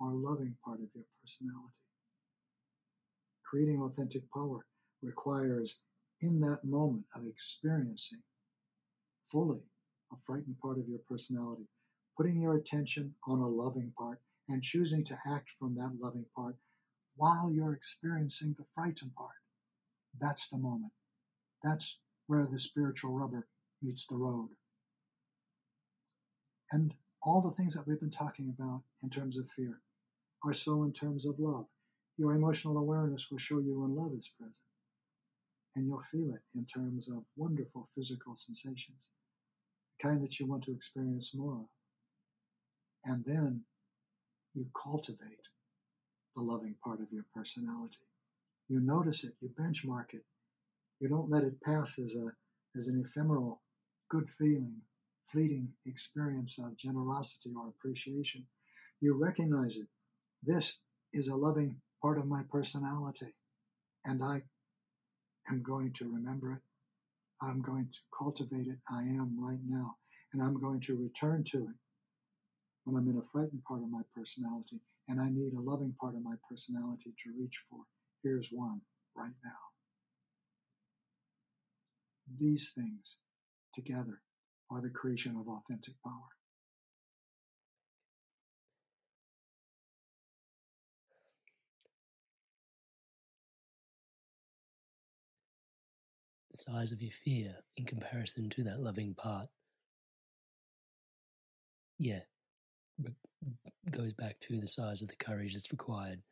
or 0.00 0.12
loving 0.12 0.56
part 0.64 0.80
of 0.80 0.88
your 0.94 1.04
personality. 1.20 1.74
Creating 3.44 3.82
authentic 3.82 4.22
power 4.32 4.66
requires, 5.02 5.78
in 6.20 6.40
that 6.40 6.64
moment 6.64 7.04
of 7.14 7.26
experiencing 7.26 8.22
fully 9.22 9.60
a 10.12 10.16
frightened 10.24 10.58
part 10.60 10.78
of 10.78 10.88
your 10.88 11.00
personality, 11.08 11.68
putting 12.16 12.40
your 12.40 12.56
attention 12.56 13.14
on 13.26 13.40
a 13.40 13.48
loving 13.48 13.92
part 13.98 14.20
and 14.48 14.62
choosing 14.62 15.04
to 15.04 15.18
act 15.26 15.50
from 15.58 15.74
that 15.74 15.92
loving 16.00 16.26
part 16.36 16.56
while 17.16 17.50
you're 17.52 17.72
experiencing 17.74 18.54
the 18.58 18.64
frightened 18.74 19.14
part. 19.14 19.36
That's 20.20 20.48
the 20.48 20.58
moment. 20.58 20.92
That's 21.62 21.98
where 22.26 22.46
the 22.46 22.60
spiritual 22.60 23.12
rubber 23.12 23.46
meets 23.82 24.06
the 24.06 24.16
road. 24.16 24.50
And 26.70 26.94
all 27.24 27.40
the 27.40 27.50
things 27.52 27.74
that 27.74 27.86
we've 27.86 28.00
been 28.00 28.10
talking 28.10 28.54
about 28.56 28.82
in 29.02 29.10
terms 29.10 29.38
of 29.38 29.50
fear 29.50 29.80
are 30.44 30.52
so 30.52 30.82
in 30.82 30.92
terms 30.92 31.26
of 31.26 31.38
love. 31.38 31.66
Your 32.16 32.34
emotional 32.34 32.76
awareness 32.76 33.30
will 33.30 33.38
show 33.38 33.58
you 33.58 33.80
when 33.80 33.96
love 33.96 34.12
is 34.16 34.28
present. 34.38 34.56
And 35.74 35.86
you'll 35.86 36.02
feel 36.12 36.32
it 36.34 36.42
in 36.54 36.66
terms 36.66 37.08
of 37.08 37.24
wonderful 37.36 37.88
physical 37.94 38.36
sensations, 38.36 39.08
the 39.98 40.08
kind 40.08 40.22
that 40.22 40.38
you 40.38 40.46
want 40.46 40.64
to 40.64 40.72
experience 40.72 41.34
more 41.34 41.54
of. 41.54 41.66
And 43.04 43.24
then 43.24 43.62
you 44.52 44.66
cultivate 44.80 45.48
the 46.36 46.42
loving 46.42 46.76
part 46.84 47.00
of 47.00 47.08
your 47.10 47.24
personality. 47.34 47.98
You 48.68 48.80
notice 48.80 49.24
it, 49.24 49.34
you 49.40 49.48
benchmark 49.48 50.14
it. 50.14 50.24
You 51.00 51.08
don't 51.08 51.30
let 51.30 51.44
it 51.44 51.60
pass 51.60 51.98
as 51.98 52.14
a 52.14 52.32
as 52.76 52.88
an 52.88 53.04
ephemeral 53.04 53.60
good 54.08 54.28
feeling, 54.28 54.80
fleeting 55.32 55.70
experience 55.86 56.58
of 56.58 56.76
generosity 56.76 57.52
or 57.56 57.68
appreciation. 57.68 58.46
You 59.00 59.16
recognize 59.16 59.76
it. 59.78 59.88
This 60.42 60.78
is 61.12 61.28
a 61.28 61.36
loving 61.36 61.80
part 62.02 62.18
of 62.18 62.26
my 62.26 62.42
personality, 62.50 63.34
and 64.04 64.22
I 64.24 64.42
am 65.48 65.62
going 65.62 65.92
to 65.94 66.12
remember 66.12 66.52
it. 66.52 66.62
I'm 67.42 67.62
going 67.62 67.88
to 67.92 67.98
cultivate 68.16 68.68
it. 68.68 68.78
I 68.90 69.02
am 69.02 69.36
right 69.38 69.60
now, 69.68 69.96
and 70.32 70.42
I'm 70.42 70.60
going 70.60 70.80
to 70.82 70.96
return 70.96 71.44
to 71.52 71.58
it 71.58 71.76
when 72.84 72.96
I'm 72.96 73.08
in 73.08 73.18
a 73.18 73.22
frightened 73.32 73.64
part 73.64 73.82
of 73.82 73.90
my 73.90 74.02
personality 74.16 74.80
and 75.08 75.20
I 75.20 75.30
need 75.30 75.54
a 75.54 75.60
loving 75.60 75.94
part 76.00 76.16
of 76.16 76.22
my 76.22 76.36
personality 76.50 77.14
to 77.24 77.32
reach 77.38 77.62
for. 77.70 77.80
Here's 78.22 78.48
one. 78.52 78.82
right 79.16 79.34
now. 79.44 79.50
These 82.38 82.72
things 82.74 83.18
together 83.74 84.20
are 84.70 84.80
the 84.80 84.90
creation 84.90 85.36
of 85.36 85.48
authentic 85.48 85.94
power. 86.02 86.12
The 96.50 96.58
size 96.58 96.92
of 96.92 97.02
your 97.02 97.10
fear 97.10 97.56
in 97.76 97.84
comparison 97.84 98.48
to 98.50 98.62
that 98.64 98.80
loving 98.80 99.14
part. 99.14 99.48
Yeah, 101.98 102.20
goes 103.90 104.12
back 104.12 104.38
to 104.40 104.60
the 104.60 104.66
size 104.66 105.02
of 105.02 105.08
the 105.08 105.16
courage 105.16 105.54
that's 105.54 105.72
required 105.72 106.22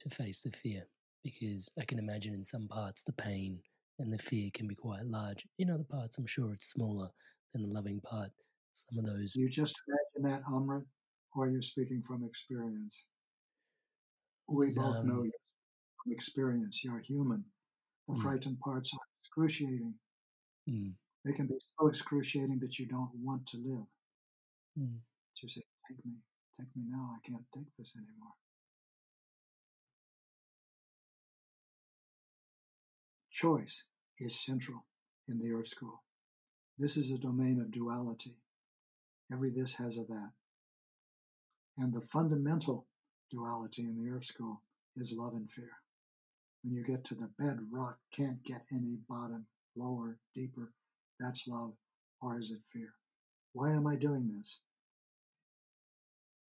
to 0.00 0.10
face 0.10 0.42
the 0.42 0.50
fear. 0.50 0.84
Because 1.22 1.70
I 1.78 1.84
can 1.84 1.98
imagine 1.98 2.34
in 2.34 2.44
some 2.44 2.68
parts 2.68 3.02
the 3.02 3.12
pain 3.12 3.60
and 3.98 4.12
the 4.12 4.18
fear 4.18 4.50
can 4.52 4.66
be 4.66 4.74
quite 4.74 5.04
large. 5.04 5.46
In 5.58 5.70
other 5.70 5.84
parts, 5.84 6.16
I'm 6.16 6.26
sure 6.26 6.52
it's 6.52 6.66
smaller 6.66 7.10
than 7.52 7.62
the 7.62 7.74
loving 7.74 8.00
part. 8.00 8.30
Some 8.72 8.98
of 8.98 9.06
those. 9.06 9.34
You 9.34 9.48
just 9.48 9.74
imagine 10.16 10.30
that, 10.30 10.44
Amrit, 10.50 10.84
or 11.34 11.48
you're 11.48 11.62
speaking 11.62 12.02
from 12.06 12.24
experience. 12.24 13.04
We 14.48 14.66
both 14.74 14.96
um, 14.96 15.08
know 15.08 15.22
from 15.22 16.12
experience. 16.12 16.82
You're 16.84 17.00
human. 17.00 17.44
The 18.08 18.14
mm. 18.14 18.22
frightened 18.22 18.58
parts 18.60 18.92
are 18.94 19.06
excruciating. 19.22 19.94
Mm. 20.68 20.92
They 21.24 21.32
can 21.32 21.46
be 21.46 21.58
so 21.78 21.88
excruciating 21.88 22.58
that 22.60 22.78
you 22.78 22.86
don't 22.86 23.10
want 23.22 23.46
to 23.48 23.56
live. 23.58 23.86
Mm. 24.78 24.98
You 25.42 25.48
say, 25.48 25.62
Take 25.88 26.04
me, 26.04 26.12
take 26.58 26.68
me 26.76 26.84
now. 26.88 27.14
I 27.16 27.28
can't 27.28 27.44
take 27.54 27.66
this 27.78 27.94
anymore. 27.96 28.34
Choice 33.30 33.84
is 34.18 34.44
central 34.44 34.84
in 35.28 35.38
the 35.38 35.50
Earth 35.52 35.68
School. 35.68 36.02
This 36.80 36.96
is 36.96 37.10
a 37.10 37.18
domain 37.18 37.60
of 37.60 37.70
duality. 37.70 38.38
Every 39.30 39.50
this 39.50 39.74
has 39.74 39.98
a 39.98 40.04
that. 40.04 40.30
And 41.76 41.92
the 41.92 42.00
fundamental 42.00 42.86
duality 43.30 43.82
in 43.82 44.02
the 44.02 44.10
Earth 44.10 44.24
School 44.24 44.62
is 44.96 45.12
love 45.14 45.34
and 45.34 45.50
fear. 45.50 45.72
When 46.62 46.72
you 46.72 46.82
get 46.82 47.04
to 47.04 47.14
the 47.14 47.28
bedrock, 47.38 47.98
can't 48.16 48.42
get 48.44 48.64
any 48.72 48.96
bottom, 49.06 49.44
lower, 49.76 50.16
deeper, 50.34 50.72
that's 51.18 51.46
love, 51.46 51.74
or 52.22 52.40
is 52.40 52.50
it 52.50 52.62
fear? 52.72 52.94
Why 53.52 53.72
am 53.72 53.86
I 53.86 53.96
doing 53.96 54.32
this? 54.34 54.60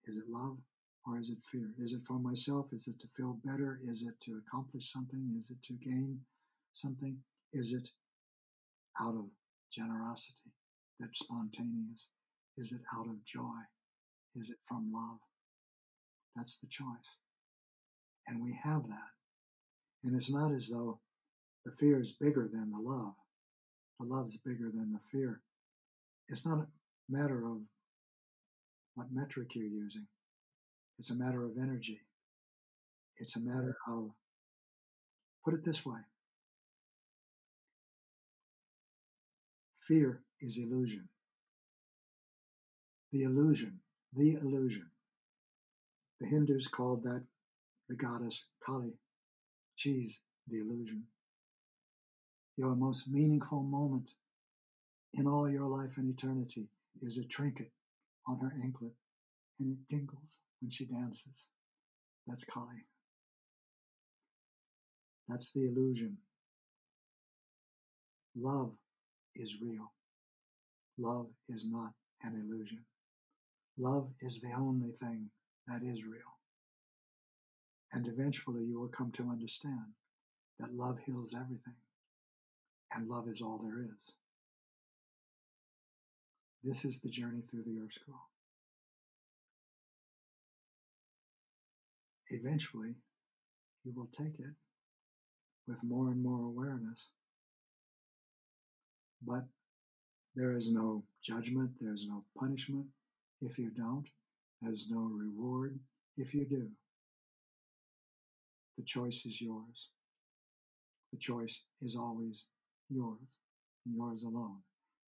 Is 0.06 0.18
it 0.18 0.28
love 0.28 0.58
or 1.06 1.20
is 1.20 1.30
it 1.30 1.38
fear? 1.52 1.70
Is 1.78 1.94
it 1.94 2.02
for 2.04 2.18
myself? 2.18 2.74
Is 2.74 2.88
it 2.88 3.00
to 3.02 3.08
feel 3.16 3.38
better? 3.46 3.80
Is 3.86 4.02
it 4.02 4.20
to 4.22 4.42
accomplish 4.48 4.92
something? 4.92 5.36
Is 5.38 5.52
it 5.52 5.62
to 5.66 5.74
gain 5.74 6.22
something? 6.74 7.16
Is 7.54 7.74
it 7.74 7.90
out 9.00 9.14
of 9.14 9.26
generosity 9.76 10.54
that's 11.00 11.20
spontaneous? 11.20 12.10
Is 12.58 12.72
it 12.72 12.82
out 12.98 13.08
of 13.08 13.26
joy? 13.26 13.60
Is 14.36 14.50
it 14.50 14.58
from 14.68 14.92
love? 14.94 15.20
That's 16.36 16.58
the 16.58 16.68
choice. 16.68 17.20
And 18.28 18.42
we 18.42 18.58
have 18.64 18.88
that. 18.88 19.12
And 20.04 20.16
it's 20.16 20.32
not 20.32 20.54
as 20.54 20.68
though 20.68 21.00
the 21.66 21.72
fear 21.72 22.00
is 22.00 22.14
bigger 22.14 22.50
than 22.52 22.72
the 22.72 22.80
love. 22.80 23.14
The 24.00 24.06
love's 24.06 24.38
bigger 24.38 24.72
than 24.74 24.94
the 24.94 25.00
fear. 25.12 25.42
It's 26.30 26.46
not 26.46 26.60
a 26.60 26.68
matter 27.10 27.46
of 27.46 27.58
what 28.96 29.08
metric 29.12 29.50
you're 29.56 29.66
using. 29.66 30.08
It's 31.00 31.12
a 31.12 31.16
matter 31.16 31.44
of 31.44 31.58
energy. 31.62 32.00
It's 33.18 33.36
a 33.36 33.42
matter 33.42 33.78
of, 33.88 34.12
put 35.44 35.54
it 35.54 35.66
this 35.66 35.86
way 35.86 36.00
fear 39.88 40.22
is 40.42 40.58
illusion. 40.58 41.08
The 43.12 43.24
illusion, 43.24 43.80
the 44.16 44.36
illusion. 44.36 44.90
The 46.20 46.28
Hindus 46.28 46.68
called 46.68 47.04
that 47.04 47.24
the 47.88 47.96
goddess 47.96 48.46
Kali. 48.66 48.94
She's 49.76 50.22
the 50.48 50.60
illusion. 50.60 51.04
Your 52.58 52.76
most 52.76 53.10
meaningful 53.10 53.64
moment 53.64 54.12
in 55.14 55.28
all 55.28 55.50
your 55.50 55.68
life 55.68 55.98
and 55.98 56.10
eternity 56.10 56.68
is 57.02 57.18
a 57.18 57.26
trinket 57.26 57.72
on 58.28 58.40
her 58.40 58.54
anklet, 58.64 58.94
and 59.60 59.72
it 59.72 59.94
tingles 59.94 60.40
when 60.62 60.72
she 60.72 60.86
dances. 60.86 61.48
That's 62.26 62.44
Kali. 62.46 62.86
That's 65.28 65.52
the 65.52 65.68
illusion. 65.68 66.18
Love 68.36 68.74
is 69.36 69.58
real. 69.62 69.92
Love 70.98 71.28
is 71.50 71.68
not 71.70 71.92
an 72.24 72.34
illusion. 72.36 72.86
Love 73.78 74.10
is 74.22 74.40
the 74.40 74.54
only 74.54 74.92
thing 74.92 75.30
that 75.68 75.84
is 75.84 76.04
real. 76.06 76.22
And 77.92 78.08
eventually 78.08 78.64
you 78.64 78.80
will 78.80 78.88
come 78.90 79.12
to 79.14 79.30
understand 79.30 79.94
that 80.60 80.74
love 80.74 81.00
heals 81.06 81.34
everything, 81.34 81.76
and 82.94 83.10
love 83.10 83.28
is 83.28 83.42
all 83.42 83.60
there 83.62 83.82
is. 83.84 84.14
This 86.64 86.86
is 86.86 87.02
the 87.02 87.10
journey 87.10 87.42
through 87.42 87.64
the 87.64 87.80
Earth 87.84 87.94
School. 87.94 88.30
Eventually, 92.30 92.96
you 93.84 93.94
will 93.96 94.08
take 94.08 94.40
it 94.40 94.56
with 95.68 95.84
more 95.84 96.10
and 96.10 96.24
more 96.24 96.42
awareness. 96.42 97.10
But 99.26 99.46
there 100.36 100.54
is 100.54 100.72
no 100.72 101.04
judgment, 101.24 101.72
there's 101.80 102.06
no 102.08 102.24
punishment 102.38 102.86
if 103.42 103.58
you 103.58 103.70
don't, 103.70 104.06
there's 104.62 104.88
no 104.90 105.00
reward 105.00 105.80
if 106.18 106.34
you 106.34 106.46
do. 106.46 106.68
The 108.78 108.84
choice 108.84 109.26
is 109.26 109.42
yours. 109.42 109.90
The 111.12 111.20
choice 111.20 111.62
is 111.82 111.96
always 111.96 112.46
yours, 112.90 113.20
yours 113.86 114.24
alone 114.24 114.60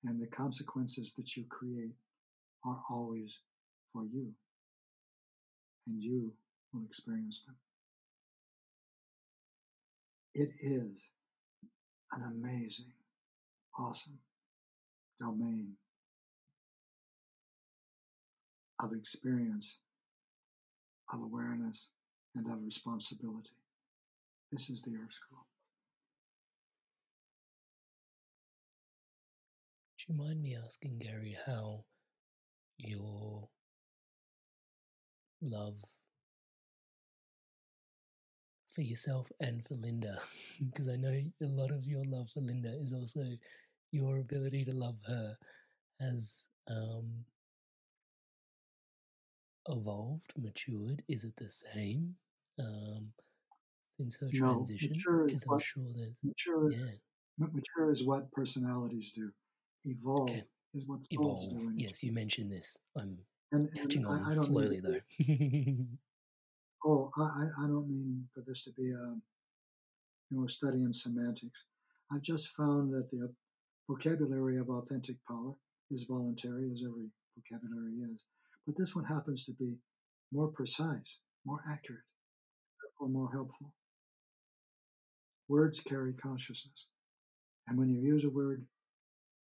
and 0.08 0.22
the 0.22 0.28
consequences 0.28 1.14
that 1.18 1.36
you 1.36 1.44
create 1.50 1.96
are 2.66 2.82
always 2.90 3.40
for 3.94 4.06
you, 4.06 4.32
and 5.88 6.02
you 6.02 6.34
will 6.74 6.84
experience 6.86 7.44
them. 7.46 7.56
It 10.34 10.52
is 10.62 11.02
an 12.12 12.24
amazing, 12.24 12.94
awesome 13.78 14.20
domain 15.20 15.78
of 18.80 18.94
experience, 18.94 19.80
of 21.14 21.22
awareness, 21.22 21.90
and 22.36 22.46
of 22.52 22.64
responsibility. 22.64 23.58
This 24.52 24.70
is 24.70 24.82
the 24.82 24.96
Earth 24.96 25.14
School. 25.14 25.46
you 30.08 30.16
mind 30.16 30.42
me 30.42 30.56
asking, 30.64 31.00
Gary, 31.00 31.38
how 31.46 31.84
your 32.78 33.50
love 35.42 35.76
for 38.74 38.82
yourself 38.82 39.28
and 39.40 39.66
for 39.66 39.76
Linda, 39.76 40.20
because 40.64 40.88
I 40.88 40.96
know 40.96 41.10
a 41.10 41.46
lot 41.46 41.72
of 41.72 41.86
your 41.86 42.06
love 42.06 42.30
for 42.34 42.42
Linda 42.42 42.74
is 42.80 42.94
also 42.94 43.26
your 43.92 44.18
ability 44.18 44.66
to 44.66 44.74
love 44.74 45.00
her, 45.08 45.38
has 46.00 46.48
um, 46.70 47.26
evolved, 49.68 50.34
matured? 50.38 51.04
Is 51.08 51.24
it 51.24 51.34
the 51.38 51.50
same 51.50 52.16
um, 52.60 53.12
since 53.98 54.18
her 54.18 54.30
no, 54.34 54.54
transition? 54.54 54.94
Because 55.26 55.46
I'm 55.50 55.60
sure 55.60 55.84
there's 55.96 56.18
mature. 56.24 56.72
Yeah. 56.72 56.92
Mature 57.40 57.92
is 57.92 58.04
what 58.04 58.32
personalities 58.32 59.12
do 59.14 59.32
evolve 59.86 60.30
okay. 60.30 60.44
is 60.74 60.88
what 60.88 61.00
evolve. 61.12 61.50
doing. 61.50 61.74
Yes, 61.78 62.04
you 62.04 62.12
mentioned 62.12 62.52
this. 62.52 62.78
I'm 62.98 63.18
and, 63.52 63.74
catching 63.74 64.06
and 64.06 64.14
on 64.14 64.24
I, 64.24 64.34
I 64.34 64.36
slowly 64.36 64.80
though. 64.80 65.00
oh, 66.86 67.12
I, 67.18 67.46
I 67.64 67.68
don't 67.68 67.88
mean 67.88 68.28
for 68.34 68.42
this 68.46 68.64
to 68.64 68.72
be 68.72 68.92
a 68.92 69.16
you 70.30 70.38
know 70.38 70.46
a 70.46 70.50
study 70.50 70.84
in 70.84 70.94
semantics. 70.94 71.66
I've 72.12 72.22
just 72.22 72.50
found 72.50 72.94
that 72.94 73.10
the 73.12 73.34
vocabulary 73.90 74.58
of 74.58 74.70
authentic 74.70 75.18
power 75.28 75.54
is 75.92 76.04
voluntary, 76.04 76.70
as 76.72 76.84
every 76.86 77.10
vocabulary 77.38 77.94
is, 78.12 78.22
but 78.66 78.76
this 78.78 78.96
one 78.96 79.06
happens 79.06 79.46
to 79.46 79.54
be 79.54 79.78
more 80.32 80.50
precise, 80.50 81.20
more 81.46 81.62
accurate, 81.70 82.02
or 83.00 83.08
more 83.08 83.32
helpful. 83.32 83.74
Words 85.48 85.80
carry 85.80 86.14
consciousness, 86.14 86.88
and 87.68 87.78
when 87.78 87.90
you 87.90 88.02
use 88.02 88.26
a 88.26 88.30
word 88.30 88.66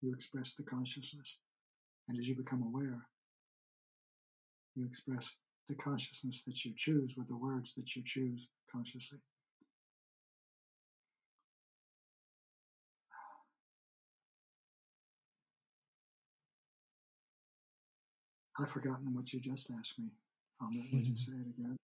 you 0.02 0.14
express 0.14 0.54
the 0.56 0.64
consciousness. 0.64 1.38
And 2.08 2.18
as 2.18 2.28
you 2.28 2.36
become 2.36 2.64
aware, 2.64 3.06
you 4.76 4.86
express 4.86 5.36
the 5.68 5.76
consciousness 5.76 6.44
that 6.48 6.64
you 6.66 6.74
choose 6.76 7.16
with 7.18 7.28
the 7.28 7.38
words 7.38 7.74
that 7.76 7.96
you 7.96 8.02
choose 8.06 8.48
consciously. 8.72 9.20
I've 18.62 18.70
forgotten 18.72 19.14
what 19.14 19.32
you 19.34 19.39
just 19.39 19.72
asked 19.78 19.99
me. 19.99 20.07
Um, 20.62 20.84
would 20.93 21.05
you 21.07 21.16
say 21.16 21.34
it 21.34 21.47
again? 21.57 21.76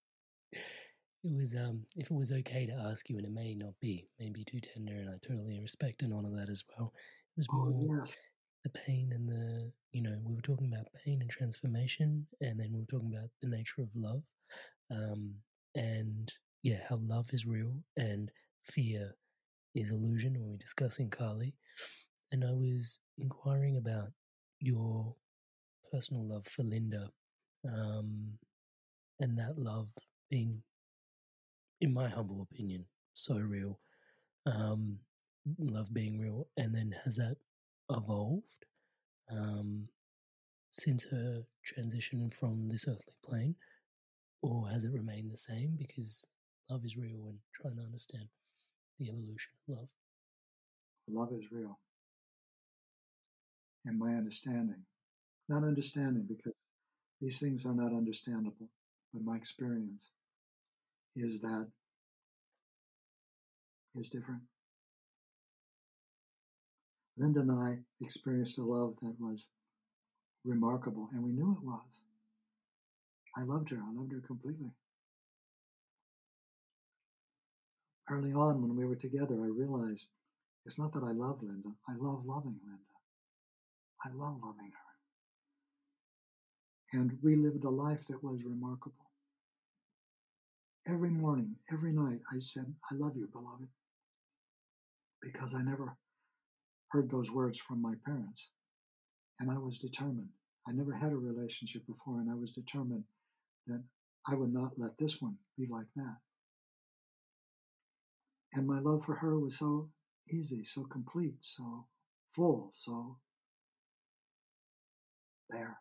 It 1.24 1.34
was 1.34 1.56
um 1.56 1.86
if 1.96 2.12
it 2.12 2.14
was 2.16 2.32
okay 2.32 2.66
to 2.68 2.74
ask 2.74 3.10
you, 3.10 3.18
and 3.18 3.26
it 3.26 3.32
may 3.32 3.56
not 3.56 3.74
be, 3.82 4.08
maybe 4.20 4.44
too 4.44 4.60
tender, 4.60 4.94
and 4.96 5.10
I 5.10 5.14
totally 5.28 5.60
respect 5.60 6.02
and 6.04 6.14
honor 6.14 6.30
that 6.36 6.50
as 6.50 6.64
well. 6.78 6.94
It 7.36 7.40
was 7.40 7.48
Oh, 7.52 7.66
more 7.70 7.98
yes. 7.98 8.16
the 8.64 8.70
pain 8.70 9.12
and 9.14 9.28
the 9.28 9.72
you 9.92 10.02
know 10.02 10.18
we 10.24 10.36
were 10.36 10.42
talking 10.42 10.72
about 10.72 10.88
pain 11.06 11.22
and 11.22 11.30
transformation, 11.30 12.28
and 12.42 12.60
then 12.60 12.72
we 12.74 12.80
were 12.80 12.86
talking 12.86 13.14
about 13.16 13.30
the 13.42 13.48
nature 13.50 13.82
of 13.82 13.90
love, 13.96 14.24
um, 14.92 15.34
and 15.76 16.32
yeah, 16.64 16.80
how 16.90 16.98
love 16.98 17.28
is 17.34 17.46
real 17.46 17.74
and 17.98 18.32
fear 18.64 19.16
is 19.74 19.92
illusion. 19.92 20.34
When 20.40 20.52
we 20.52 20.58
discussing 20.58 21.10
Kali, 21.10 21.56
and 22.32 22.44
I 22.44 22.52
was 22.52 23.00
inquiring 23.18 23.78
about 23.78 24.12
your 24.60 25.16
personal 25.92 26.28
love 26.28 26.48
for 26.48 26.64
Linda, 26.64 27.10
um, 27.68 28.38
and 29.20 29.38
that 29.38 29.58
love 29.58 29.90
being, 30.30 30.62
in 31.82 31.94
my 31.94 32.10
humble 32.10 32.42
opinion, 32.42 32.86
so 33.14 33.36
real. 33.36 33.80
Um, 34.46 35.00
love 35.60 35.94
being 35.94 36.20
real, 36.20 36.48
and 36.58 36.74
then 36.74 36.96
has 37.04 37.16
that 37.16 37.38
evolved 37.90 38.66
um, 39.32 39.88
since 40.72 41.06
her 41.06 41.44
transition 41.64 42.30
from 42.30 42.68
this 42.70 42.88
earthly 42.88 43.16
plane, 43.24 43.56
or 44.42 44.70
has 44.70 44.86
it 44.86 44.94
remained 44.94 45.32
the 45.32 45.38
same? 45.38 45.76
Because 45.78 46.26
love 46.70 46.86
is 46.86 46.98
real, 46.98 47.28
and 47.28 47.38
trying 47.54 47.76
to 47.78 47.84
understand 47.84 48.28
the 48.98 49.10
evolution 49.10 49.52
of 49.68 49.78
love. 49.78 49.90
Love 51.08 51.30
is 51.40 51.52
real. 51.52 51.80
In 53.86 54.00
my 54.00 54.16
understanding, 54.16 54.84
not 55.50 55.64
understanding 55.64 56.26
because 56.28 56.54
these 57.22 57.40
things 57.40 57.66
are 57.66 57.74
not 57.74 57.94
understandable, 57.94 58.70
but 59.14 59.24
my 59.24 59.38
experience 59.38 60.08
is 61.16 61.40
that 61.42 61.68
is 63.96 64.10
different. 64.10 64.42
Linda 67.18 67.40
and 67.40 67.52
I 67.52 67.78
experienced 68.02 68.58
a 68.58 68.64
love 68.64 68.96
that 69.02 69.16
was 69.20 69.46
remarkable, 70.44 71.10
and 71.14 71.24
we 71.24 71.32
knew 71.32 71.58
it 71.62 71.66
was. 71.66 72.02
I 73.38 73.44
loved 73.44 73.70
her. 73.72 73.78
I 73.78 73.94
loved 73.94 74.12
her 74.12 74.22
completely. 74.26 74.72
Early 78.10 78.34
on, 78.34 78.62
when 78.62 78.76
we 78.76 78.86
were 78.86 78.96
together, 78.96 79.36
I 79.36 79.48
realized 79.48 80.08
it's 80.66 80.80
not 80.80 80.94
that 80.94 81.04
I 81.04 81.12
love 81.12 81.40
Linda. 81.42 81.70
I 81.90 81.94
love 81.98 82.26
loving 82.26 82.60
Linda. 82.64 82.84
I 84.04 84.10
love 84.10 84.38
loving 84.44 84.72
her. 84.72 84.85
And 86.94 87.18
we 87.22 87.36
lived 87.36 87.64
a 87.64 87.70
life 87.70 88.06
that 88.10 88.24
was 88.24 88.44
remarkable. 88.44 89.12
Every 90.88 91.10
morning, 91.10 91.56
every 91.72 91.92
night, 91.92 92.20
I 92.32 92.40
said, 92.40 92.74
I 92.92 92.96
love 92.96 93.18
you, 93.18 93.28
beloved. 93.32 93.68
Because 95.22 95.56
I 95.56 95.64
never 95.64 95.98
heard 96.90 97.10
those 97.10 97.32
words 97.32 97.58
from 97.60 97.82
my 97.82 97.96
parents. 98.06 98.50
And 99.40 99.50
I 99.50 99.58
was 99.58 99.80
determined. 99.80 100.30
I 100.68 100.72
never 100.72 100.94
had 100.94 101.12
a 101.12 101.18
relationship 101.18 101.86
before, 101.88 102.20
and 102.20 102.30
I 102.30 102.36
was 102.36 102.52
determined 102.52 103.04
that 103.68 103.84
I 104.28 104.36
would 104.36 104.54
not 104.54 104.78
let 104.78 104.98
this 104.98 105.22
one 105.22 105.38
be 105.58 105.68
like 105.70 105.88
that. 105.96 106.18
And 108.54 108.68
my 108.68 108.80
love 108.80 109.04
for 109.06 109.16
her 109.16 109.40
was 109.40 109.58
so 109.58 109.90
easy, 110.32 110.64
so 110.64 110.84
complete, 110.84 111.36
so 111.42 111.86
full, 112.32 112.72
so 112.74 113.18
there. 115.50 115.80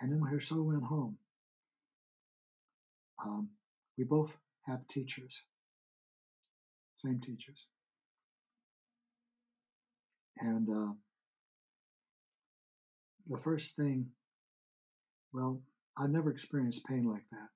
And 0.00 0.10
then 0.10 0.20
her 0.20 0.40
soul 0.40 0.64
went 0.64 0.84
home, 0.84 1.18
um, 3.22 3.50
we 3.98 4.04
both 4.04 4.34
have 4.66 4.88
teachers, 4.88 5.42
same 6.94 7.20
teachers. 7.20 7.66
And 10.38 10.68
uh, 10.70 10.92
the 13.28 13.38
first 13.38 13.76
thing, 13.76 14.06
well, 15.34 15.60
I've 15.98 16.10
never 16.10 16.30
experienced 16.30 16.86
pain 16.86 17.04
like 17.04 17.28
that. 17.30 17.48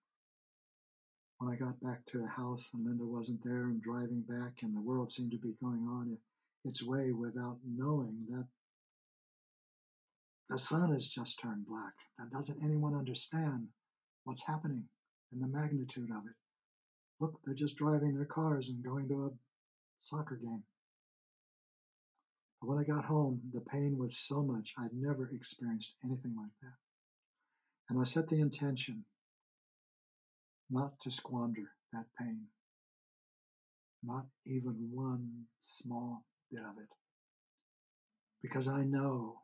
When 1.38 1.51
I 1.51 1.57
got 1.57 1.80
back 1.80 2.05
to 2.07 2.18
the 2.18 2.26
house 2.28 2.68
and 2.74 2.84
Linda 2.84 3.05
wasn't 3.05 3.42
there 3.42 3.64
and 3.64 3.82
driving 3.82 4.22
back 4.28 4.62
and 4.62 4.76
the 4.76 4.82
world 4.82 5.12
seemed 5.12 5.32
to 5.32 5.38
be 5.38 5.57
going 5.62 5.88
on 5.88 6.18
its 6.62 6.82
way 6.82 7.12
without 7.12 7.59
knowing 7.66 8.26
that 8.30 8.47
the 10.49 10.59
sun 10.59 10.92
has 10.92 11.09
just 11.09 11.40
turned 11.40 11.66
black. 11.66 11.92
That 12.18 12.30
doesn't 12.30 12.62
anyone 12.62 12.95
understand 12.95 13.68
what's 14.24 14.47
happening 14.47 14.84
and 15.32 15.42
the 15.42 15.49
magnitude 15.49 16.11
of 16.11 16.24
it. 16.26 16.34
Look, 17.20 17.40
they're 17.45 17.55
just 17.55 17.76
driving 17.76 18.14
their 18.14 18.26
cars 18.26 18.68
and 18.68 18.84
going 18.84 19.09
to 19.09 19.26
a 19.26 19.30
soccer 20.01 20.36
game. 20.36 20.64
But 22.61 22.68
when 22.68 22.78
I 22.78 22.84
got 22.84 23.07
home, 23.07 23.40
the 23.53 23.61
pain 23.61 23.97
was 23.99 24.16
so 24.18 24.42
much, 24.42 24.74
I'd 24.78 24.95
never 24.95 25.30
experienced 25.32 25.97
anything 26.05 26.34
like 26.36 26.53
that. 26.62 26.76
And 27.88 28.01
I 28.01 28.05
set 28.05 28.28
the 28.28 28.40
intention 28.40 29.05
not 30.70 30.92
to 31.03 31.11
squander 31.11 31.72
that 31.92 32.07
pain, 32.18 32.47
not 34.03 34.26
even 34.47 34.90
one 34.92 35.45
small 35.61 36.24
bit 36.51 36.62
of 36.62 36.78
it. 36.78 36.88
Because 38.42 38.66
I 38.68 38.84
know 38.84 39.43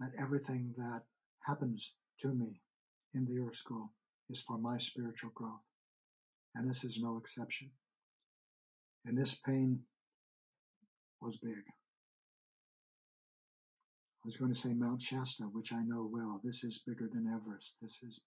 that 0.00 0.12
everything 0.18 0.74
that 0.76 1.02
happens 1.46 1.92
to 2.20 2.28
me 2.28 2.60
in 3.14 3.24
the 3.24 3.38
Earth 3.40 3.56
School 3.56 3.92
is 4.28 4.42
for 4.42 4.58
my 4.58 4.78
spiritual 4.78 5.30
growth. 5.34 5.64
And 6.54 6.68
this 6.68 6.84
is 6.84 6.98
no 7.00 7.16
exception. 7.16 7.70
And 9.04 9.18
this 9.18 9.34
pain 9.34 9.80
was 11.20 11.36
big. 11.36 11.62
I 14.24 14.24
was 14.24 14.36
going 14.36 14.52
to 14.52 14.58
say 14.58 14.72
Mount 14.72 15.02
Shasta, 15.02 15.44
which 15.44 15.72
I 15.72 15.82
know 15.82 16.08
well. 16.10 16.40
This 16.42 16.64
is 16.64 16.82
bigger 16.86 17.08
than 17.12 17.26
Everest. 17.28 17.76
This 17.82 18.02
is 18.02 18.20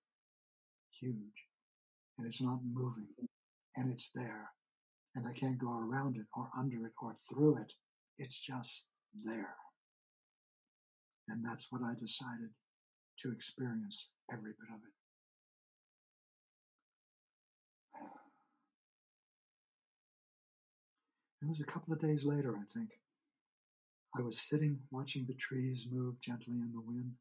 huge. 1.01 1.47
And 2.17 2.27
it's 2.27 2.41
not 2.41 2.59
moving. 2.71 3.07
And 3.75 3.91
it's 3.91 4.11
there. 4.13 4.51
And 5.15 5.27
I 5.27 5.33
can't 5.33 5.57
go 5.57 5.71
around 5.71 6.17
it 6.17 6.27
or 6.35 6.49
under 6.57 6.85
it 6.85 6.93
or 7.01 7.15
through 7.27 7.57
it. 7.57 7.73
It's 8.19 8.39
just 8.39 8.83
there. 9.23 9.55
And 11.27 11.43
that's 11.45 11.71
what 11.71 11.81
I 11.83 11.93
decided 11.93 12.51
to 13.19 13.31
experience 13.31 14.07
every 14.31 14.51
bit 14.51 14.69
of 14.69 14.79
it. 14.79 14.93
It 21.41 21.49
was 21.49 21.61
a 21.61 21.65
couple 21.65 21.93
of 21.93 22.01
days 22.01 22.25
later, 22.25 22.55
I 22.55 22.63
think. 22.73 22.89
I 24.17 24.21
was 24.21 24.39
sitting 24.39 24.79
watching 24.89 25.25
the 25.27 25.35
trees 25.35 25.87
move 25.91 26.19
gently 26.21 26.55
in 26.55 26.71
the 26.73 26.81
wind, 26.81 27.13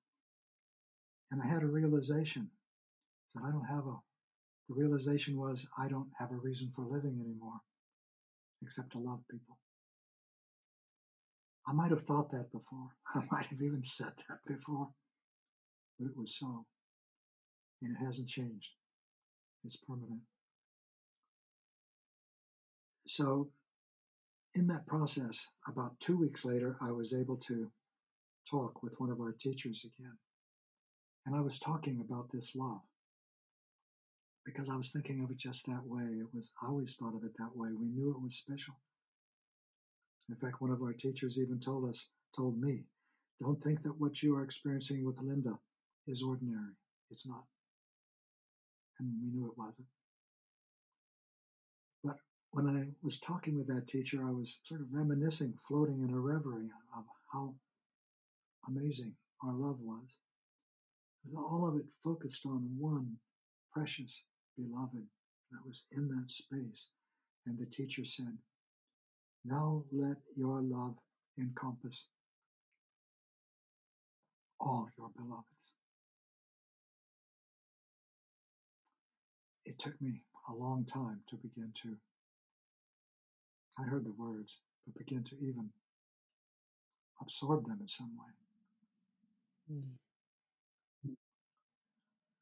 and 1.30 1.42
I 1.42 1.46
had 1.46 1.62
a 1.62 1.66
realization 1.66 2.50
that 3.34 3.44
I 3.44 3.50
don't 3.50 3.66
have 3.66 3.86
a. 3.86 3.96
The 4.68 4.74
realization 4.74 5.36
was 5.36 5.66
I 5.78 5.88
don't 5.88 6.10
have 6.18 6.32
a 6.32 6.36
reason 6.36 6.70
for 6.74 6.84
living 6.86 7.20
anymore 7.20 7.60
except 8.62 8.92
to 8.92 8.98
love 8.98 9.20
people. 9.30 9.58
I 11.68 11.72
might 11.72 11.90
have 11.90 12.02
thought 12.02 12.30
that 12.30 12.52
before. 12.52 12.88
I 13.14 13.22
might 13.30 13.46
have 13.46 13.60
even 13.60 13.82
said 13.82 14.12
that 14.28 14.38
before, 14.46 14.88
but 15.98 16.06
it 16.06 16.16
was 16.16 16.36
so. 16.38 16.64
And 17.82 17.96
it 17.96 18.04
hasn't 18.04 18.28
changed. 18.28 18.70
It's 19.64 19.76
permanent. 19.76 20.20
So, 23.06 23.50
in 24.54 24.66
that 24.68 24.86
process, 24.86 25.46
about 25.68 25.98
two 26.00 26.16
weeks 26.16 26.44
later, 26.44 26.76
I 26.80 26.90
was 26.90 27.12
able 27.12 27.36
to 27.48 27.70
talk 28.50 28.82
with 28.82 28.98
one 28.98 29.10
of 29.10 29.20
our 29.20 29.32
teachers 29.32 29.84
again. 29.84 30.16
And 31.26 31.36
I 31.36 31.40
was 31.40 31.58
talking 31.58 32.00
about 32.00 32.30
this 32.32 32.54
love 32.54 32.80
because 34.44 34.70
I 34.70 34.76
was 34.76 34.90
thinking 34.90 35.22
of 35.22 35.30
it 35.30 35.36
just 35.36 35.66
that 35.66 35.84
way. 35.84 36.04
It 36.04 36.28
was, 36.32 36.52
I 36.62 36.68
always 36.68 36.94
thought 36.94 37.16
of 37.16 37.24
it 37.24 37.36
that 37.38 37.56
way. 37.56 37.70
We 37.72 37.88
knew 37.88 38.10
it 38.10 38.22
was 38.22 38.36
special. 38.36 38.74
In 40.28 40.36
fact, 40.36 40.60
one 40.60 40.70
of 40.70 40.82
our 40.82 40.92
teachers 40.92 41.38
even 41.38 41.60
told 41.60 41.88
us, 41.88 42.08
told 42.34 42.60
me, 42.60 42.84
don't 43.40 43.62
think 43.62 43.82
that 43.82 44.00
what 44.00 44.22
you 44.22 44.34
are 44.34 44.42
experiencing 44.42 45.04
with 45.04 45.20
Linda 45.20 45.58
is 46.06 46.22
ordinary. 46.22 46.74
It's 47.10 47.26
not. 47.26 47.44
And 48.98 49.12
we 49.22 49.30
knew 49.30 49.46
it 49.46 49.58
wasn't. 49.58 49.86
But 52.02 52.16
when 52.50 52.66
I 52.66 52.88
was 53.02 53.20
talking 53.20 53.56
with 53.56 53.66
that 53.68 53.86
teacher, 53.86 54.26
I 54.26 54.30
was 54.30 54.58
sort 54.64 54.80
of 54.80 54.92
reminiscing, 54.92 55.54
floating 55.68 56.02
in 56.02 56.14
a 56.14 56.18
reverie 56.18 56.70
of 56.96 57.04
how 57.32 57.54
amazing 58.66 59.14
our 59.44 59.52
love 59.52 59.80
was. 59.80 60.18
with 61.24 61.36
All 61.36 61.68
of 61.68 61.76
it 61.76 61.86
focused 62.02 62.46
on 62.46 62.76
one 62.78 63.18
precious 63.72 64.22
beloved 64.56 65.06
that 65.52 65.66
was 65.66 65.84
in 65.92 66.08
that 66.08 66.30
space. 66.30 66.88
And 67.46 67.58
the 67.58 67.66
teacher 67.66 68.04
said, 68.04 68.38
Now 69.48 69.84
let 69.92 70.16
your 70.34 70.60
love 70.60 70.96
encompass 71.38 72.08
all 74.58 74.88
your 74.98 75.10
beloveds. 75.16 75.74
It 79.64 79.78
took 79.78 80.00
me 80.00 80.22
a 80.48 80.54
long 80.54 80.84
time 80.84 81.20
to 81.30 81.36
begin 81.36 81.72
to, 81.82 81.96
I 83.78 83.84
heard 83.84 84.04
the 84.04 84.12
words, 84.12 84.58
but 84.84 84.98
begin 84.98 85.22
to 85.24 85.36
even 85.36 85.70
absorb 87.20 87.66
them 87.66 87.78
in 87.80 87.88
some 87.88 88.12
way. 88.16 89.76
Mm. 89.76 91.16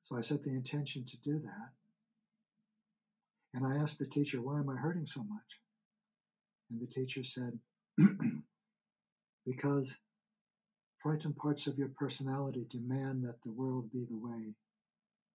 So 0.02 0.16
I 0.16 0.22
set 0.22 0.42
the 0.42 0.50
intention 0.50 1.04
to 1.04 1.16
do 1.20 1.38
that. 1.40 1.70
And 3.52 3.66
I 3.66 3.76
asked 3.82 3.98
the 3.98 4.06
teacher, 4.06 4.40
why 4.40 4.58
am 4.58 4.70
I 4.70 4.76
hurting 4.76 5.06
so 5.06 5.22
much? 5.22 5.63
And 6.74 6.82
the 6.82 6.92
teacher 6.92 7.22
said, 7.22 7.56
because 9.46 9.96
frightened 11.00 11.36
parts 11.36 11.68
of 11.68 11.78
your 11.78 11.90
personality 11.96 12.66
demand 12.68 13.22
that 13.22 13.36
the 13.44 13.52
world 13.52 13.92
be 13.92 14.04
the 14.10 14.16
way 14.16 14.54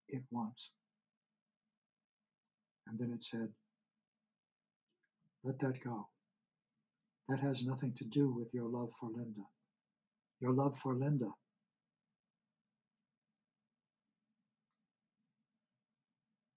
it 0.10 0.24
wants. 0.32 0.72
And 2.88 3.00
then 3.00 3.14
it 3.14 3.24
said, 3.24 3.48
let 5.46 5.60
that 5.60 5.82
go. 5.82 6.10
That 7.30 7.40
has 7.40 7.66
nothing 7.66 7.94
to 7.94 8.04
do 8.04 8.30
with 8.30 8.54
your 8.54 8.68
love 8.68 8.90
for 9.00 9.10
Linda. 9.10 9.46
Your 10.42 10.52
love 10.52 10.76
for 10.78 10.94
Linda 10.94 11.30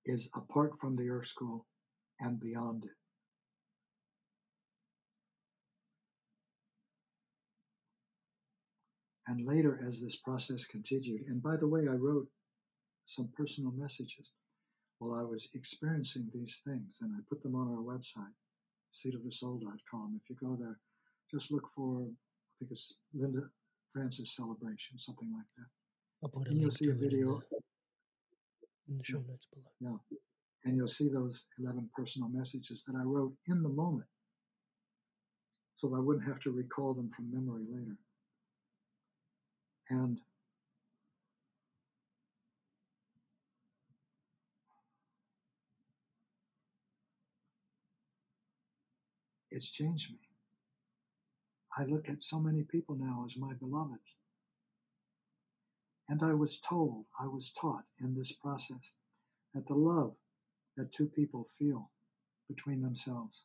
is 0.06 0.28
apart 0.34 0.72
from 0.80 0.96
the 0.96 1.08
Earth 1.08 1.28
School 1.28 1.66
and 2.18 2.40
beyond 2.40 2.84
it. 2.84 3.01
And 9.32 9.46
later, 9.46 9.80
as 9.88 9.98
this 9.98 10.16
process 10.16 10.66
continued, 10.66 11.22
and 11.26 11.42
by 11.42 11.56
the 11.56 11.66
way, 11.66 11.88
I 11.88 11.94
wrote 11.94 12.28
some 13.06 13.30
personal 13.34 13.72
messages 13.72 14.30
while 14.98 15.18
I 15.18 15.22
was 15.22 15.48
experiencing 15.54 16.28
these 16.34 16.60
things, 16.66 16.98
and 17.00 17.14
I 17.16 17.20
put 17.30 17.42
them 17.42 17.54
on 17.54 17.68
our 17.68 17.82
website, 17.82 18.34
seatofthesoul.com. 18.92 20.20
If 20.22 20.28
you 20.28 20.36
go 20.36 20.54
there, 20.60 20.78
just 21.30 21.50
look 21.50 21.66
for, 21.74 22.02
I 22.02 22.52
think 22.58 22.72
it's 22.72 22.98
Linda 23.14 23.48
Francis 23.94 24.36
celebration, 24.36 24.98
something 24.98 25.32
like 25.34 25.46
that. 25.56 25.66
I'll 26.22 26.28
put 26.28 26.48
a 26.48 26.50
And 26.50 26.60
you'll 26.60 26.70
see 26.70 26.90
a 26.90 26.94
video. 26.94 27.40
in 28.86 28.98
the 28.98 29.04
show 29.04 29.24
notes 29.26 29.46
below. 29.46 29.98
Yeah. 30.10 30.18
And 30.66 30.76
you'll 30.76 30.88
see 30.88 31.08
those 31.08 31.46
11 31.58 31.88
personal 31.96 32.28
messages 32.28 32.84
that 32.84 32.96
I 32.96 33.02
wrote 33.02 33.32
in 33.46 33.62
the 33.62 33.70
moment 33.70 34.10
so 35.74 35.88
that 35.88 35.96
I 35.96 36.00
wouldn't 36.00 36.28
have 36.28 36.40
to 36.40 36.50
recall 36.50 36.92
them 36.92 37.10
from 37.16 37.32
memory 37.32 37.64
later. 37.66 37.96
And 39.90 40.20
it's 49.50 49.70
changed 49.70 50.10
me. 50.10 50.18
I 51.76 51.84
look 51.84 52.08
at 52.08 52.24
so 52.24 52.38
many 52.38 52.62
people 52.62 52.96
now 52.96 53.24
as 53.26 53.36
my 53.36 53.52
beloveds. 53.54 54.14
And 56.08 56.22
I 56.22 56.34
was 56.34 56.58
told, 56.58 57.06
I 57.18 57.26
was 57.26 57.52
taught 57.52 57.84
in 58.00 58.14
this 58.14 58.32
process 58.32 58.92
that 59.54 59.66
the 59.66 59.74
love 59.74 60.14
that 60.76 60.92
two 60.92 61.06
people 61.06 61.48
feel 61.58 61.90
between 62.48 62.82
themselves 62.82 63.44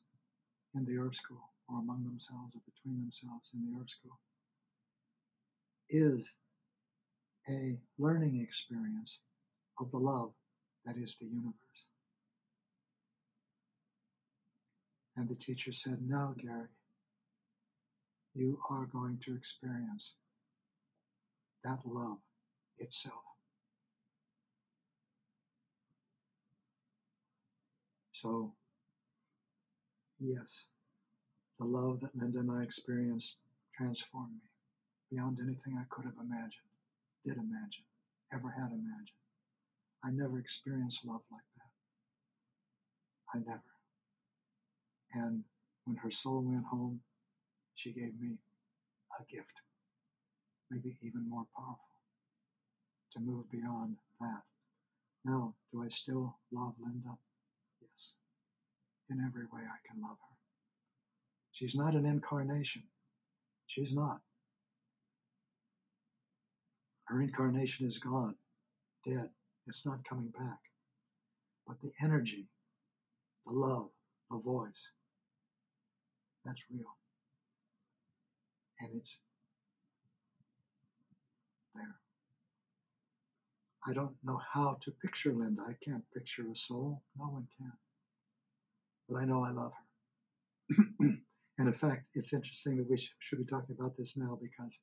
in 0.76 0.86
the 0.86 0.98
Earth 0.98 1.16
School, 1.16 1.52
or 1.70 1.80
among 1.80 2.04
themselves, 2.04 2.56
or 2.56 2.62
between 2.66 3.00
themselves 3.02 3.52
in 3.54 3.62
the 3.62 3.80
Earth 3.80 3.92
School, 3.92 4.20
is 5.90 6.36
a 7.50 7.78
learning 7.98 8.42
experience 8.42 9.22
of 9.80 9.92
the 9.92 9.98
love 9.98 10.32
that 10.86 10.98
is 10.98 11.16
the 11.20 11.28
universe. 11.28 11.54
And 15.16 15.30
the 15.30 15.36
teacher 15.36 15.72
said, 15.72 16.00
Now, 16.02 16.36
Gary, 16.42 16.68
you 18.34 18.60
are 18.70 18.86
going 18.86 19.20
to 19.26 19.36
experience 19.36 20.14
that 21.64 21.80
love 21.86 22.20
itself. 22.78 23.16
So, 28.12 28.54
yes, 30.20 30.66
the 31.60 31.66
love 31.66 32.02
that 32.02 32.16
Linda 32.16 32.40
and 32.40 32.52
I 32.52 32.64
experienced 32.64 33.38
transformed 33.76 34.34
me 34.34 34.50
beyond 35.12 35.40
anything 35.40 35.78
I 35.78 35.86
could 35.90 36.06
have 36.06 36.18
imagined, 36.20 36.72
did 37.26 37.38
imagine, 37.38 37.86
ever 38.34 38.50
had 38.50 38.72
imagined. 38.72 39.22
I 40.04 40.12
never 40.12 40.40
experienced 40.40 41.06
love 41.06 41.22
like 41.32 41.42
that. 41.58 41.72
I 43.34 43.40
never. 43.40 43.64
And 45.14 45.44
when 45.86 45.98
her 45.98 46.12
soul 46.12 46.42
went 46.42 46.66
home, 46.66 47.02
she 47.76 47.92
gave 47.92 48.20
me 48.20 48.38
a 49.20 49.24
gift, 49.34 49.54
maybe 50.70 50.96
even 51.02 51.30
more 51.30 51.46
powerful, 51.56 51.78
to 53.14 53.20
move 53.20 53.50
beyond 53.52 53.98
that. 54.20 54.44
Now, 55.26 55.56
do 55.72 55.84
I 55.84 55.90
still 55.90 56.38
love 56.52 56.76
Linda? 56.80 57.18
Yes. 57.82 58.14
In 59.10 59.24
every 59.26 59.46
way 59.46 59.62
I 59.62 59.80
can 59.88 60.02
love 60.02 60.18
her. 60.20 60.36
She's 61.52 61.76
not 61.76 61.96
an 61.96 62.06
incarnation. 62.06 62.84
She's 63.68 63.94
not. 63.94 64.22
Her 67.08 67.22
incarnation 67.22 67.88
is 67.88 68.00
gone, 68.00 68.36
dead. 69.06 69.30
It's 69.66 69.86
not 69.86 70.04
coming 70.08 70.30
back. 70.38 70.60
But 71.66 71.82
the 71.82 71.92
energy, 72.04 72.50
the 73.46 73.54
love, 73.54 73.90
the 74.30 74.40
voice, 74.40 74.92
that's 76.44 76.64
real. 76.72 76.98
And 78.80 78.90
it's 78.96 79.20
there. 81.76 81.96
I 83.86 83.94
don't 83.94 84.16
know 84.24 84.40
how 84.54 84.78
to 84.82 84.92
picture 84.92 85.34
Linda. 85.34 85.64
I 85.68 85.76
can't 85.84 86.04
picture 86.14 86.44
a 86.52 86.56
soul. 86.56 87.04
No 87.18 87.26
one 87.26 87.48
can. 87.58 87.72
But 89.10 89.18
I 89.22 89.26
know 89.26 89.46
I 89.46 89.52
love 89.52 89.72
her. 89.74 90.76
and 91.00 91.68
in 91.68 91.74
fact, 91.74 92.08
it's 92.14 92.34
interesting 92.34 92.78
that 92.78 92.90
we 92.90 92.98
should 93.20 93.40
be 93.40 93.46
talking 93.46 93.76
about 93.80 93.96
this 93.98 94.18
now 94.18 94.38
because 94.42 94.78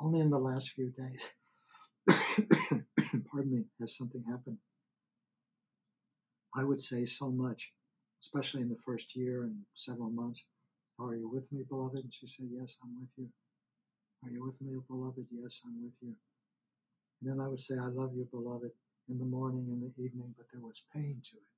only 0.00 0.20
in 0.20 0.30
the 0.30 0.38
last 0.38 0.70
few 0.70 0.90
days, 0.90 1.30
pardon 3.30 3.52
me, 3.52 3.64
has 3.80 3.96
something 3.96 4.24
happened. 4.28 4.58
I 6.54 6.64
would 6.64 6.82
say 6.82 7.04
so 7.04 7.30
much, 7.30 7.72
especially 8.22 8.62
in 8.62 8.68
the 8.68 8.82
first 8.84 9.16
year 9.16 9.44
and 9.44 9.56
several 9.74 10.10
months. 10.10 10.46
Are 10.98 11.14
you 11.14 11.28
with 11.28 11.50
me, 11.50 11.62
beloved? 11.68 12.04
And 12.04 12.12
she 12.12 12.26
said, 12.26 12.46
Yes, 12.50 12.78
I'm 12.82 13.00
with 13.00 13.08
you. 13.16 13.28
Are 14.24 14.30
you 14.30 14.44
with 14.44 14.60
me, 14.60 14.78
beloved? 14.88 15.26
Yes, 15.30 15.60
I'm 15.64 15.82
with 15.82 15.94
you. 16.00 16.14
And 17.20 17.30
then 17.30 17.40
I 17.44 17.48
would 17.48 17.60
say, 17.60 17.76
I 17.78 17.86
love 17.86 18.12
you, 18.14 18.28
beloved, 18.30 18.70
in 19.08 19.18
the 19.18 19.24
morning 19.24 19.66
and 19.68 19.82
the 19.82 20.02
evening, 20.02 20.34
but 20.36 20.46
there 20.52 20.60
was 20.60 20.82
pain 20.94 21.20
to 21.30 21.36
it. 21.36 21.50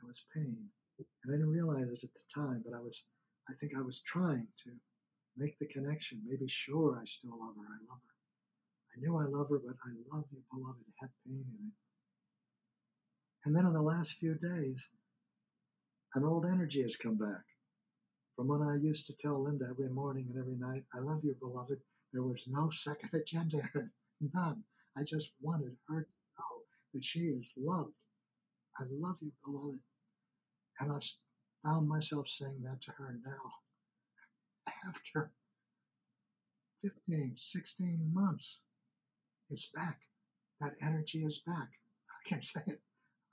There 0.00 0.08
was 0.08 0.26
pain. 0.34 0.68
And 0.98 1.32
I 1.32 1.36
didn't 1.36 1.52
realize 1.52 1.86
it 1.88 2.02
at 2.02 2.14
the 2.14 2.26
time, 2.34 2.62
but 2.64 2.74
I 2.74 2.80
was, 2.80 3.04
I 3.48 3.52
think 3.60 3.72
I 3.76 3.82
was 3.82 4.02
trying 4.02 4.48
to 4.64 4.70
make 5.38 5.58
the 5.58 5.66
connection. 5.66 6.22
Maybe 6.26 6.48
sure 6.48 6.98
I 7.00 7.04
still 7.04 7.38
love 7.38 7.54
her. 7.56 7.62
I 7.62 7.80
love 7.88 8.00
her. 8.06 8.16
I 8.94 9.00
knew 9.00 9.16
I 9.16 9.24
love 9.24 9.48
her, 9.50 9.60
but 9.64 9.76
I 9.84 10.16
love 10.16 10.24
you, 10.32 10.40
beloved. 10.52 10.84
Had 11.00 11.10
pain 11.24 11.44
in 11.46 11.68
it. 11.68 11.74
And 13.44 13.56
then 13.56 13.66
in 13.66 13.72
the 13.72 13.82
last 13.82 14.14
few 14.14 14.34
days, 14.34 14.88
an 16.14 16.24
old 16.24 16.44
energy 16.44 16.82
has 16.82 16.96
come 16.96 17.16
back. 17.16 17.44
From 18.36 18.48
when 18.48 18.62
I 18.62 18.76
used 18.76 19.06
to 19.06 19.16
tell 19.16 19.42
Linda 19.42 19.66
every 19.70 19.88
morning 19.88 20.26
and 20.30 20.38
every 20.38 20.56
night, 20.56 20.84
I 20.94 20.98
love 20.98 21.24
you, 21.24 21.34
beloved, 21.38 21.78
there 22.12 22.22
was 22.22 22.44
no 22.46 22.70
second 22.72 23.10
agenda, 23.12 23.62
none. 24.20 24.64
I 24.96 25.02
just 25.04 25.32
wanted 25.40 25.76
her 25.88 26.02
to 26.02 26.08
know 26.38 26.62
that 26.94 27.04
she 27.04 27.20
is 27.20 27.52
loved. 27.56 27.94
I 28.78 28.84
love 28.90 29.16
you, 29.20 29.32
beloved. 29.44 29.80
And 30.80 30.92
I've 30.92 31.02
found 31.64 31.88
myself 31.88 32.28
saying 32.28 32.62
that 32.64 32.80
to 32.82 32.92
her 32.92 33.18
now. 33.24 33.52
After 34.86 35.32
15, 36.82 37.34
16 37.36 38.10
months, 38.12 38.60
it's 39.50 39.70
back. 39.74 40.00
That 40.60 40.74
energy 40.82 41.24
is 41.24 41.40
back. 41.46 41.70
I 42.10 42.28
can 42.28 42.42
say 42.42 42.60
it. 42.66 42.80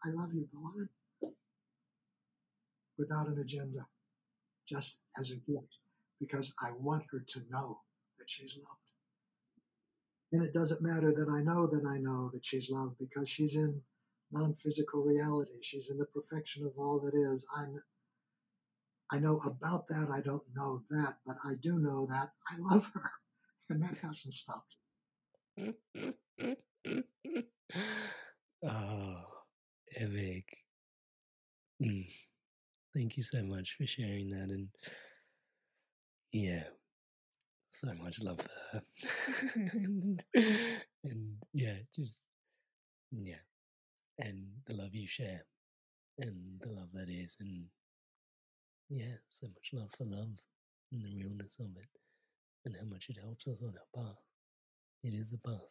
I 0.04 0.10
love 0.10 0.34
you, 0.34 0.48
beloved. 0.52 0.90
Without 2.98 3.28
an 3.28 3.40
agenda 3.40 3.86
just 4.68 4.98
as 5.20 5.32
a 5.32 5.36
gift 5.36 5.80
because 6.20 6.54
I 6.62 6.72
want 6.80 7.04
her 7.12 7.24
to 7.28 7.40
know 7.52 7.80
that 8.18 8.30
she's 8.30 8.56
loved. 8.56 8.80
And 10.32 10.44
it 10.44 10.54
doesn't 10.54 10.82
matter 10.82 11.14
that 11.14 11.30
I 11.30 11.42
know 11.42 11.68
that 11.68 11.86
I 11.86 11.98
know 11.98 12.30
that 12.34 12.46
she's 12.46 12.70
loved 12.70 12.98
because 13.00 13.30
she's 13.30 13.56
in 13.56 13.82
non 14.32 14.56
physical 14.64 15.04
reality. 15.04 15.52
She's 15.62 15.90
in 15.90 15.98
the 15.98 16.06
perfection 16.06 16.66
of 16.66 16.72
all 16.78 17.00
that 17.00 17.16
is. 17.16 17.46
I'm, 17.56 17.82
I 19.12 19.20
know 19.20 19.40
about 19.46 19.88
that. 19.90 20.10
I 20.12 20.22
don't 20.22 20.44
know 20.56 20.82
that, 20.90 21.18
but 21.26 21.38
I 21.46 21.54
do 21.62 21.78
know 21.80 22.08
that 22.10 22.32
I 22.50 22.58
love 22.60 22.90
her. 22.94 23.12
And 23.68 23.82
that 23.82 23.98
hasn't 24.00 24.36
stopped. 24.36 24.76
oh, 28.64 29.16
epic. 29.96 30.46
Mm. 31.82 32.06
Thank 32.96 33.18
you 33.18 33.24
so 33.24 33.42
much 33.42 33.76
for 33.76 33.88
sharing 33.88 34.30
that. 34.30 34.50
And 34.50 34.68
yeah, 36.32 36.66
so 37.66 37.92
much 37.96 38.22
love 38.22 38.40
for 38.40 38.52
her. 38.72 38.82
and, 39.74 40.24
and 41.04 41.36
yeah, 41.52 41.78
just, 41.96 42.18
yeah. 43.12 43.42
And 44.20 44.46
the 44.68 44.76
love 44.76 44.94
you 44.94 45.08
share 45.08 45.44
and 46.20 46.62
the 46.62 46.70
love 46.70 46.90
that 46.94 47.10
is. 47.10 47.36
And 47.40 47.66
yeah, 48.90 49.16
so 49.28 49.48
much 49.48 49.72
love 49.74 49.92
for 49.98 50.06
love 50.06 50.30
and 50.92 51.04
the 51.04 51.16
realness 51.16 51.58
of 51.60 51.68
it 51.78 51.90
and 52.66 52.76
how 52.76 52.86
much 52.86 53.10
it 53.10 53.18
helps 53.22 53.48
us 53.48 53.62
on 53.62 53.74
our 53.76 54.04
path. 54.04 54.18
It 55.04 55.14
is 55.14 55.32
the 55.32 55.38
path. 55.38 55.62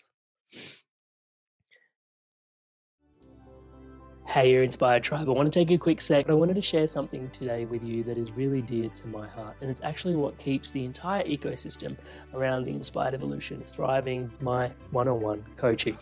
Hey, 4.26 4.50
your 4.50 4.64
Inspired 4.64 5.04
Tribe. 5.04 5.28
I 5.28 5.32
want 5.32 5.52
to 5.52 5.56
take 5.56 5.70
a 5.70 5.78
quick 5.78 6.00
sec. 6.00 6.28
I 6.28 6.32
wanted 6.32 6.54
to 6.54 6.62
share 6.62 6.88
something 6.88 7.30
today 7.30 7.66
with 7.66 7.84
you 7.84 8.02
that 8.04 8.18
is 8.18 8.32
really 8.32 8.62
dear 8.62 8.88
to 8.88 9.06
my 9.06 9.28
heart, 9.28 9.56
and 9.60 9.70
it's 9.70 9.82
actually 9.82 10.16
what 10.16 10.36
keeps 10.38 10.72
the 10.72 10.84
entire 10.84 11.22
ecosystem 11.22 11.96
around 12.32 12.64
the 12.64 12.72
Inspired 12.72 13.14
Evolution 13.14 13.62
thriving 13.62 14.32
my 14.40 14.72
one 14.90 15.06
on 15.06 15.20
one 15.20 15.44
coaching. 15.56 15.96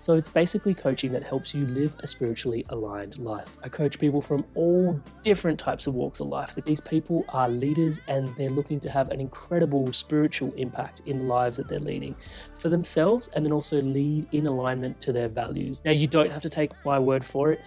So 0.00 0.14
it's 0.14 0.30
basically 0.30 0.74
coaching 0.74 1.10
that 1.12 1.24
helps 1.24 1.52
you 1.52 1.66
live 1.66 1.94
a 2.00 2.06
spiritually 2.06 2.64
aligned 2.68 3.18
life. 3.18 3.58
I 3.64 3.68
coach 3.68 3.98
people 3.98 4.22
from 4.22 4.44
all 4.54 4.98
different 5.24 5.58
types 5.58 5.88
of 5.88 5.94
walks 5.94 6.20
of 6.20 6.28
life. 6.28 6.54
These 6.54 6.80
people 6.80 7.24
are 7.30 7.48
leaders 7.48 8.00
and 8.06 8.28
they're 8.36 8.48
looking 8.48 8.78
to 8.80 8.90
have 8.90 9.10
an 9.10 9.20
incredible 9.20 9.92
spiritual 9.92 10.52
impact 10.56 11.02
in 11.06 11.18
the 11.18 11.24
lives 11.24 11.56
that 11.56 11.66
they're 11.66 11.80
leading 11.80 12.14
for 12.54 12.68
themselves 12.68 13.28
and 13.34 13.44
then 13.44 13.52
also 13.52 13.82
lead 13.82 14.28
in 14.30 14.46
alignment 14.46 15.00
to 15.00 15.12
their 15.12 15.28
values. 15.28 15.82
Now, 15.84 15.90
you 15.90 16.06
don't 16.06 16.30
have 16.30 16.42
to 16.42 16.48
take 16.48 16.70
my 16.84 17.00
word 17.00 17.24
for 17.24 17.50
it. 17.50 17.60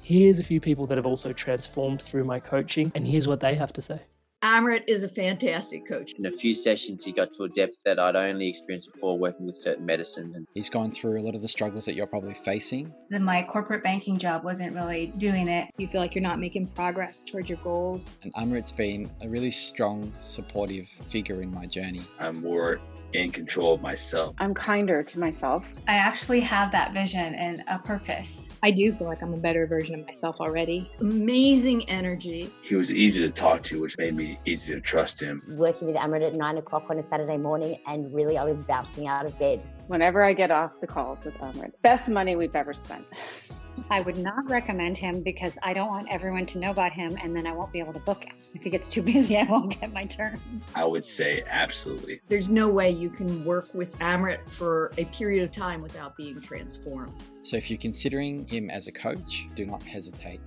Here's 0.00 0.38
a 0.38 0.44
few 0.44 0.60
people 0.60 0.86
that 0.86 0.96
have 0.96 1.06
also 1.06 1.32
transformed 1.32 2.00
through 2.00 2.24
my 2.24 2.40
coaching, 2.40 2.92
and 2.94 3.06
here's 3.06 3.26
what 3.26 3.40
they 3.40 3.56
have 3.56 3.72
to 3.72 3.82
say. 3.82 4.02
Amrit 4.46 4.84
is 4.86 5.02
a 5.02 5.08
fantastic 5.08 5.88
coach. 5.88 6.12
In 6.12 6.26
a 6.26 6.30
few 6.30 6.54
sessions, 6.54 7.02
he 7.02 7.10
got 7.10 7.34
to 7.34 7.44
a 7.44 7.48
depth 7.48 7.82
that 7.84 7.98
I'd 7.98 8.14
only 8.14 8.48
experienced 8.48 8.92
before 8.92 9.18
working 9.18 9.46
with 9.46 9.56
certain 9.56 9.84
medicines. 9.84 10.36
And 10.36 10.46
he's 10.54 10.68
gone 10.68 10.92
through 10.92 11.18
a 11.18 11.22
lot 11.22 11.34
of 11.34 11.42
the 11.42 11.48
struggles 11.48 11.84
that 11.86 11.94
you're 11.94 12.06
probably 12.06 12.34
facing. 12.34 12.94
Then 13.10 13.24
my 13.24 13.42
corporate 13.42 13.82
banking 13.82 14.18
job 14.18 14.44
wasn't 14.44 14.74
really 14.74 15.12
doing 15.18 15.48
it. 15.48 15.70
You 15.78 15.88
feel 15.88 16.00
like 16.00 16.14
you're 16.14 16.22
not 16.22 16.38
making 16.38 16.68
progress 16.68 17.24
towards 17.24 17.48
your 17.48 17.58
goals. 17.64 18.18
And 18.22 18.32
Amrit's 18.34 18.72
been 18.72 19.10
a 19.22 19.28
really 19.28 19.50
strong, 19.50 20.12
supportive 20.20 20.86
figure 21.08 21.42
in 21.42 21.52
my 21.52 21.66
journey. 21.66 22.02
I'm 22.20 22.40
more 22.40 22.78
in 23.14 23.30
control 23.30 23.74
of 23.74 23.80
myself. 23.80 24.34
I'm 24.38 24.52
kinder 24.54 25.02
to 25.02 25.18
myself. 25.18 25.66
I 25.88 25.94
actually 25.94 26.40
have 26.40 26.70
that 26.72 26.92
vision 26.92 27.34
and 27.34 27.64
a 27.68 27.78
purpose. 27.78 28.48
I 28.66 28.72
do 28.72 28.92
feel 28.92 29.06
like 29.06 29.22
I'm 29.22 29.32
a 29.32 29.36
better 29.36 29.64
version 29.64 29.94
of 29.94 30.04
myself 30.04 30.40
already. 30.40 30.90
Amazing 30.98 31.88
energy. 31.88 32.52
He 32.62 32.74
was 32.74 32.90
easy 32.90 33.22
to 33.22 33.30
talk 33.30 33.62
to, 33.62 33.80
which 33.80 33.96
made 33.96 34.16
me 34.16 34.40
easy 34.44 34.74
to 34.74 34.80
trust 34.80 35.22
him. 35.22 35.40
Working 35.50 35.86
with 35.86 35.94
Amrit 35.94 36.26
at 36.26 36.34
nine 36.34 36.58
o'clock 36.58 36.86
on 36.90 36.98
a 36.98 37.02
Saturday 37.04 37.36
morning, 37.36 37.78
and 37.86 38.12
really 38.12 38.36
I 38.36 38.42
was 38.42 38.60
bouncing 38.62 39.06
out 39.06 39.24
of 39.24 39.38
bed. 39.38 39.64
Whenever 39.86 40.24
I 40.24 40.32
get 40.32 40.50
off 40.50 40.80
the 40.80 40.88
calls 40.88 41.22
with 41.22 41.34
Amrit, 41.34 41.74
best 41.82 42.08
money 42.08 42.34
we've 42.34 42.56
ever 42.56 42.74
spent. 42.74 43.06
I 43.90 44.00
would 44.00 44.16
not 44.16 44.50
recommend 44.50 44.96
him 44.96 45.22
because 45.22 45.56
I 45.62 45.72
don't 45.72 45.88
want 45.88 46.08
everyone 46.10 46.46
to 46.46 46.58
know 46.58 46.70
about 46.70 46.92
him 46.92 47.16
and 47.22 47.36
then 47.36 47.46
I 47.46 47.52
won't 47.52 47.72
be 47.72 47.78
able 47.78 47.92
to 47.92 48.00
book 48.00 48.24
him. 48.24 48.34
If 48.54 48.62
he 48.62 48.70
gets 48.70 48.88
too 48.88 49.02
busy, 49.02 49.36
I 49.36 49.44
won't 49.44 49.78
get 49.78 49.92
my 49.92 50.06
turn. 50.06 50.40
I 50.74 50.84
would 50.86 51.04
say 51.04 51.44
absolutely. 51.46 52.20
There's 52.26 52.48
no 52.48 52.68
way 52.68 52.90
you 52.90 53.10
can 53.10 53.44
work 53.44 53.68
with 53.74 53.96
Amrit 53.98 54.48
for 54.48 54.90
a 54.98 55.04
period 55.04 55.44
of 55.44 55.52
time 55.52 55.82
without 55.82 56.16
being 56.16 56.40
transformed. 56.40 57.12
So 57.46 57.56
if 57.56 57.70
you're 57.70 57.78
considering 57.78 58.44
him 58.48 58.70
as 58.70 58.88
a 58.88 58.92
coach, 58.92 59.46
do 59.54 59.64
not 59.64 59.80
hesitate 59.80 60.40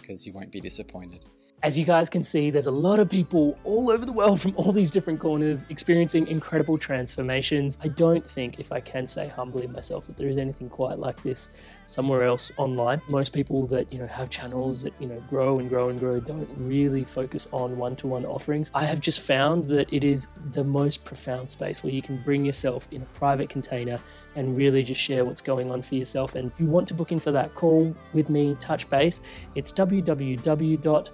because 0.00 0.24
you 0.24 0.32
won't 0.32 0.52
be 0.52 0.60
disappointed. 0.60 1.26
As 1.62 1.78
you 1.78 1.84
guys 1.84 2.08
can 2.08 2.24
see, 2.24 2.48
there's 2.48 2.68
a 2.68 2.70
lot 2.70 3.00
of 3.00 3.10
people 3.10 3.58
all 3.64 3.90
over 3.90 4.06
the 4.06 4.12
world 4.12 4.40
from 4.40 4.56
all 4.56 4.72
these 4.72 4.90
different 4.90 5.20
corners 5.20 5.66
experiencing 5.68 6.26
incredible 6.26 6.78
transformations. 6.78 7.78
I 7.82 7.88
don't 7.88 8.26
think, 8.26 8.58
if 8.58 8.72
I 8.72 8.80
can 8.80 9.06
say 9.06 9.28
humbly 9.28 9.66
myself, 9.66 10.06
that 10.06 10.16
there 10.16 10.28
is 10.28 10.38
anything 10.38 10.70
quite 10.70 10.98
like 10.98 11.22
this 11.22 11.50
somewhere 11.84 12.22
else 12.22 12.50
online. 12.56 13.02
Most 13.10 13.34
people 13.34 13.66
that, 13.66 13.92
you 13.92 13.98
know, 13.98 14.06
have 14.06 14.30
channels 14.30 14.82
that, 14.84 14.94
you 14.98 15.06
know, 15.06 15.22
grow 15.28 15.58
and 15.58 15.68
grow 15.68 15.90
and 15.90 15.98
grow 15.98 16.18
don't 16.18 16.48
really 16.56 17.04
focus 17.04 17.46
on 17.52 17.76
one-to-one 17.76 18.24
offerings. 18.24 18.70
I 18.74 18.86
have 18.86 19.00
just 19.00 19.20
found 19.20 19.64
that 19.64 19.92
it 19.92 20.02
is 20.02 20.28
the 20.52 20.64
most 20.64 21.04
profound 21.04 21.50
space 21.50 21.82
where 21.82 21.92
you 21.92 22.00
can 22.00 22.22
bring 22.22 22.42
yourself 22.42 22.88
in 22.90 23.02
a 23.02 23.06
private 23.06 23.50
container 23.50 23.98
and 24.34 24.56
really 24.56 24.82
just 24.82 25.00
share 25.00 25.26
what's 25.26 25.42
going 25.42 25.70
on 25.70 25.82
for 25.82 25.96
yourself. 25.96 26.36
And 26.36 26.52
if 26.52 26.58
you 26.58 26.66
want 26.68 26.88
to 26.88 26.94
book 26.94 27.12
in 27.12 27.18
for 27.18 27.32
that 27.32 27.54
call 27.54 27.94
with 28.14 28.30
me, 28.30 28.56
touch 28.60 28.88
base, 28.88 29.20
it's 29.54 29.72
www 29.72 31.10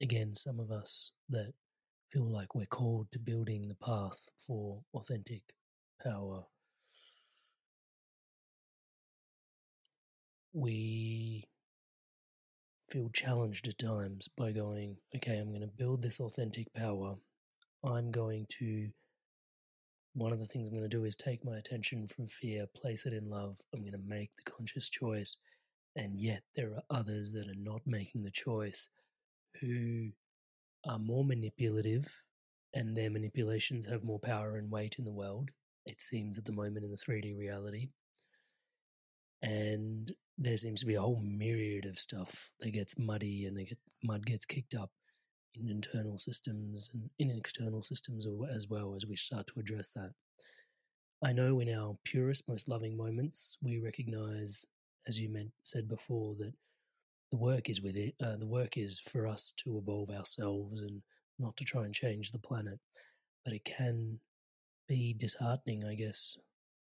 again, 0.00 0.34
some 0.34 0.58
of 0.58 0.70
us 0.70 1.12
that 1.28 1.52
feel 2.10 2.30
like 2.30 2.54
we're 2.54 2.66
called 2.66 3.06
to 3.12 3.18
building 3.18 3.68
the 3.68 3.74
path 3.76 4.28
for 4.46 4.80
authentic 4.94 5.42
power. 6.02 6.44
We 10.52 11.44
feel 12.90 13.08
challenged 13.14 13.68
at 13.68 13.78
times 13.78 14.28
by 14.36 14.52
going, 14.52 14.96
okay, 15.16 15.38
I'm 15.38 15.48
going 15.48 15.62
to 15.62 15.66
build 15.66 16.02
this 16.02 16.20
authentic 16.20 16.72
power. 16.74 17.14
I'm 17.82 18.10
going 18.10 18.46
to, 18.58 18.90
one 20.12 20.32
of 20.32 20.38
the 20.38 20.46
things 20.46 20.68
I'm 20.68 20.74
going 20.74 20.88
to 20.88 20.94
do 20.94 21.04
is 21.04 21.16
take 21.16 21.42
my 21.42 21.56
attention 21.56 22.06
from 22.06 22.26
fear, 22.26 22.66
place 22.76 23.06
it 23.06 23.14
in 23.14 23.30
love. 23.30 23.56
I'm 23.72 23.80
going 23.80 23.92
to 23.92 23.98
make 24.06 24.30
the 24.36 24.50
conscious 24.50 24.90
choice 24.90 25.38
and 25.96 26.18
yet 26.18 26.42
there 26.54 26.74
are 26.74 26.82
others 26.90 27.32
that 27.32 27.48
are 27.48 27.58
not 27.58 27.82
making 27.86 28.22
the 28.22 28.30
choice 28.30 28.88
who 29.60 30.10
are 30.86 30.98
more 30.98 31.24
manipulative 31.24 32.22
and 32.74 32.96
their 32.96 33.10
manipulations 33.10 33.86
have 33.86 34.02
more 34.02 34.18
power 34.18 34.56
and 34.56 34.70
weight 34.70 34.96
in 34.98 35.04
the 35.04 35.12
world, 35.12 35.50
it 35.84 36.00
seems 36.00 36.38
at 36.38 36.44
the 36.44 36.52
moment 36.52 36.84
in 36.84 36.90
the 36.90 36.96
3D 36.96 37.36
reality. 37.36 37.88
And 39.42 40.10
there 40.38 40.56
seems 40.56 40.80
to 40.80 40.86
be 40.86 40.94
a 40.94 41.00
whole 41.00 41.20
myriad 41.22 41.84
of 41.84 41.98
stuff 41.98 42.50
that 42.60 42.70
gets 42.70 42.98
muddy 42.98 43.44
and 43.44 43.56
get 43.66 43.78
mud 44.02 44.24
gets 44.24 44.46
kicked 44.46 44.74
up 44.74 44.90
in 45.54 45.68
internal 45.68 46.16
systems 46.16 46.90
and 46.94 47.10
in 47.18 47.30
external 47.36 47.82
systems 47.82 48.26
as 48.54 48.68
well 48.68 48.94
as 48.94 49.06
we 49.06 49.16
start 49.16 49.46
to 49.48 49.60
address 49.60 49.90
that. 49.90 50.12
I 51.24 51.32
know 51.32 51.60
in 51.60 51.72
our 51.72 51.96
purest, 52.04 52.48
most 52.48 52.68
loving 52.68 52.96
moments, 52.96 53.58
we 53.62 53.78
recognize 53.78 54.64
as 55.06 55.20
you 55.20 55.28
meant, 55.28 55.52
said 55.62 55.88
before, 55.88 56.34
that 56.36 56.52
the 57.30 57.38
work 57.38 57.68
is 57.68 57.80
with 57.80 57.96
it. 57.96 58.14
Uh, 58.22 58.36
the 58.36 58.46
work 58.46 58.76
is 58.76 59.00
for 59.00 59.26
us 59.26 59.52
to 59.58 59.78
evolve 59.78 60.10
ourselves 60.10 60.82
and 60.82 61.02
not 61.38 61.56
to 61.56 61.64
try 61.64 61.84
and 61.84 61.94
change 61.94 62.30
the 62.30 62.38
planet. 62.38 62.78
But 63.44 63.54
it 63.54 63.64
can 63.64 64.20
be 64.88 65.14
disheartening, 65.14 65.84
I 65.84 65.94
guess, 65.94 66.36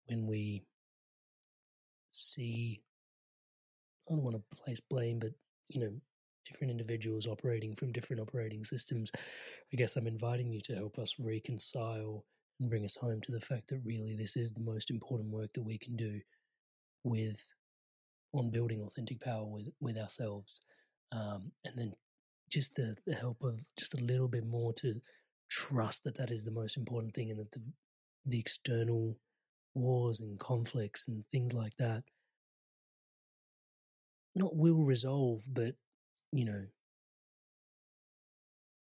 when 0.06 0.26
we 0.26 0.62
see. 2.10 2.80
I 4.08 4.14
don't 4.14 4.22
want 4.22 4.36
to 4.36 4.56
place 4.56 4.80
blame, 4.80 5.18
but 5.18 5.32
you 5.68 5.80
know, 5.80 5.92
different 6.46 6.70
individuals 6.70 7.26
operating 7.26 7.74
from 7.74 7.92
different 7.92 8.22
operating 8.22 8.64
systems. 8.64 9.10
I 9.72 9.76
guess 9.76 9.96
I'm 9.96 10.06
inviting 10.06 10.50
you 10.50 10.60
to 10.62 10.74
help 10.74 10.98
us 10.98 11.16
reconcile 11.18 12.24
and 12.60 12.70
bring 12.70 12.84
us 12.84 12.96
home 12.96 13.20
to 13.22 13.32
the 13.32 13.40
fact 13.40 13.68
that 13.68 13.80
really 13.84 14.16
this 14.16 14.36
is 14.36 14.52
the 14.52 14.62
most 14.62 14.90
important 14.90 15.30
work 15.30 15.52
that 15.52 15.62
we 15.62 15.78
can 15.78 15.94
do 15.96 16.20
with 17.04 17.52
on 18.32 18.50
building 18.50 18.82
authentic 18.82 19.20
power 19.20 19.44
with 19.44 19.68
with 19.80 19.96
ourselves 19.96 20.60
um, 21.12 21.50
and 21.64 21.76
then 21.76 21.92
just 22.50 22.74
the, 22.74 22.94
the 23.06 23.14
help 23.14 23.42
of 23.42 23.62
just 23.78 23.94
a 23.94 24.04
little 24.04 24.28
bit 24.28 24.46
more 24.46 24.72
to 24.72 24.94
trust 25.50 26.04
that 26.04 26.16
that 26.16 26.30
is 26.30 26.44
the 26.44 26.50
most 26.50 26.76
important 26.76 27.14
thing 27.14 27.30
and 27.30 27.38
that 27.38 27.50
the 27.52 27.62
the 28.26 28.38
external 28.38 29.16
wars 29.74 30.20
and 30.20 30.38
conflicts 30.38 31.08
and 31.08 31.24
things 31.30 31.54
like 31.54 31.76
that 31.78 32.02
not 34.34 34.54
will 34.56 34.84
resolve 34.84 35.42
but 35.52 35.74
you 36.32 36.44
know 36.44 36.64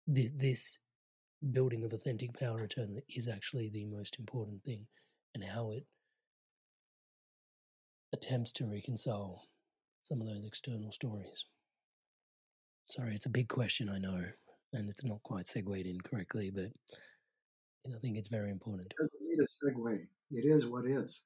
this, 0.06 0.30
this 0.36 0.78
building 1.50 1.84
of 1.84 1.92
authentic 1.92 2.38
power 2.38 2.58
return 2.58 3.00
is 3.08 3.28
actually 3.28 3.68
the 3.70 3.84
most 3.86 4.18
important 4.18 4.62
thing 4.62 4.86
and 5.34 5.42
how 5.42 5.72
it 5.72 5.84
attempts 8.12 8.52
to 8.52 8.66
reconcile 8.66 9.46
some 10.02 10.20
of 10.20 10.26
those 10.26 10.44
external 10.44 10.92
stories. 10.92 11.46
Sorry, 12.86 13.14
it's 13.14 13.26
a 13.26 13.30
big 13.30 13.48
question, 13.48 13.88
I 13.88 13.98
know, 13.98 14.24
and 14.72 14.88
it's 14.88 15.04
not 15.04 15.22
quite 15.22 15.46
segued 15.46 15.86
in 15.86 16.00
correctly, 16.00 16.50
but 16.50 16.72
I 17.86 17.98
think 18.00 18.16
it's 18.16 18.28
very 18.28 18.50
important. 18.50 18.92
It 18.92 19.02
doesn't 19.02 19.28
need 19.28 19.38
a 19.40 19.46
segue. 19.46 20.06
It 20.30 20.44
is 20.44 20.66
what 20.66 20.86
is. 20.86 21.22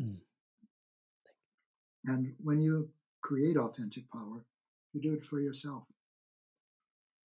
Mm. 0.00 0.16
And 2.06 2.34
when 2.42 2.60
you 2.60 2.88
create 3.20 3.56
authentic 3.56 4.10
power, 4.10 4.44
you 4.92 5.00
do 5.00 5.14
it 5.14 5.24
for 5.24 5.40
yourself. 5.40 5.84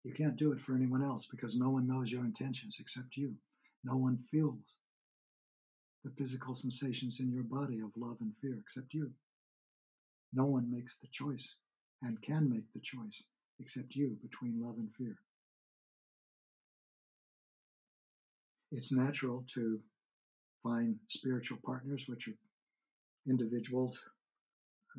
You 0.04 0.12
can't 0.12 0.36
do 0.36 0.52
it 0.52 0.60
for 0.60 0.74
anyone 0.74 1.02
else 1.02 1.26
because 1.26 1.56
no 1.56 1.70
one 1.70 1.86
knows 1.86 2.10
your 2.10 2.24
intentions 2.24 2.78
except 2.80 3.16
you. 3.16 3.34
No 3.84 3.96
one 3.96 4.18
feels 4.18 4.78
the 6.04 6.10
physical 6.10 6.54
sensations 6.54 7.20
in 7.20 7.32
your 7.32 7.44
body 7.44 7.80
of 7.80 7.90
love 7.96 8.16
and 8.20 8.32
fear 8.40 8.58
except 8.60 8.94
you. 8.94 9.10
No 10.32 10.44
one 10.44 10.70
makes 10.70 10.96
the 10.96 11.08
choice 11.08 11.56
and 12.02 12.20
can 12.22 12.48
make 12.48 12.72
the 12.72 12.80
choice 12.80 13.24
except 13.60 13.94
you 13.94 14.16
between 14.22 14.60
love 14.60 14.76
and 14.78 14.90
fear. 14.96 15.18
It's 18.72 18.90
natural 18.90 19.44
to 19.54 19.80
find 20.62 20.96
spiritual 21.08 21.58
partners, 21.64 22.04
which 22.08 22.28
are 22.28 22.36
individuals 23.28 24.00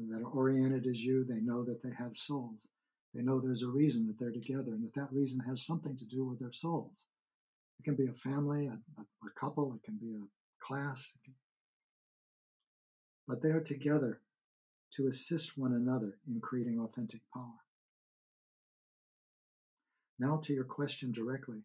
that 0.10 0.22
are 0.22 0.28
oriented 0.28 0.86
as 0.86 1.04
you. 1.04 1.26
They 1.26 1.42
know 1.42 1.64
that 1.64 1.82
they 1.82 1.94
have 1.98 2.16
souls. 2.16 2.68
They 3.14 3.22
know 3.22 3.40
there's 3.40 3.64
a 3.64 3.68
reason 3.68 4.08
that 4.08 4.20
they're 4.20 4.32
together 4.32 4.74
and 4.74 4.84
that 4.84 4.96
that 4.96 5.12
reason 5.12 5.40
has 5.42 5.66
something 5.66 5.98
to 5.98 6.06
do 6.06 6.26
with 6.26 6.40
their 6.40 6.54
souls. 6.54 7.08
It 7.80 7.84
can 7.84 7.96
be 7.96 8.08
a 8.08 8.14
family, 8.14 8.68
a, 8.68 8.80
a, 9.00 9.40
couple, 9.40 9.74
it 9.76 9.84
can 9.84 9.98
be 9.98 10.16
a 10.16 10.26
class, 10.66 11.14
but 13.28 13.42
they 13.42 13.50
are 13.50 13.62
together 13.62 14.22
to 14.96 15.08
assist 15.08 15.58
one 15.58 15.74
another 15.74 16.18
in 16.28 16.40
creating 16.40 16.80
authentic 16.80 17.22
power. 17.34 17.60
Now, 20.20 20.40
to 20.44 20.54
your 20.54 20.64
question 20.64 21.12
directly 21.12 21.64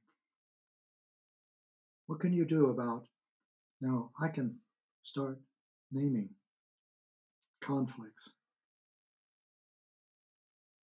what 2.06 2.20
can 2.20 2.32
you 2.32 2.46
do 2.46 2.70
about? 2.70 3.06
Now, 3.82 4.10
I 4.18 4.28
can 4.28 4.56
start 5.02 5.38
naming 5.92 6.30
conflicts 7.60 8.30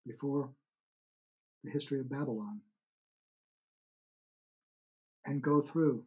before 0.05 0.51
the 1.63 1.71
history 1.71 2.01
of 2.01 2.11
Babylon 2.11 2.61
and 5.25 5.41
go 5.41 5.61
through 5.61 6.03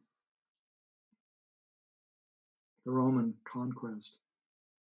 the 2.85 2.91
Roman 2.91 3.33
conquest, 3.51 4.17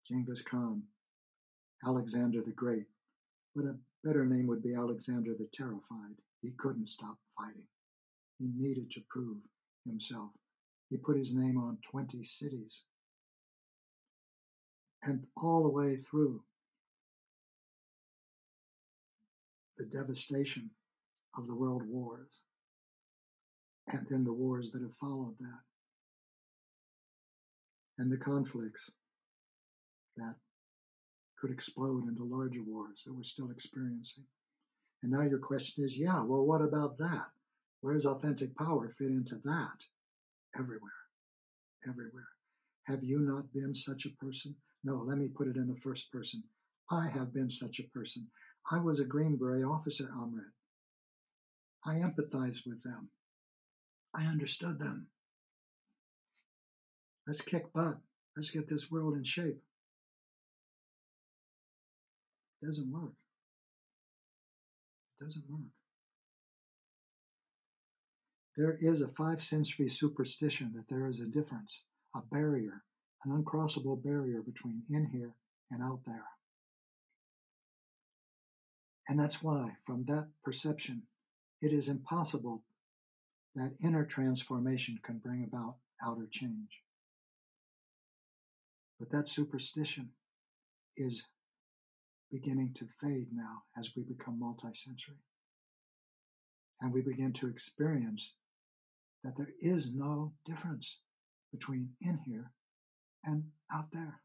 Genghis 0.08 0.42
Khan, 0.42 0.84
Alexander 1.86 2.42
the 2.42 2.52
Great, 2.52 2.86
but 3.56 3.66
a 3.66 3.76
better 4.04 4.26
name 4.26 4.48
would 4.48 4.64
be 4.64 4.74
Alexander 4.74 5.34
the 5.38 5.48
Terrified. 5.54 6.16
He 6.42 6.52
couldn't 6.58 6.90
stop 6.90 7.18
fighting. 7.38 7.68
He 8.40 8.50
needed 8.58 8.92
to 8.92 9.02
prove 9.10 9.38
himself. 9.86 10.32
He 10.90 10.98
put 10.98 11.18
his 11.18 11.36
name 11.36 11.58
on 11.58 11.78
20 11.90 12.24
cities. 12.24 12.84
And 15.04 15.26
all 15.38 15.64
the 15.64 15.70
way 15.70 15.98
through 15.98 16.42
the 19.78 19.86
devastation 19.86 20.70
of 21.38 21.48
the 21.48 21.56
world 21.56 21.84
wars 21.86 22.30
and 23.88 24.08
then 24.10 24.24
the 24.24 24.34
wars 24.34 24.72
that 24.72 24.82
have 24.82 24.96
followed 24.96 25.36
that 25.40 25.60
and 28.04 28.12
the 28.12 28.18
conflicts 28.18 28.92
that 30.18 30.36
could 31.40 31.52
explode 31.52 32.06
into 32.06 32.26
larger 32.26 32.62
wars 32.62 33.02
that 33.06 33.14
we're 33.14 33.24
still 33.24 33.50
experiencing. 33.50 34.26
And 35.02 35.12
now 35.14 35.22
your 35.22 35.40
question 35.40 35.86
is 35.86 35.98
yeah, 35.98 36.22
well, 36.22 36.46
what 36.46 36.62
about 36.62 36.98
that? 36.98 37.28
Where 37.80 37.94
does 37.94 38.06
authentic 38.06 38.58
power 38.58 38.94
fit 38.98 39.08
into 39.08 39.36
that? 39.46 39.78
Everywhere. 40.60 40.92
Everywhere. 41.88 42.28
Have 42.88 43.06
you 43.06 43.20
not 43.20 43.54
been 43.54 43.74
such 43.74 44.06
a 44.06 44.24
person? 44.24 44.54
No, 44.84 44.96
let 44.96 45.18
me 45.18 45.30
put 45.30 45.48
it 45.48 45.56
in 45.56 45.70
the 45.70 45.80
first 45.80 46.12
person. 46.12 46.44
I 46.92 47.08
have 47.08 47.34
been 47.34 47.50
such 47.50 47.80
a 47.80 47.98
person. 47.98 48.28
I 48.70 48.80
was 48.80 49.00
a 49.00 49.06
Green 49.06 49.38
Beret 49.38 49.64
officer, 49.64 50.10
Amrit. 50.14 50.52
I 51.86 51.96
empathized 51.96 52.66
with 52.66 52.84
them. 52.84 53.08
I 54.14 54.26
understood 54.26 54.78
them. 54.78 55.08
Let's 57.28 57.42
kick 57.42 57.72
butt. 57.74 57.98
Let's 58.36 58.50
get 58.50 58.68
this 58.68 58.92
world 58.92 59.16
in 59.16 59.24
shape. 59.24 59.62
It 62.62 62.66
doesn't 62.66 62.92
work. 62.92 63.14
It 65.20 65.24
doesn't 65.24 65.50
work. 65.50 65.62
There 68.56 68.78
is 68.80 69.02
a 69.02 69.08
five 69.08 69.42
sensory 69.42 69.90
superstition 69.90 70.74
that 70.76 70.88
there 70.88 71.08
is 71.08 71.20
a 71.20 71.26
difference, 71.26 71.84
a 72.16 72.22
barrier, 72.22 72.84
an 73.26 73.32
uncrossable 73.32 74.04
barrier 74.04 74.42
between 74.42 74.84
in 74.90 75.06
here 75.06 75.34
and 75.72 75.82
out 75.82 76.02
there. 76.06 76.26
And 79.08 79.20
that's 79.20 79.42
why, 79.42 79.78
from 79.86 80.06
that 80.06 80.28
perception, 80.44 81.04
it 81.62 81.74
is 81.74 81.90
impossible 81.90 82.64
that 83.56 83.74
inner 83.84 84.06
transformation 84.06 85.00
can 85.04 85.18
bring 85.18 85.44
about 85.44 85.78
outer 86.06 86.28
change. 86.30 86.83
But 89.00 89.12
that 89.12 89.30
superstition 89.30 90.10
is 90.96 91.24
beginning 92.32 92.74
to 92.76 92.86
fade 92.86 93.28
now 93.34 93.64
as 93.78 93.92
we 93.96 94.04
become 94.04 94.40
multisensory. 94.40 95.22
And 96.82 96.94
we 96.94 97.02
begin 97.02 97.34
to 97.34 97.48
experience 97.48 98.34
that 99.24 99.38
there 99.38 99.54
is 99.62 99.94
no 99.94 100.34
difference 100.46 100.98
between 101.52 101.90
in 102.02 102.20
here 102.26 102.52
and 103.26 103.46
out 103.72 103.92
there. 103.92 104.22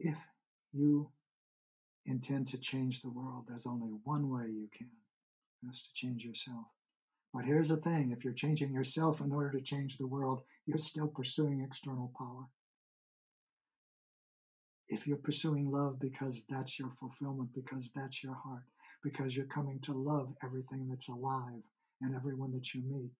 if 0.00 0.16
you 0.72 1.10
intend 2.06 2.48
to 2.48 2.58
change 2.58 3.02
the 3.02 3.10
world, 3.10 3.44
there's 3.48 3.66
only 3.66 3.92
one 4.04 4.28
way 4.30 4.46
you 4.48 4.68
can. 4.76 4.88
That's 5.62 5.82
to 5.82 5.92
change 5.94 6.24
yourself. 6.24 6.66
But 7.32 7.44
here's 7.44 7.68
the 7.68 7.76
thing 7.76 8.10
if 8.10 8.24
you're 8.24 8.32
changing 8.32 8.72
yourself 8.72 9.20
in 9.20 9.32
order 9.32 9.52
to 9.52 9.60
change 9.60 9.96
the 9.96 10.06
world, 10.06 10.42
you're 10.66 10.78
still 10.78 11.08
pursuing 11.08 11.60
external 11.60 12.12
power. 12.18 12.46
If 14.88 15.06
you're 15.06 15.16
pursuing 15.16 15.70
love 15.70 16.00
because 16.00 16.42
that's 16.48 16.78
your 16.78 16.90
fulfillment, 16.90 17.50
because 17.54 17.90
that's 17.94 18.24
your 18.24 18.34
heart, 18.34 18.64
because 19.04 19.36
you're 19.36 19.46
coming 19.46 19.78
to 19.82 19.92
love 19.92 20.34
everything 20.42 20.88
that's 20.88 21.08
alive 21.08 21.62
and 22.02 22.16
everyone 22.16 22.50
that 22.52 22.74
you 22.74 22.82
meet, 22.82 23.12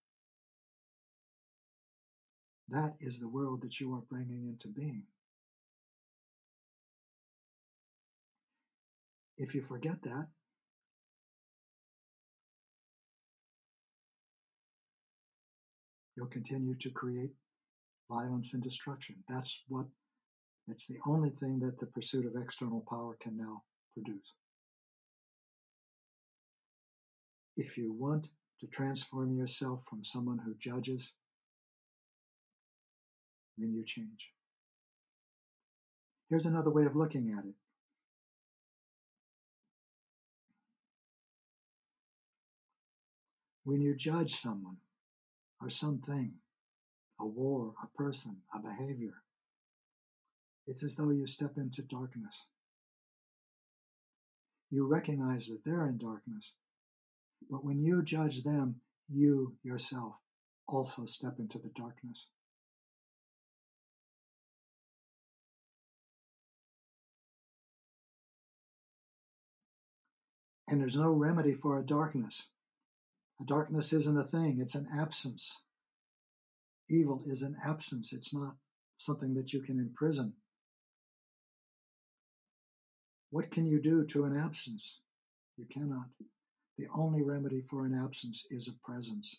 that 2.69 2.97
is 3.01 3.21
the 3.21 3.29
world 3.29 3.63
that 3.63 3.79
you 3.79 3.95
are 3.95 4.03
bringing 4.09 4.49
into 4.49 4.69
being. 4.69 5.05
If 9.39 9.55
you 9.55 9.63
forget 9.63 10.03
that, 10.03 10.27
you'll 16.21 16.29
continue 16.29 16.75
to 16.75 16.91
create 16.91 17.31
violence 18.11 18.53
and 18.53 18.63
destruction. 18.63 19.17
That's 19.27 19.63
what, 19.69 19.87
it's 20.69 20.87
the 20.87 20.99
only 21.07 21.31
thing 21.31 21.59
that 21.61 21.81
the 21.81 21.87
pursuit 21.87 22.27
of 22.27 22.41
external 22.41 22.85
power 22.91 23.17
can 23.23 23.39
now 23.39 23.63
produce. 23.95 24.35
If 27.57 27.79
you 27.79 27.95
want 27.95 28.27
to 28.61 28.67
transform 28.67 29.35
yourself 29.35 29.81
from 29.89 30.05
someone 30.05 30.39
who 30.45 30.55
judges, 30.59 31.13
then 33.57 33.73
you 33.73 33.83
change. 33.83 34.33
Here's 36.29 36.47
another 36.47 36.71
way 36.71 36.85
of 36.85 36.97
looking 36.97 37.35
at 37.37 37.47
it. 37.47 37.55
When 43.65 43.81
you 43.81 43.95
judge 43.95 44.35
someone 44.35 44.77
or 45.61 45.71
something, 45.71 46.33
a 47.19 47.27
war, 47.27 47.75
a 47.83 47.87
person, 47.97 48.39
a 48.55 48.59
behavior, 48.59 49.23
it's 50.67 50.83
as 50.83 50.97
though 50.97 51.11
you 51.11 51.27
step 51.27 51.57
into 51.57 51.83
darkness. 51.83 52.47
You 54.71 54.87
recognize 54.87 55.47
that 55.49 55.65
they're 55.65 55.89
in 55.89 55.99
darkness, 55.99 56.55
but 57.51 57.65
when 57.65 57.81
you 57.81 58.03
judge 58.03 58.45
them, 58.45 58.81
you 59.09 59.57
yourself 59.63 60.15
also 60.69 61.07
step 61.07 61.41
into 61.41 61.59
the 61.59 61.71
darkness. 61.77 62.29
And 70.69 70.81
there's 70.81 70.97
no 70.97 71.11
remedy 71.11 71.55
for 71.55 71.81
a 71.81 71.83
darkness. 71.83 72.47
Darkness 73.47 73.93
isn't 73.95 74.19
a 74.19 74.25
thing, 74.25 74.59
it's 74.61 74.75
an 74.75 74.87
absence. 74.95 75.63
Evil 76.91 77.23
is 77.27 77.43
an 77.43 77.57
absence, 77.65 78.13
it's 78.13 78.35
not 78.35 78.57
something 78.97 79.35
that 79.35 79.53
you 79.53 79.63
can 79.63 79.79
imprison. 79.79 80.35
What 83.31 83.51
can 83.51 83.67
you 83.67 83.81
do 83.81 84.05
to 84.07 84.25
an 84.25 84.37
absence? 84.37 85.01
You 85.57 85.65
cannot. 85.73 86.09
The 86.77 86.89
only 86.95 87.23
remedy 87.23 87.63
for 87.63 87.87
an 87.87 87.95
absence 87.95 88.45
is 88.51 88.69
a 88.69 88.85
presence. 88.85 89.37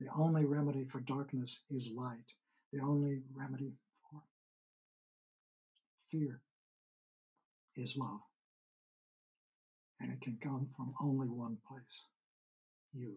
The 0.00 0.08
only 0.16 0.44
remedy 0.44 0.84
for 0.84 1.00
darkness 1.00 1.60
is 1.70 1.92
light. 1.94 2.32
The 2.72 2.80
only 2.80 3.22
remedy 3.32 3.74
for 4.10 4.22
fear 6.10 6.40
is 7.76 7.96
love. 7.96 8.20
And 10.00 10.12
it 10.12 10.20
can 10.20 10.38
come 10.42 10.68
from 10.76 10.94
only 11.00 11.28
one 11.28 11.58
place 11.68 12.06
you. 12.94 13.16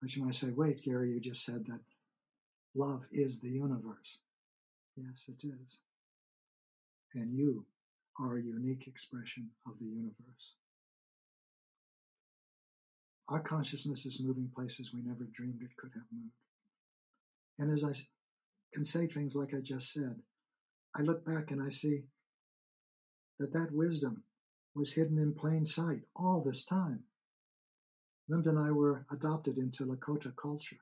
But 0.00 0.14
you 0.16 0.24
might 0.24 0.34
say, 0.34 0.50
wait, 0.50 0.82
Gary, 0.82 1.12
you 1.12 1.20
just 1.20 1.44
said 1.44 1.64
that 1.66 1.80
love 2.74 3.02
is 3.12 3.40
the 3.40 3.50
universe. 3.50 4.18
Yes, 4.96 5.28
it 5.28 5.46
is. 5.46 5.78
And 7.14 7.32
you 7.32 7.64
are 8.18 8.36
a 8.36 8.42
unique 8.42 8.86
expression 8.86 9.50
of 9.66 9.78
the 9.78 9.86
universe. 9.86 10.56
Our 13.28 13.40
consciousness 13.40 14.04
is 14.04 14.22
moving 14.22 14.50
places 14.54 14.92
we 14.92 15.00
never 15.02 15.28
dreamed 15.34 15.62
it 15.62 15.76
could 15.78 15.92
have 15.94 16.02
moved. 16.12 16.34
And 17.58 17.72
as 17.72 17.84
I 17.84 17.92
can 18.74 18.84
say 18.84 19.06
things 19.06 19.36
like 19.36 19.54
I 19.54 19.60
just 19.62 19.92
said, 19.92 20.16
I 20.96 21.02
look 21.02 21.24
back 21.24 21.50
and 21.50 21.62
I 21.62 21.68
see 21.68 22.02
that 23.38 23.52
that 23.52 23.72
wisdom 23.72 24.24
was 24.74 24.92
hidden 24.92 25.18
in 25.18 25.34
plain 25.34 25.64
sight 25.64 26.00
all 26.16 26.42
this 26.44 26.64
time. 26.64 27.04
Linda 28.32 28.48
and 28.48 28.58
I 28.58 28.70
were 28.70 29.04
adopted 29.12 29.58
into 29.58 29.84
Lakota 29.84 30.34
culture. 30.34 30.78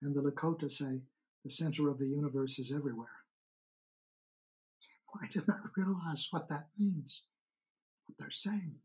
And 0.00 0.14
the 0.14 0.22
Lakota 0.22 0.70
say 0.70 1.02
the 1.42 1.50
center 1.50 1.90
of 1.90 1.98
the 1.98 2.06
universe 2.06 2.60
is 2.60 2.72
everywhere. 2.72 3.24
I 5.22 5.26
did 5.26 5.48
not 5.48 5.76
realize 5.76 6.28
what 6.30 6.48
that 6.48 6.68
means, 6.78 7.22
what 8.06 8.16
they're 8.16 8.30
saying. 8.30 8.76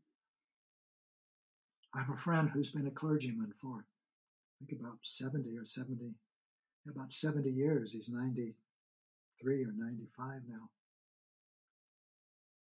I 1.94 2.00
have 2.00 2.10
a 2.10 2.16
friend 2.16 2.50
who's 2.50 2.72
been 2.72 2.88
a 2.88 2.90
clergyman 2.90 3.52
for, 3.60 3.84
I 4.60 4.64
think, 4.66 4.80
about 4.80 4.98
70 5.02 5.56
or 5.56 5.64
70, 5.64 6.14
about 6.90 7.12
70 7.12 7.48
years. 7.48 7.92
He's 7.92 8.08
93 8.08 9.64
or 9.64 9.72
95 9.76 10.40
now. 10.48 10.68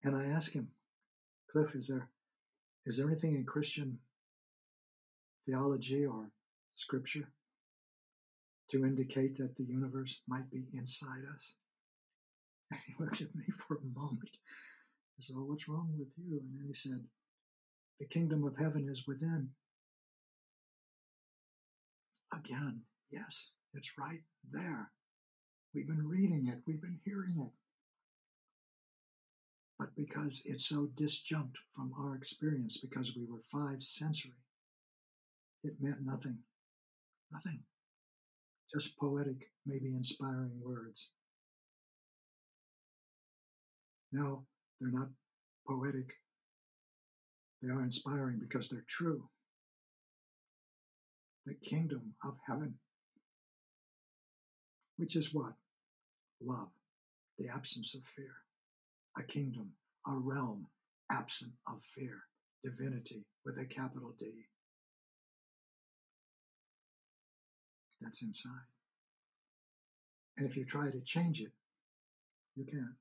And 0.04 0.14
I 0.14 0.26
ask 0.26 0.52
him, 0.52 0.68
Cliff, 1.50 1.74
is 1.74 1.88
there, 1.88 2.10
is 2.86 2.98
there 2.98 3.08
anything 3.08 3.34
in 3.34 3.44
Christian 3.44 3.98
theology 5.46 6.06
or 6.06 6.30
scripture 6.72 7.28
to 8.70 8.84
indicate 8.84 9.36
that 9.38 9.56
the 9.56 9.64
universe 9.64 10.20
might 10.26 10.50
be 10.50 10.66
inside 10.72 11.24
us? 11.34 11.54
And 12.70 12.80
he 12.86 12.94
looked 12.98 13.20
at 13.20 13.34
me 13.34 13.44
for 13.68 13.76
a 13.76 13.98
moment. 13.98 14.30
He 15.16 15.22
said, 15.22 15.36
What's 15.36 15.68
wrong 15.68 15.94
with 15.98 16.08
you? 16.16 16.40
And 16.40 16.58
then 16.58 16.66
he 16.66 16.74
said, 16.74 17.04
The 18.00 18.06
kingdom 18.06 18.44
of 18.44 18.56
heaven 18.56 18.88
is 18.90 19.06
within. 19.06 19.50
Again, 22.32 22.80
yes, 23.10 23.50
it's 23.74 23.92
right 23.98 24.22
there. 24.50 24.90
We've 25.74 25.86
been 25.86 26.06
reading 26.06 26.48
it, 26.48 26.62
we've 26.66 26.80
been 26.80 27.00
hearing 27.04 27.36
it. 27.44 27.52
But 29.78 29.94
because 29.96 30.40
it's 30.44 30.66
so 30.66 30.88
disjunct 30.94 31.56
from 31.74 31.92
our 31.98 32.14
experience, 32.14 32.78
because 32.78 33.16
we 33.16 33.24
were 33.24 33.40
five 33.40 33.82
sensory, 33.82 34.43
it 35.64 35.74
meant 35.80 36.04
nothing. 36.04 36.38
Nothing. 37.32 37.60
Just 38.72 38.98
poetic, 38.98 39.50
maybe 39.66 39.94
inspiring 39.94 40.60
words. 40.62 41.10
Now, 44.12 44.44
they're 44.80 44.90
not 44.90 45.08
poetic, 45.66 46.12
they 47.62 47.70
are 47.70 47.82
inspiring 47.82 48.38
because 48.38 48.68
they're 48.68 48.84
true. 48.86 49.28
The 51.46 51.54
kingdom 51.54 52.14
of 52.22 52.36
heaven, 52.46 52.74
which 54.96 55.16
is 55.16 55.32
what? 55.32 55.54
Love, 56.42 56.68
the 57.38 57.48
absence 57.48 57.94
of 57.94 58.02
fear. 58.14 58.34
A 59.16 59.22
kingdom, 59.22 59.72
a 60.06 60.18
realm 60.18 60.66
absent 61.10 61.52
of 61.66 61.82
fear, 61.82 62.22
divinity 62.62 63.26
with 63.44 63.58
a 63.58 63.64
capital 63.64 64.14
D. 64.18 64.46
That's 68.04 68.22
inside. 68.22 68.68
And 70.36 70.48
if 70.48 70.56
you 70.56 70.64
try 70.64 70.90
to 70.90 71.00
change 71.00 71.40
it, 71.40 71.52
you 72.54 72.64
can't. 72.64 72.96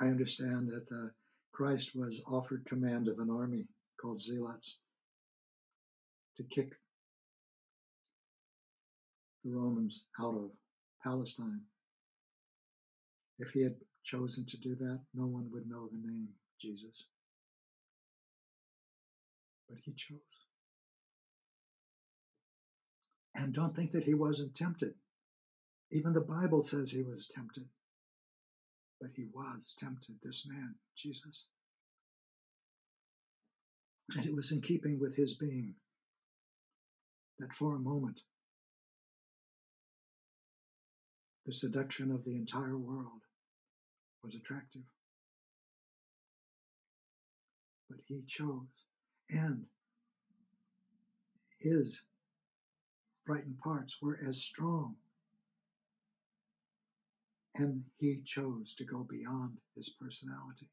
I 0.00 0.06
understand 0.06 0.68
that 0.68 0.94
uh, 0.94 1.08
Christ 1.52 1.92
was 1.94 2.20
offered 2.26 2.66
command 2.66 3.08
of 3.08 3.18
an 3.18 3.30
army 3.30 3.66
called 4.00 4.20
zealots 4.20 4.78
to 6.36 6.42
kick 6.42 6.72
the 9.44 9.52
Romans 9.52 10.04
out 10.20 10.34
of 10.34 10.50
Palestine. 11.02 11.60
If 13.38 13.50
he 13.52 13.62
had 13.62 13.76
chosen 14.04 14.44
to 14.46 14.56
do 14.58 14.74
that, 14.74 15.00
no 15.14 15.26
one 15.26 15.48
would 15.52 15.68
know 15.68 15.88
the 15.88 16.08
name 16.08 16.28
Jesus. 16.60 17.04
But 19.68 19.78
he 19.82 19.92
chose. 19.92 20.45
And 23.36 23.52
don't 23.52 23.76
think 23.76 23.92
that 23.92 24.04
he 24.04 24.14
wasn't 24.14 24.54
tempted. 24.54 24.94
Even 25.92 26.14
the 26.14 26.20
Bible 26.20 26.62
says 26.62 26.90
he 26.90 27.02
was 27.02 27.28
tempted. 27.28 27.66
But 29.00 29.10
he 29.14 29.26
was 29.32 29.74
tempted, 29.78 30.16
this 30.22 30.44
man, 30.48 30.76
Jesus. 30.96 31.44
And 34.16 34.24
it 34.24 34.34
was 34.34 34.50
in 34.50 34.62
keeping 34.62 34.98
with 34.98 35.16
his 35.16 35.34
being 35.34 35.74
that 37.38 37.52
for 37.52 37.74
a 37.74 37.78
moment 37.78 38.20
the 41.44 41.52
seduction 41.52 42.10
of 42.10 42.24
the 42.24 42.34
entire 42.34 42.78
world 42.78 43.22
was 44.24 44.34
attractive. 44.34 44.82
But 47.88 47.98
he 48.06 48.24
chose, 48.26 48.66
and 49.30 49.66
his 51.60 52.00
frightened 53.26 53.58
parts 53.58 53.98
were 54.00 54.16
as 54.26 54.40
strong 54.40 54.94
and 57.56 57.82
he 57.98 58.20
chose 58.24 58.74
to 58.76 58.84
go 58.84 59.06
beyond 59.08 59.56
his 59.74 59.88
personality. 59.88 60.68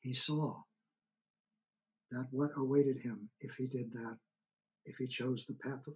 He 0.00 0.14
saw 0.14 0.62
that 2.10 2.26
what 2.30 2.50
awaited 2.56 3.02
him 3.02 3.28
if 3.40 3.54
he 3.56 3.66
did 3.66 3.92
that, 3.92 4.18
if 4.84 4.96
he 4.96 5.06
chose 5.06 5.44
the 5.46 5.54
path 5.54 5.86
of 5.86 5.94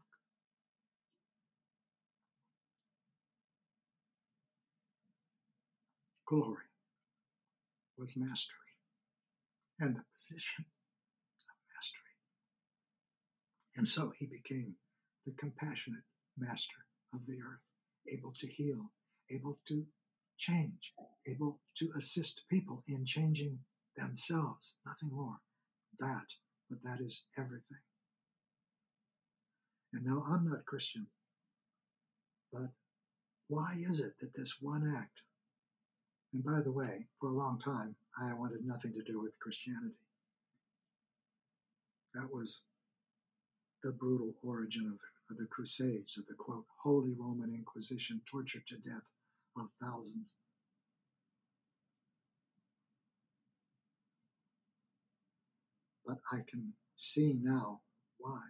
glory, 6.27 6.65
was 7.97 8.17
mastery 8.17 8.60
and 9.81 9.97
the 9.97 10.03
position 10.15 10.65
of 11.51 11.57
mastery. 11.75 12.17
and 13.77 13.89
so 13.89 14.13
he 14.19 14.27
became 14.27 14.75
the 15.27 15.33
compassionate 15.39 16.05
master 16.39 16.87
of 17.15 17.21
the 17.27 17.39
earth, 17.43 17.61
able 18.13 18.33
to 18.41 18.47
heal, 18.49 18.91
able 19.31 19.59
to 19.69 19.85
change, 20.39 20.95
able 21.29 21.61
to 21.77 21.91
assist 21.99 22.43
people 22.51 22.83
in 22.89 23.05
changing 23.07 23.59
themselves, 23.97 24.75
nothing 24.87 25.11
more. 25.15 25.37
That, 26.01 26.27
but 26.71 26.83
that 26.85 27.01
is 27.05 27.25
everything. 27.39 27.85
And 29.93 30.05
now 30.07 30.25
I'm 30.29 30.49
not 30.49 30.65
Christian, 30.67 31.07
but 32.53 32.63
Why 33.49 33.77
is 33.89 34.01
it 34.01 34.15
that 34.21 34.35
this 34.35 34.57
one 34.61 34.95
act, 34.97 35.23
and 36.33 36.45
by 36.45 36.61
the 36.63 36.73
way, 36.73 37.07
for 37.21 37.31
a 37.31 37.35
long 37.35 37.59
time, 37.59 37.97
I 38.19 38.35
wanted 38.35 38.67
nothing 38.67 38.93
to 38.95 39.03
do 39.03 39.21
with 39.21 39.39
Christianity. 39.39 39.95
That 42.15 42.29
was 42.33 42.63
the 43.83 43.93
brutal 43.93 44.35
origin 44.43 44.87
of, 44.87 44.99
of 45.31 45.39
the 45.39 45.47
Crusades, 45.47 46.19
of 46.19 46.27
the 46.27 46.35
quote, 46.35 46.65
Holy 46.83 47.15
Roman 47.19 47.55
Inquisition, 47.55 48.21
tortured 48.31 48.67
to 48.69 48.77
death 48.77 49.07
of 49.57 49.69
thousands. 49.81 50.35
But 56.07 56.19
I 56.33 56.41
can 56.49 56.73
see 56.97 57.39
now 57.43 57.81
why 58.19 58.41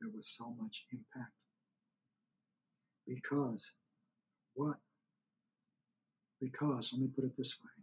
there 0.00 0.10
was 0.14 0.28
so 0.28 0.54
much 0.58 0.86
impact. 0.92 1.32
Because 3.06 3.72
what? 4.54 4.76
Because, 6.40 6.92
let 6.92 7.02
me 7.02 7.08
put 7.08 7.24
it 7.24 7.36
this 7.36 7.56
way 7.62 7.77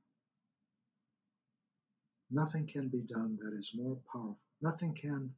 nothing 2.31 2.67
can 2.67 2.89
be 2.89 3.01
done 3.01 3.37
that 3.41 3.53
is 3.57 3.71
more 3.75 3.97
powerful. 4.11 4.39
Nothing 4.61 4.93
can 4.93 5.31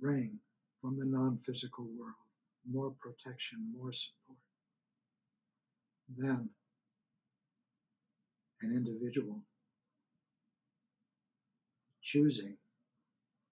bring 0.00 0.38
from 0.80 0.98
the 0.98 1.04
non 1.04 1.38
physical 1.46 1.84
world 1.98 2.14
more 2.70 2.94
protection, 3.00 3.72
more 3.76 3.92
support 3.92 4.38
than 6.16 6.50
an 8.62 8.72
individual 8.72 9.42
choosing, 12.02 12.56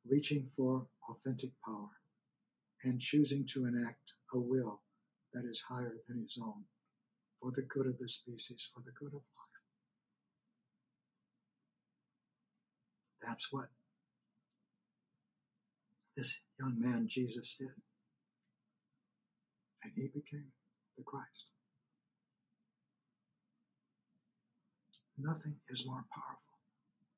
reaching 0.08 0.48
for 0.56 0.86
authentic 1.08 1.50
power, 1.64 1.90
and 2.84 3.00
choosing 3.00 3.46
to 3.46 3.66
enact 3.66 4.12
a 4.34 4.38
will 4.38 4.82
that 5.32 5.44
is 5.44 5.62
higher 5.68 5.94
than 6.08 6.20
his 6.20 6.38
own 6.42 6.64
for 7.40 7.52
the 7.54 7.62
good 7.62 7.86
of 7.86 7.98
the 7.98 8.08
species, 8.08 8.68
for 8.74 8.82
the 8.84 8.92
good 8.98 9.14
of 9.14 9.22
life. 9.22 9.49
That's 13.22 13.52
what 13.52 13.68
this 16.16 16.40
young 16.58 16.80
man 16.80 17.06
Jesus 17.08 17.56
did. 17.58 17.68
And 19.82 19.92
he 19.94 20.08
became 20.08 20.52
the 20.96 21.04
Christ. 21.04 21.46
Nothing 25.18 25.56
is 25.68 25.86
more 25.86 26.04
powerful 26.12 26.58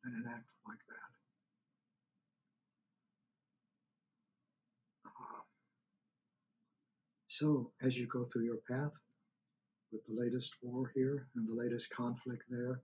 than 0.03 0.15
an 0.15 0.25
act 0.29 0.47
like 0.67 0.79
that. 0.89 1.11
Uh, 5.07 5.43
so, 7.27 7.73
as 7.83 7.99
you 7.99 8.07
go 8.07 8.25
through 8.25 8.45
your 8.45 8.61
path 8.69 8.93
with 9.93 10.05
the 10.07 10.15
latest 10.15 10.57
war 10.63 10.91
here 10.95 11.29
and 11.37 11.49
the 11.49 11.55
latest 11.55 11.91
conflict 11.91 12.45
there 12.49 12.81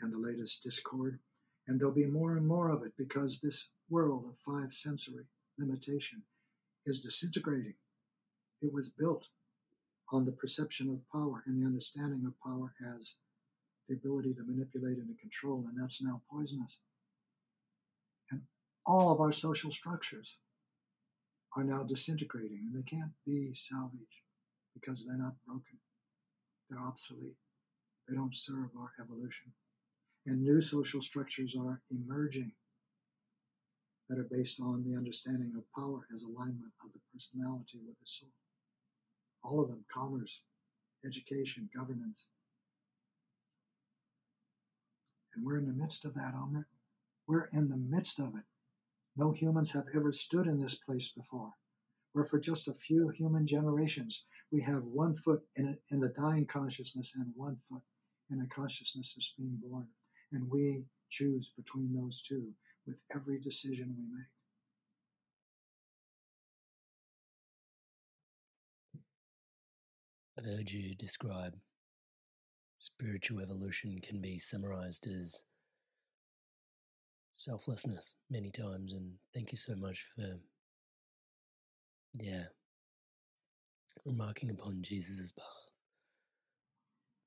and 0.00 0.12
the 0.12 0.18
latest 0.18 0.62
discord, 0.62 1.18
and 1.66 1.78
there'll 1.78 1.94
be 1.94 2.06
more 2.06 2.36
and 2.36 2.46
more 2.46 2.70
of 2.70 2.82
it 2.82 2.92
because 2.96 3.38
this 3.38 3.68
world 3.88 4.24
of 4.26 4.36
five 4.44 4.72
sensory 4.72 5.24
limitation 5.58 6.22
is 6.86 7.00
disintegrating. 7.00 7.74
It 8.62 8.72
was 8.72 8.88
built 8.88 9.28
on 10.12 10.24
the 10.24 10.32
perception 10.32 10.90
of 10.90 11.10
power 11.12 11.42
and 11.46 11.60
the 11.60 11.66
understanding 11.66 12.24
of 12.26 12.34
power 12.42 12.74
as 12.98 13.14
the 13.88 13.94
ability 13.94 14.34
to 14.34 14.44
manipulate 14.44 14.98
and 14.98 15.08
to 15.08 15.20
control, 15.20 15.66
and 15.68 15.80
that's 15.80 16.02
now 16.02 16.22
poisonous. 16.30 16.78
And 18.30 18.42
all 18.86 19.12
of 19.12 19.20
our 19.20 19.32
social 19.32 19.70
structures 19.70 20.36
are 21.56 21.64
now 21.64 21.82
disintegrating, 21.82 22.60
and 22.66 22.74
they 22.74 22.84
can't 22.84 23.12
be 23.26 23.52
salvaged 23.54 24.22
because 24.74 25.04
they're 25.04 25.16
not 25.16 25.34
broken. 25.46 25.78
They're 26.68 26.80
obsolete. 26.80 27.36
They 28.08 28.14
don't 28.14 28.34
serve 28.34 28.70
our 28.78 28.92
evolution. 29.00 29.52
And 30.26 30.42
new 30.42 30.60
social 30.60 31.02
structures 31.02 31.56
are 31.58 31.80
emerging 31.90 32.52
that 34.08 34.18
are 34.18 34.28
based 34.30 34.60
on 34.60 34.84
the 34.84 34.96
understanding 34.96 35.52
of 35.56 35.64
power 35.74 36.06
as 36.14 36.24
alignment 36.24 36.72
of 36.84 36.92
the 36.92 37.00
personality 37.14 37.78
with 37.86 37.98
the 37.98 38.06
soul. 38.06 38.30
All 39.42 39.60
of 39.62 39.70
them 39.70 39.84
commerce, 39.92 40.42
education, 41.06 41.70
governance. 41.74 42.26
And 45.34 45.44
we're 45.44 45.58
in 45.58 45.66
the 45.66 45.72
midst 45.72 46.04
of 46.04 46.14
that, 46.14 46.34
Amrit. 46.34 46.64
We're 47.26 47.48
in 47.52 47.68
the 47.68 47.76
midst 47.76 48.18
of 48.18 48.34
it. 48.36 48.44
No 49.16 49.30
humans 49.32 49.72
have 49.72 49.86
ever 49.94 50.12
stood 50.12 50.46
in 50.46 50.60
this 50.60 50.74
place 50.74 51.12
before, 51.12 51.52
where 52.12 52.24
for 52.24 52.40
just 52.40 52.68
a 52.68 52.74
few 52.74 53.08
human 53.10 53.46
generations, 53.46 54.24
we 54.50 54.60
have 54.62 54.82
one 54.82 55.14
foot 55.14 55.42
in, 55.56 55.68
a, 55.68 55.94
in 55.94 56.00
the 56.00 56.08
dying 56.08 56.46
consciousness 56.46 57.12
and 57.14 57.32
one 57.36 57.56
foot 57.68 57.82
in 58.30 58.40
a 58.40 58.54
consciousness 58.54 59.14
that's 59.14 59.34
being 59.38 59.58
born. 59.62 59.86
And 60.32 60.48
we 60.50 60.84
choose 61.10 61.52
between 61.56 61.92
those 61.92 62.22
two 62.22 62.52
with 62.86 63.02
every 63.14 63.40
decision 63.40 63.94
we 63.96 64.04
make. 64.04 64.26
I've 70.38 70.44
heard 70.56 70.70
you 70.70 70.94
describe 70.94 71.54
spiritual 72.78 73.40
evolution 73.40 73.98
can 74.02 74.22
be 74.22 74.38
summarized 74.38 75.06
as 75.06 75.44
selflessness 77.34 78.14
many 78.30 78.50
times, 78.50 78.94
and 78.94 79.12
thank 79.34 79.52
you 79.52 79.58
so 79.58 79.74
much 79.76 80.06
for, 80.14 80.38
yeah, 82.14 82.44
remarking 84.06 84.50
upon 84.50 84.82
Jesus' 84.82 85.32
path. 85.32 85.59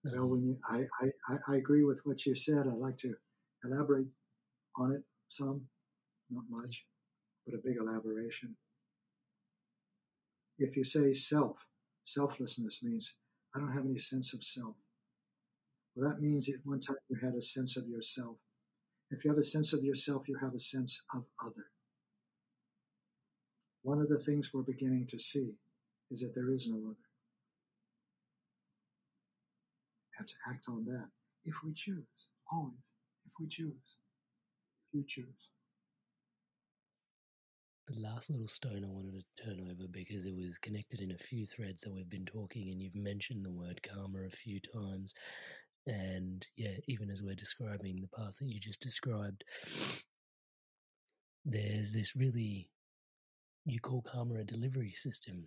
Well, 0.04 0.28
when 0.28 0.44
you, 0.44 0.58
I, 0.66 0.84
I, 1.02 1.38
I 1.48 1.56
agree 1.58 1.84
with 1.84 2.02
what 2.04 2.26
you 2.26 2.36
said. 2.36 2.68
I'd 2.68 2.74
like 2.74 2.98
to 3.00 3.14
elaborate 3.64 4.08
on 4.78 4.94
it 4.94 5.04
some, 5.30 5.62
not 6.30 6.44
much, 6.50 6.86
but 7.46 7.56
a 7.56 7.62
big 7.64 7.78
elaboration. 7.78 8.56
If 10.60 10.76
you 10.76 10.84
say 10.84 11.14
self, 11.14 11.58
selflessness 12.04 12.84
means 12.84 13.16
I 13.56 13.60
don't 13.60 13.74
have 13.74 13.86
any 13.86 13.98
sense 13.98 14.34
of 14.34 14.44
self. 14.44 14.76
Well, 15.96 16.10
that 16.10 16.22
means 16.22 16.50
at 16.50 16.56
one 16.66 16.82
time 16.82 16.98
you 17.10 17.18
had 17.22 17.36
a 17.36 17.42
sense 17.42 17.78
of 17.78 17.88
yourself. 17.88 18.38
If 19.12 19.24
you 19.24 19.32
have 19.32 19.40
a 19.40 19.44
sense 19.44 19.74
of 19.74 19.84
yourself, 19.84 20.24
you 20.28 20.38
have 20.42 20.54
a 20.56 20.60
sense 20.60 21.02
of 21.14 21.26
other. 21.44 21.68
One 23.84 24.02
of 24.02 24.10
the 24.10 24.20
things 24.20 24.52
we're 24.54 24.64
beginning 24.64 25.08
to 25.10 25.20
see 25.20 25.54
is 26.12 26.22
that 26.22 26.34
there 26.36 26.52
is 26.52 26.68
no 26.68 26.78
other. 26.78 27.13
And 30.18 30.28
to 30.28 30.34
act 30.48 30.66
on 30.70 30.86
that, 30.86 31.08
if 31.46 31.56
we 31.64 31.74
choose, 31.74 32.06
always, 32.52 32.92
if 33.26 33.32
we 33.40 33.48
choose 33.48 33.98
you 34.94 35.04
choose. 35.08 35.50
The 37.88 38.00
last 38.00 38.30
little 38.30 38.48
stone 38.48 38.86
I 38.86 38.90
wanted 38.90 39.14
to 39.38 39.44
turn 39.44 39.60
over 39.60 39.88
because 39.92 40.26
it 40.26 40.36
was 40.36 40.58
connected 40.58 41.02
in 41.02 41.12
a 41.12 41.18
few 41.18 41.46
threads 41.46 41.82
that 41.82 41.92
we've 41.92 42.10
been 42.10 42.26
talking, 42.26 42.70
and 42.70 42.82
you've 42.82 42.96
mentioned 42.96 43.44
the 43.44 43.52
word 43.52 43.82
karma 43.84 44.20
a 44.26 44.30
few 44.30 44.60
times. 44.62 45.14
And 45.86 46.48
yeah, 46.56 46.78
even 46.88 47.10
as 47.10 47.22
we're 47.22 47.36
describing 47.36 48.00
the 48.00 48.18
path 48.18 48.38
that 48.40 48.48
you 48.48 48.60
just 48.60 48.80
described, 48.80 49.44
there's 51.44 51.92
this 51.92 52.16
really, 52.16 52.70
you 53.66 53.82
call 53.82 54.02
karma 54.02 54.36
a 54.36 54.44
delivery 54.46 54.92
system. 54.92 55.44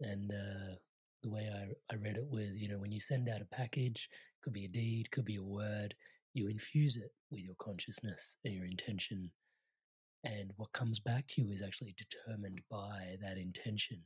And 0.00 0.32
uh, 0.32 0.76
the 1.22 1.30
way 1.30 1.48
I, 1.52 1.94
I 1.94 1.96
read 1.96 2.16
it 2.16 2.26
was, 2.30 2.62
you 2.62 2.68
know, 2.68 2.78
when 2.78 2.92
you 2.92 3.00
send 3.00 3.28
out 3.28 3.40
a 3.40 3.54
package, 3.56 4.08
could 4.42 4.52
be 4.52 4.64
a 4.64 4.68
deed, 4.68 5.10
could 5.10 5.24
be 5.24 5.36
a 5.36 5.42
word, 5.42 5.94
you 6.34 6.48
infuse 6.48 6.96
it 6.96 7.12
with 7.30 7.42
your 7.42 7.54
consciousness 7.58 8.36
and 8.44 8.54
your 8.54 8.64
intention. 8.64 9.30
And 10.24 10.52
what 10.56 10.72
comes 10.72 11.00
back 11.00 11.26
to 11.28 11.42
you 11.42 11.50
is 11.50 11.62
actually 11.62 11.94
determined 11.96 12.60
by 12.70 13.16
that 13.20 13.38
intention. 13.38 14.00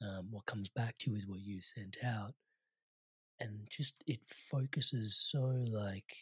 Um, 0.00 0.28
what 0.30 0.46
comes 0.46 0.68
back 0.68 0.96
to 0.98 1.10
you 1.10 1.16
is 1.16 1.26
what 1.26 1.40
you 1.40 1.60
sent 1.60 1.98
out. 2.04 2.34
And 3.40 3.66
just 3.70 4.02
it 4.06 4.20
focuses 4.28 5.16
so 5.16 5.64
like, 5.68 6.16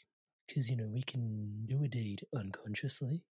because, 0.47 0.69
you 0.69 0.77
know, 0.77 0.89
we 0.89 1.03
can 1.03 1.65
do 1.67 1.85
a 1.85 1.89
deed 1.89 2.25
unconsciously, 2.37 3.23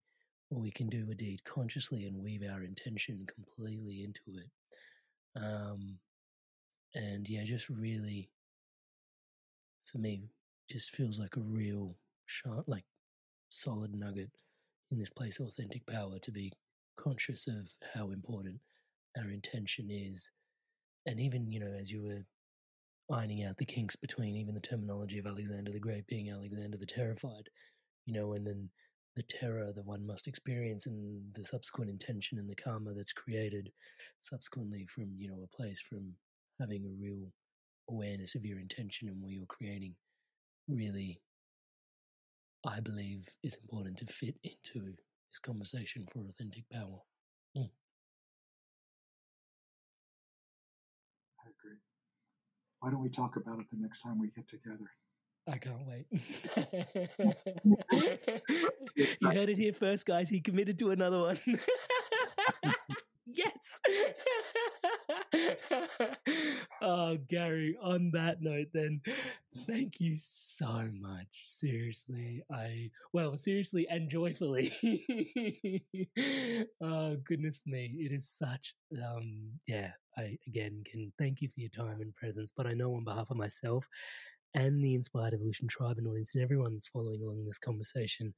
or 0.51 0.61
we 0.61 0.71
can 0.71 0.89
do 0.89 1.09
a 1.11 1.15
deed 1.15 1.43
consciously 1.45 2.07
and 2.07 2.23
weave 2.23 2.43
our 2.49 2.63
intention 2.63 3.27
completely 3.27 4.05
into 4.05 4.39
it. 4.39 4.51
Um, 5.41 5.99
and 6.95 7.29
yeah, 7.29 7.45
just 7.45 7.69
really, 7.69 8.31
for 9.85 9.99
me, 9.99 10.23
just 10.71 10.91
feels 10.91 11.19
like 11.19 11.37
a 11.37 11.41
real 11.41 11.97
sharp, 12.27 12.65
like 12.67 12.85
solid 13.49 13.95
nugget 13.95 14.31
in 14.91 14.99
this 14.99 15.11
place, 15.11 15.39
of 15.41 15.47
authentic 15.47 15.87
power, 15.87 16.19
to 16.21 16.33
be 16.33 16.53
conscious 16.97 17.47
of 17.47 17.71
how 17.95 18.11
important 18.11 18.61
our 19.17 19.31
intention 19.31 19.89
is. 19.91 20.31
And 21.07 21.21
even, 21.21 21.51
you 21.51 21.61
know, 21.61 21.73
as 21.79 21.91
you 21.91 22.03
were 22.03 22.25
ironing 23.15 23.45
out 23.45 23.57
the 23.57 23.65
kinks 23.65 23.97
between 23.97 24.37
even 24.37 24.55
the 24.55 24.61
terminology 24.61 25.19
of 25.19 25.27
Alexander 25.27 25.73
the 25.73 25.81
Great 25.81 26.07
being 26.07 26.31
Alexander 26.31 26.77
the 26.77 26.87
Terrified, 26.87 27.49
you 28.05 28.13
know, 28.13 28.33
and 28.33 28.47
then 28.47 28.71
the 29.17 29.23
terror 29.23 29.73
that 29.73 29.87
one 29.87 30.07
must 30.07 30.29
experience 30.29 30.87
and 30.87 31.35
the 31.35 31.45
subsequent 31.45 31.91
intention 31.91 32.39
and 32.39 32.49
the 32.49 32.55
karma 32.55 32.93
that's 32.93 33.13
created 33.13 33.71
subsequently 34.21 34.87
from, 34.87 35.15
you 35.19 35.29
know, 35.29 35.43
a 35.43 35.57
place 35.57 35.81
from 35.81 36.13
having 36.61 36.85
a 36.85 36.91
real 37.01 37.33
awareness 37.89 38.35
of 38.35 38.45
your 38.45 38.59
intention 38.59 39.09
and 39.09 39.23
what 39.23 39.33
you're 39.33 39.47
creating 39.47 39.95
really, 40.69 41.23
I 42.67 42.81
believe, 42.81 43.29
is 43.43 43.57
important 43.57 43.99
to 43.99 44.07
fit 44.07 44.37
into 44.43 44.97
this 45.31 45.39
conversation 45.41 46.07
for 46.11 46.21
authentic 46.29 46.65
power. 46.71 47.01
Mm. 47.57 47.71
I 51.41 51.49
agree. 51.49 51.79
Why 52.81 52.91
don't 52.91 53.03
we 53.03 53.09
talk 53.09 53.37
about 53.37 53.61
it 53.61 53.67
the 53.71 53.79
next 53.79 54.03
time 54.03 54.19
we 54.19 54.29
get 54.29 54.49
together? 54.49 54.91
I 55.51 55.57
can't 55.57 55.87
wait. 55.87 56.07
you 59.21 59.31
heard 59.31 59.49
it 59.49 59.57
here 59.57 59.73
first, 59.73 60.05
guys. 60.05 60.29
He 60.29 60.41
committed 60.41 60.79
to 60.81 60.91
another 60.91 61.21
one. 61.21 61.39
yes. 63.27 63.81
oh, 66.83 67.19
Gary, 67.29 67.77
on 67.83 68.11
that 68.13 68.41
note, 68.41 68.69
then, 68.73 69.01
thank 69.67 70.01
you 70.01 70.17
so 70.19 70.89
much. 71.01 71.45
Seriously, 71.47 72.43
I, 72.53 72.91
well, 73.13 73.37
seriously 73.37 73.87
and 73.89 74.11
joyfully. 74.11 74.73
oh, 76.83 77.17
goodness 77.25 77.63
me. 77.67 77.95
It 77.99 78.13
is 78.13 78.29
such, 78.29 78.75
um, 79.03 79.51
yeah, 79.67 79.91
I, 80.17 80.39
again, 80.47 80.83
can 80.85 81.13
thank 81.19 81.41
you 81.41 81.49
for 81.49 81.61
your 81.61 81.71
time 81.71 82.01
and 82.01 82.15
presence, 82.15 82.53
but 82.57 82.67
I 82.67 82.73
know 82.73 82.95
on 82.95 83.05
behalf 83.05 83.31
of 83.31 83.37
myself 83.37 83.87
and 84.55 84.83
the 84.83 84.95
Inspired 84.95 85.35
Evolution 85.35 85.69
Tribe 85.69 85.99
and 85.99 86.07
audience 86.07 86.35
and 86.35 86.43
everyone 86.43 86.75
that's 86.75 86.89
following 86.89 87.23
along 87.23 87.45
this 87.45 87.59
conversation, 87.59 88.35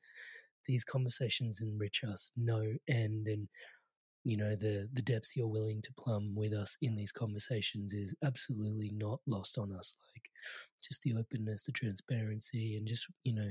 these 0.67 0.85
conversations 0.85 1.63
enrich 1.63 2.03
us 2.05 2.33
no 2.37 2.63
end. 2.89 3.27
And 3.27 3.49
you 4.25 4.37
know 4.37 4.55
the 4.55 4.89
the 4.93 5.03
depths 5.03 5.37
you're 5.37 5.47
willing 5.47 5.81
to 5.83 5.93
plumb 5.95 6.35
with 6.35 6.53
us 6.53 6.77
in 6.83 6.95
these 6.95 7.13
conversations 7.13 7.93
is 7.93 8.15
absolutely 8.25 8.91
not 8.95 9.21
lost 9.27 9.59
on 9.59 9.73
us 9.73 9.97
like 10.15 10.29
just 10.83 11.03
the 11.03 11.15
openness 11.15 11.63
the 11.63 11.73
transparency 11.73 12.77
and 12.77 12.87
just 12.87 13.07
you 13.25 13.35
know 13.35 13.51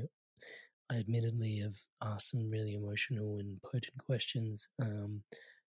i 0.91 0.96
admittedly 0.96 1.58
have 1.58 1.78
asked 2.04 2.32
some 2.32 2.50
really 2.50 2.76
emotional 2.76 3.38
and 3.40 3.62
potent 3.64 3.98
questions 4.06 4.68
um, 4.82 5.22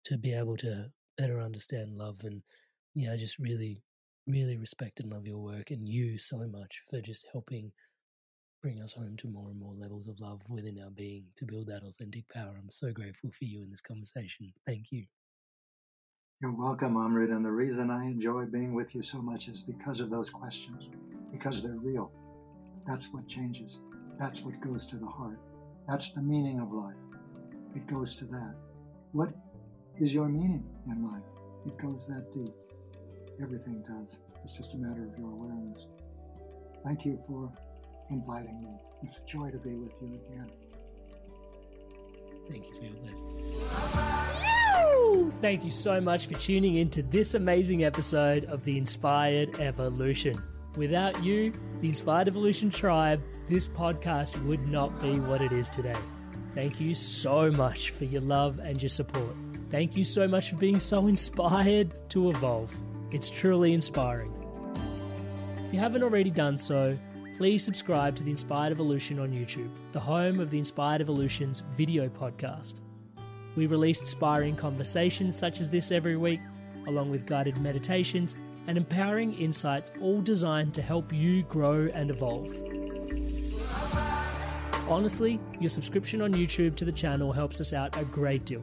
to 0.05 0.19
be 0.19 0.35
able 0.35 0.56
to 0.56 0.86
better 1.16 1.40
understand 1.40 1.97
love 1.98 2.20
and 2.24 2.43
yeah 2.94 3.12
i 3.12 3.16
just 3.16 3.39
really 3.39 3.82
really 4.27 4.56
respect 4.56 5.01
and 5.01 5.10
love 5.12 5.27
your 5.27 5.39
work 5.39 5.70
and 5.70 5.89
you 5.89 6.16
so 6.16 6.39
much 6.52 6.82
for 6.89 7.01
just 7.01 7.27
helping 7.32 7.73
bring 8.62 8.80
us 8.80 8.93
home 8.93 9.16
to 9.18 9.28
more 9.28 9.51
and 9.51 9.59
more 9.59 9.74
levels 9.74 10.06
of 10.06 10.20
love 10.20 10.40
within 10.48 10.80
our 10.82 10.90
being 10.90 11.24
to 11.36 11.44
build 11.44 11.66
that 11.66 11.82
authentic 11.82 12.28
power. 12.28 12.55
I'm 12.56 12.70
so 12.70 12.93
grateful 12.93 13.30
for 13.30 13.44
you 13.44 13.62
in 13.62 13.70
this 13.70 13.80
conversation. 13.80 14.52
Thank 14.64 14.93
you. 14.93 15.05
You're 16.40 16.55
welcome, 16.55 16.94
Amrit. 16.94 17.34
And 17.34 17.44
the 17.44 17.51
reason 17.51 17.90
I 17.90 18.05
enjoy 18.05 18.44
being 18.47 18.74
with 18.74 18.94
you 18.94 19.02
so 19.02 19.18
much 19.18 19.48
is 19.48 19.62
because 19.62 20.01
of 20.01 20.10
those 20.10 20.30
questions, 20.30 20.89
because 21.32 21.62
they're 21.62 21.76
real. 21.76 22.12
That's 22.86 23.06
what 23.12 23.26
changes. 23.26 23.80
That's 24.18 24.43
what 24.43 24.60
goes 24.60 24.86
to 24.86 24.97
the 24.97 25.06
heart. 25.06 25.39
That's 25.89 26.12
the 26.12 26.22
meaning 26.22 26.60
of 26.60 26.72
life. 26.72 26.94
It 27.74 27.86
goes 27.86 28.14
to 28.16 28.24
that. 28.26 28.55
What 29.12 29.30
is 29.98 30.14
your 30.14 30.28
meaning 30.28 30.64
in 30.89 31.05
life? 31.05 31.22
It 31.66 31.76
goes 31.78 32.06
that 32.06 32.32
deep. 32.32 32.55
Everything 33.40 33.82
does. 33.89 34.18
It's 34.44 34.52
just 34.52 34.74
a 34.74 34.76
matter 34.76 35.05
of 35.05 35.18
your 35.18 35.30
awareness. 35.30 35.86
Thank 36.84 37.05
you 37.05 37.20
for 37.26 37.52
inviting 38.10 38.62
me. 38.62 38.80
It's 39.02 39.18
a 39.18 39.24
joy 39.26 39.50
to 39.50 39.58
be 39.58 39.74
with 39.74 39.92
you 40.00 40.20
again. 40.28 40.50
Thank 42.48 42.68
you 42.68 42.74
for 42.74 42.84
your 42.84 42.94
blessing. 43.02 43.28
Thank 45.40 45.64
you 45.64 45.70
so 45.70 46.00
much 46.00 46.26
for 46.26 46.34
tuning 46.34 46.76
in 46.76 46.90
to 46.90 47.02
this 47.02 47.34
amazing 47.34 47.84
episode 47.84 48.44
of 48.46 48.64
The 48.64 48.78
Inspired 48.78 49.60
Evolution. 49.60 50.42
Without 50.76 51.22
you, 51.22 51.52
the 51.80 51.88
Inspired 51.88 52.28
Evolution 52.28 52.70
Tribe, 52.70 53.22
this 53.48 53.68
podcast 53.68 54.42
would 54.46 54.66
not 54.68 55.00
be 55.02 55.20
what 55.20 55.40
it 55.40 55.52
is 55.52 55.68
today. 55.68 55.96
Thank 56.54 56.80
you 56.80 56.94
so 56.94 57.50
much 57.50 57.90
for 57.90 58.04
your 58.04 58.22
love 58.22 58.58
and 58.58 58.80
your 58.80 58.88
support. 58.88 59.34
Thank 59.70 59.96
you 59.96 60.04
so 60.04 60.28
much 60.28 60.50
for 60.50 60.56
being 60.56 60.80
so 60.80 61.06
inspired 61.08 61.92
to 62.10 62.30
evolve. 62.30 62.72
It's 63.10 63.28
truly 63.28 63.72
inspiring. 63.72 64.32
If 65.66 65.74
you 65.74 65.80
haven't 65.80 66.02
already 66.02 66.30
done 66.30 66.56
so, 66.56 66.96
please 67.43 67.64
subscribe 67.64 68.14
to 68.14 68.23
The 68.23 68.31
Inspired 68.31 68.70
Evolution 68.70 69.19
on 69.19 69.32
YouTube, 69.32 69.69
the 69.90 69.98
home 69.98 70.39
of 70.39 70.48
The 70.48 70.60
Inspired 70.60 71.01
Evolution's 71.01 71.64
video 71.77 72.09
podcast. 72.09 72.74
We 73.56 73.66
release 73.66 74.01
inspiring 74.01 74.55
conversations 74.55 75.36
such 75.36 75.59
as 75.59 75.69
this 75.69 75.90
every 75.90 76.16
week, 76.16 76.39
along 76.86 77.10
with 77.10 77.27
guided 77.27 77.56
meditations 77.56 78.36
and 78.69 78.78
empowering 78.78 79.35
insights, 79.35 79.90
all 80.01 80.20
designed 80.20 80.73
to 80.74 80.82
help 80.82 81.12
you 81.12 81.43
grow 81.43 81.89
and 81.93 82.10
evolve. 82.10 82.47
Honestly, 84.89 85.40
your 85.59 85.70
subscription 85.70 86.23
on 86.23 86.32
YouTube 86.32 86.77
to 86.77 86.85
the 86.85 86.93
channel 86.93 87.32
helps 87.32 87.60
us 87.60 87.73
out 87.73 87.98
a 87.98 88.05
great 88.05 88.44
deal. 88.44 88.62